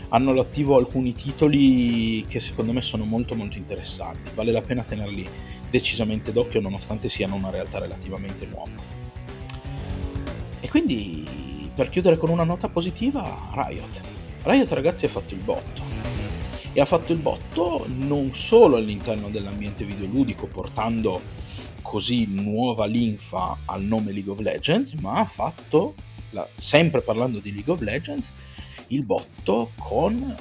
Hanno 0.09 0.31
all'attivo 0.31 0.77
alcuni 0.77 1.13
titoli 1.13 2.25
che 2.27 2.39
secondo 2.39 2.71
me 2.71 2.81
sono 2.81 3.03
molto 3.03 3.35
molto 3.35 3.57
interessanti, 3.57 4.31
vale 4.33 4.51
la 4.51 4.61
pena 4.61 4.83
tenerli 4.83 5.27
decisamente 5.69 6.31
d'occhio 6.31 6.61
nonostante 6.61 7.09
siano 7.09 7.35
una 7.35 7.49
realtà 7.49 7.79
relativamente 7.79 8.45
nuova. 8.47 8.71
E 10.59 10.69
quindi 10.69 11.36
per 11.77 11.89
chiudere 11.89 12.17
con 12.17 12.29
una 12.29 12.43
nota 12.43 12.69
positiva, 12.69 13.51
Riot. 13.53 14.01
Riot 14.41 14.71
ragazzi 14.71 15.05
ha 15.05 15.09
fatto 15.09 15.35
il 15.35 15.41
botto. 15.41 15.83
E 16.73 16.81
ha 16.81 16.85
fatto 16.85 17.13
il 17.13 17.19
botto 17.19 17.85
non 17.87 18.33
solo 18.33 18.77
all'interno 18.77 19.29
dell'ambiente 19.29 19.85
videoludico 19.85 20.47
portando 20.47 21.21
così 21.83 22.25
nuova 22.27 22.87
linfa 22.87 23.59
al 23.65 23.83
nome 23.83 24.11
League 24.11 24.31
of 24.31 24.39
Legends, 24.39 24.93
ma 24.93 25.19
ha 25.19 25.25
fatto, 25.25 25.93
sempre 26.55 27.01
parlando 27.01 27.37
di 27.37 27.53
League 27.53 27.71
of 27.71 27.81
Legends, 27.81 28.31
il 28.87 29.03
botto 29.03 29.69
con 29.77 30.35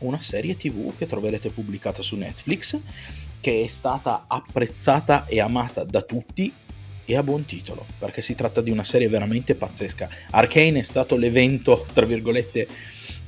una 0.00 0.20
serie 0.20 0.54
tv 0.54 0.94
che 0.98 1.06
troverete 1.06 1.48
pubblicata 1.48 2.02
su 2.02 2.14
Netflix, 2.16 2.78
che 3.40 3.62
è 3.62 3.66
stata 3.68 4.26
apprezzata 4.28 5.24
e 5.24 5.40
amata 5.40 5.82
da 5.84 6.02
tutti 6.02 6.52
e 7.10 7.16
a 7.16 7.22
buon 7.22 7.46
titolo, 7.46 7.86
perché 7.98 8.20
si 8.20 8.34
tratta 8.34 8.60
di 8.60 8.70
una 8.70 8.84
serie 8.84 9.08
veramente 9.08 9.54
pazzesca. 9.54 10.10
Arcane 10.32 10.80
è 10.80 10.82
stato 10.82 11.16
l'evento, 11.16 11.86
tra 11.94 12.04
virgolette, 12.04 12.68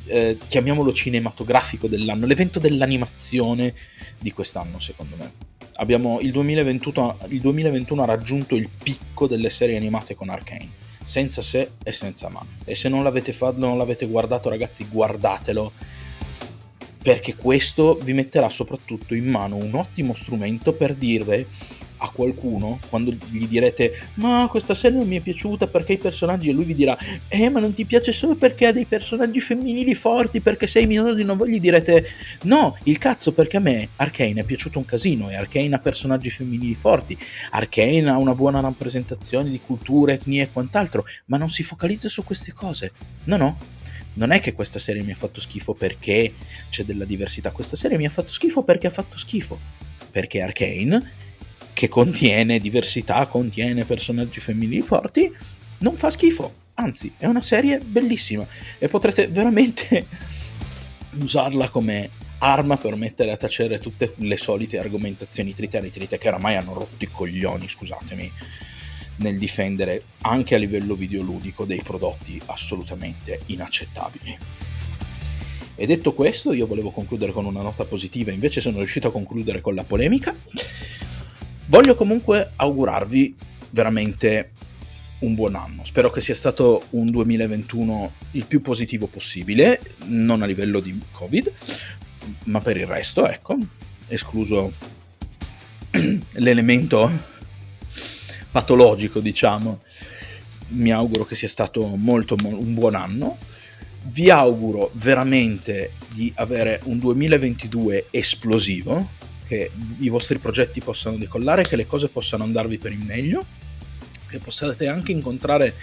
eh, 0.04 0.36
chiamiamolo 0.46 0.92
cinematografico 0.92 1.86
dell'anno, 1.86 2.26
l'evento 2.26 2.58
dell'animazione 2.58 3.72
di 4.18 4.32
quest'anno, 4.32 4.80
secondo 4.80 5.16
me. 5.16 5.32
Abbiamo, 5.76 6.20
il, 6.20 6.30
2021, 6.30 7.20
il 7.28 7.40
2021 7.40 8.02
ha 8.02 8.04
raggiunto 8.04 8.54
il 8.54 8.68
picco 8.68 9.26
delle 9.26 9.48
serie 9.48 9.78
animate 9.78 10.14
con 10.14 10.28
Arcane, 10.28 10.68
senza 11.02 11.40
se 11.40 11.70
e 11.82 11.92
senza 11.92 12.28
ma. 12.28 12.44
E 12.66 12.74
se 12.74 12.90
non 12.90 13.02
l'avete, 13.02 13.32
fatto, 13.32 13.60
non 13.60 13.78
l'avete 13.78 14.04
guardato, 14.04 14.50
ragazzi, 14.50 14.84
guardatelo 14.90 15.72
perché 17.02 17.34
questo 17.34 17.94
vi 18.02 18.12
metterà 18.12 18.50
soprattutto 18.50 19.14
in 19.14 19.26
mano 19.26 19.56
un 19.56 19.74
ottimo 19.74 20.12
strumento 20.12 20.74
per 20.74 20.94
dirvi 20.94 21.46
a 22.03 22.11
qualcuno 22.11 22.78
quando 22.88 23.11
gli 23.30 23.46
direte 23.46 23.92
ma 24.14 24.46
questa 24.51 24.74
serie 24.74 24.98
non 24.98 25.07
mi 25.07 25.16
è 25.16 25.20
piaciuta 25.20 25.66
perché 25.66 25.94
i 25.94 25.98
personaggi 25.98 26.48
e 26.48 26.53
lui 26.53 26.64
vi 26.64 26.74
dirà 26.74 26.96
eh 27.28 27.48
ma 27.48 27.61
non 27.61 27.74
ti 27.74 27.84
piace 27.84 28.12
solo 28.12 28.34
perché 28.34 28.66
ha 28.66 28.72
dei 28.72 28.86
personaggi 28.86 29.40
femminili 29.40 29.94
forti 29.94 30.40
perché 30.40 30.66
sei 30.66 30.86
misogino 30.86 31.36
voi 31.36 31.51
gli 31.51 31.61
direte 31.61 32.07
no 32.42 32.76
il 32.84 32.98
cazzo 32.98 33.32
perché 33.32 33.59
a 33.59 33.61
me 33.61 33.88
Arcane 33.96 34.40
è 34.40 34.44
piaciuto 34.44 34.78
un 34.78 34.84
casino 34.84 35.30
e 35.30 35.36
Arcane 35.36 35.74
ha 35.74 35.78
personaggi 35.78 36.30
femminili 36.30 36.74
forti. 36.74 37.16
Arcane 37.51 38.09
ha 38.09 38.16
una 38.16 38.34
buona 38.34 38.61
rappresentazione 38.61 39.51
di 39.51 39.61
culture, 39.61 40.14
etnie 40.14 40.42
e 40.42 40.51
quant'altro 40.53 41.05
ma 41.26 41.36
non 41.36 41.51
si 41.51 41.62
focalizza 41.62 42.09
su 42.09 42.24
queste 42.24 42.53
cose. 42.53 42.92
No 43.24 43.36
no. 43.36 43.59
Non 44.12 44.32
è 44.32 44.40
che 44.40 44.55
questa 44.55 44.80
serie 44.80 45.03
mi 45.03 45.12
ha 45.12 45.16
fatto 45.16 45.40
schifo 45.40 45.74
perché 45.74 46.34
c'è 46.68 46.82
della 46.82 47.05
diversità, 47.05 47.53
questa 47.53 47.76
serie 47.76 47.96
mi 47.96 48.07
ha 48.07 48.11
fatto 48.11 48.32
schifo 48.32 48.62
perché 48.62 48.88
ha 48.88 48.90
fatto 48.90 49.16
schifo. 49.16 49.59
Perché 50.11 50.42
Arcane 50.42 51.28
che 51.80 51.88
contiene 51.88 52.58
diversità, 52.58 53.24
contiene 53.24 53.86
personaggi 53.86 54.38
femminili 54.38 54.82
forti, 54.82 55.34
non 55.78 55.96
fa 55.96 56.10
schifo. 56.10 56.52
Anzi, 56.74 57.10
è 57.16 57.24
una 57.24 57.40
serie 57.40 57.78
bellissima 57.78 58.46
e 58.78 58.88
potrete 58.88 59.28
veramente 59.28 60.06
usarla 61.18 61.70
come 61.70 62.10
arma 62.40 62.76
per 62.76 62.96
mettere 62.96 63.30
a 63.30 63.38
tacere 63.38 63.78
tutte 63.78 64.12
le 64.16 64.36
solite 64.36 64.78
argomentazioni 64.78 65.54
trite 65.54 65.78
e 65.78 65.80
ritrite 65.80 66.18
che 66.18 66.28
oramai 66.28 66.56
hanno 66.56 66.74
rotto 66.74 67.02
i 67.02 67.08
coglioni, 67.10 67.66
scusatemi, 67.66 68.30
nel 69.16 69.38
difendere 69.38 70.02
anche 70.20 70.56
a 70.56 70.58
livello 70.58 70.94
videoludico 70.94 71.64
dei 71.64 71.80
prodotti 71.82 72.38
assolutamente 72.44 73.40
inaccettabili. 73.46 74.36
E 75.76 75.86
detto 75.86 76.12
questo, 76.12 76.52
io 76.52 76.66
volevo 76.66 76.90
concludere 76.90 77.32
con 77.32 77.46
una 77.46 77.62
nota 77.62 77.86
positiva, 77.86 78.32
invece 78.32 78.60
sono 78.60 78.76
riuscito 78.76 79.08
a 79.08 79.12
concludere 79.12 79.62
con 79.62 79.74
la 79.74 79.84
polemica. 79.84 80.36
Voglio 81.70 81.94
comunque 81.94 82.50
augurarvi 82.56 83.36
veramente 83.70 84.50
un 85.20 85.36
buon 85.36 85.54
anno. 85.54 85.84
Spero 85.84 86.10
che 86.10 86.20
sia 86.20 86.34
stato 86.34 86.82
un 86.90 87.08
2021 87.12 88.12
il 88.32 88.44
più 88.46 88.60
positivo 88.60 89.06
possibile, 89.06 89.80
non 90.06 90.42
a 90.42 90.46
livello 90.46 90.80
di 90.80 91.00
Covid, 91.12 91.52
ma 92.46 92.58
per 92.58 92.76
il 92.76 92.88
resto, 92.88 93.24
ecco, 93.24 93.56
escluso 94.08 94.72
l'elemento 96.32 97.08
patologico, 98.50 99.20
diciamo. 99.20 99.80
Mi 100.70 100.90
auguro 100.90 101.24
che 101.24 101.36
sia 101.36 101.46
stato 101.46 101.86
molto, 101.94 102.34
molto 102.42 102.58
un 102.58 102.74
buon 102.74 102.96
anno. 102.96 103.38
Vi 104.06 104.28
auguro 104.28 104.90
veramente 104.94 105.92
di 106.08 106.32
avere 106.34 106.80
un 106.86 106.98
2022 106.98 108.06
esplosivo, 108.10 109.18
che 109.51 109.68
i 109.98 110.09
vostri 110.09 110.38
progetti 110.38 110.80
possano 110.80 111.16
decollare, 111.16 111.64
che 111.64 111.74
le 111.74 111.84
cose 111.84 112.07
possano 112.07 112.44
andarvi 112.44 112.78
per 112.78 112.92
il 112.92 113.05
meglio, 113.05 113.44
che 114.28 114.38
possiate 114.38 114.86
anche 114.86 115.11
incontrare 115.11 115.74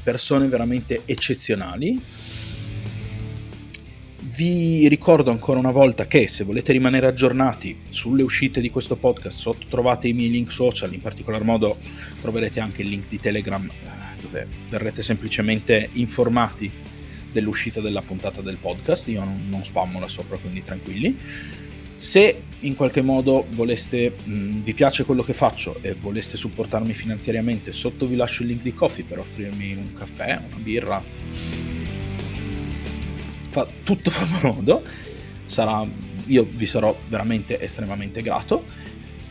persone 0.00 0.46
veramente 0.46 1.02
eccezionali. 1.06 2.00
Vi 4.36 4.86
ricordo 4.86 5.32
ancora 5.32 5.58
una 5.58 5.72
volta 5.72 6.06
che 6.06 6.28
se 6.28 6.44
volete 6.44 6.70
rimanere 6.70 7.08
aggiornati 7.08 7.76
sulle 7.88 8.22
uscite 8.22 8.60
di 8.60 8.70
questo 8.70 8.94
podcast, 8.94 9.36
sotto 9.36 9.66
trovate 9.68 10.06
i 10.06 10.12
miei 10.12 10.30
link 10.30 10.52
social, 10.52 10.92
in 10.92 11.00
particolar 11.00 11.42
modo 11.42 11.78
troverete 12.20 12.60
anche 12.60 12.82
il 12.82 12.88
link 12.90 13.08
di 13.08 13.18
Telegram 13.18 13.68
eh, 13.68 14.22
dove 14.22 14.46
verrete 14.68 15.02
semplicemente 15.02 15.88
informati 15.94 16.70
dell'uscita 17.32 17.80
della 17.80 18.02
puntata 18.02 18.40
del 18.40 18.56
podcast, 18.56 19.08
io 19.08 19.24
non, 19.24 19.48
non 19.48 19.64
spammo 19.64 19.98
là 19.98 20.06
sopra, 20.06 20.36
quindi 20.36 20.62
tranquilli 20.62 21.64
se 21.96 22.42
in 22.60 22.74
qualche 22.74 23.02
modo 23.02 23.46
voleste, 23.50 24.14
mh, 24.22 24.62
vi 24.62 24.74
piace 24.74 25.04
quello 25.04 25.22
che 25.22 25.32
faccio 25.32 25.78
e 25.82 25.94
voleste 25.94 26.36
supportarmi 26.36 26.92
finanziariamente, 26.92 27.72
sotto 27.72 28.06
vi 28.06 28.16
lascio 28.16 28.42
il 28.42 28.48
link 28.48 28.62
di 28.62 28.74
Coffee 28.74 29.04
per 29.04 29.18
offrirmi 29.18 29.74
un 29.74 29.92
caffè, 29.94 30.40
una 30.46 30.56
birra. 30.58 31.02
Fa, 33.50 33.66
tutto 33.82 34.10
fa 34.10 34.48
modo. 34.48 34.82
Sarà, 35.44 35.86
io 36.26 36.48
vi 36.50 36.66
sarò 36.66 36.96
veramente 37.08 37.60
estremamente 37.60 38.22
grato. 38.22 38.84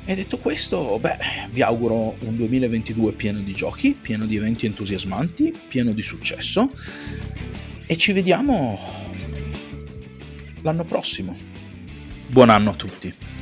E 0.07 0.13
detto 0.13 0.37
questo, 0.37 0.99
beh, 0.99 1.17
vi 1.49 1.63
auguro 1.63 2.15
un 2.19 2.35
2022 2.35 3.13
pieno 3.13 3.39
di 3.39 3.53
giochi, 3.53 3.97
pieno 3.99 4.25
di 4.27 4.35
eventi 4.35 4.67
entusiasmanti, 4.67 5.51
pieno 5.67 5.91
di 5.93 6.03
successo 6.03 6.71
e 7.87 7.97
ci 7.97 8.13
vediamo 8.13 8.79
l'anno 10.61 10.83
prossimo. 10.83 11.54
Buon 12.35 12.49
anno 12.49 12.71
a 12.71 12.73
tutti. 12.73 13.34